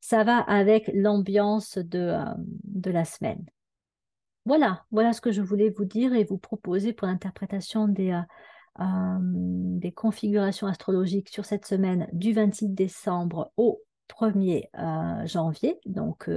Ça 0.00 0.24
va 0.24 0.38
avec 0.38 0.90
l'ambiance 0.94 1.78
de, 1.78 1.98
euh, 1.98 2.24
de 2.64 2.90
la 2.90 3.04
semaine. 3.04 3.44
Voilà, 4.44 4.84
voilà 4.90 5.12
ce 5.12 5.20
que 5.20 5.30
je 5.30 5.42
voulais 5.42 5.70
vous 5.70 5.84
dire 5.84 6.14
et 6.14 6.24
vous 6.24 6.38
proposer 6.38 6.92
pour 6.92 7.06
l'interprétation 7.06 7.86
des, 7.86 8.10
euh, 8.10 8.20
euh, 8.80 9.18
des 9.20 9.92
configurations 9.92 10.66
astrologiques 10.66 11.28
sur 11.28 11.44
cette 11.44 11.66
semaine 11.66 12.08
du 12.12 12.32
26 12.32 12.68
décembre 12.70 13.52
au 13.56 13.80
1er 14.08 14.68
janvier. 15.26 15.78
Donc, 15.86 16.28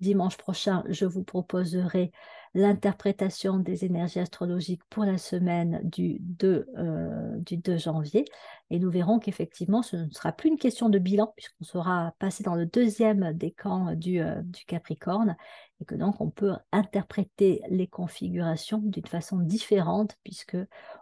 dimanche 0.00 0.36
prochain, 0.36 0.82
je 0.88 1.04
vous 1.04 1.22
proposerai 1.22 2.10
l'interprétation 2.54 3.58
des 3.58 3.84
énergies 3.84 4.18
astrologiques 4.18 4.82
pour 4.90 5.04
la 5.04 5.16
semaine 5.16 5.80
du 5.84 6.18
2, 6.20 6.66
euh, 6.76 7.38
du 7.38 7.56
2 7.56 7.78
janvier. 7.78 8.24
Et 8.70 8.78
nous 8.78 8.90
verrons 8.90 9.18
qu'effectivement, 9.18 9.82
ce 9.82 9.96
ne 9.96 10.10
sera 10.10 10.32
plus 10.32 10.50
une 10.50 10.58
question 10.58 10.88
de 10.88 10.98
bilan, 10.98 11.32
puisqu'on 11.36 11.64
sera 11.64 12.14
passé 12.18 12.42
dans 12.42 12.54
le 12.54 12.66
deuxième 12.66 13.32
décan 13.32 13.94
du, 13.94 14.20
euh, 14.20 14.42
du 14.42 14.64
Capricorne, 14.66 15.36
et 15.80 15.84
que 15.84 15.94
donc 15.94 16.20
on 16.20 16.30
peut 16.30 16.54
interpréter 16.72 17.62
les 17.70 17.86
configurations 17.86 18.78
d'une 18.78 19.06
façon 19.06 19.38
différente, 19.38 20.16
puisque 20.22 20.58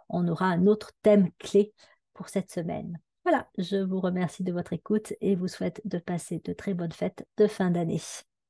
on 0.09 0.27
aura 0.27 0.45
un 0.45 0.67
autre 0.67 0.91
thème 1.01 1.31
clé 1.37 1.73
pour 2.13 2.29
cette 2.29 2.51
semaine. 2.51 2.99
Voilà, 3.23 3.47
je 3.57 3.77
vous 3.77 3.99
remercie 3.99 4.43
de 4.43 4.51
votre 4.51 4.73
écoute 4.73 5.13
et 5.21 5.35
vous 5.35 5.47
souhaite 5.47 5.81
de 5.85 5.99
passer 5.99 6.41
de 6.43 6.53
très 6.53 6.73
bonnes 6.73 6.91
fêtes 6.91 7.27
de 7.37 7.47
fin 7.47 7.69
d'année. 7.69 8.01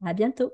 À 0.05 0.13
bientôt. 0.13 0.51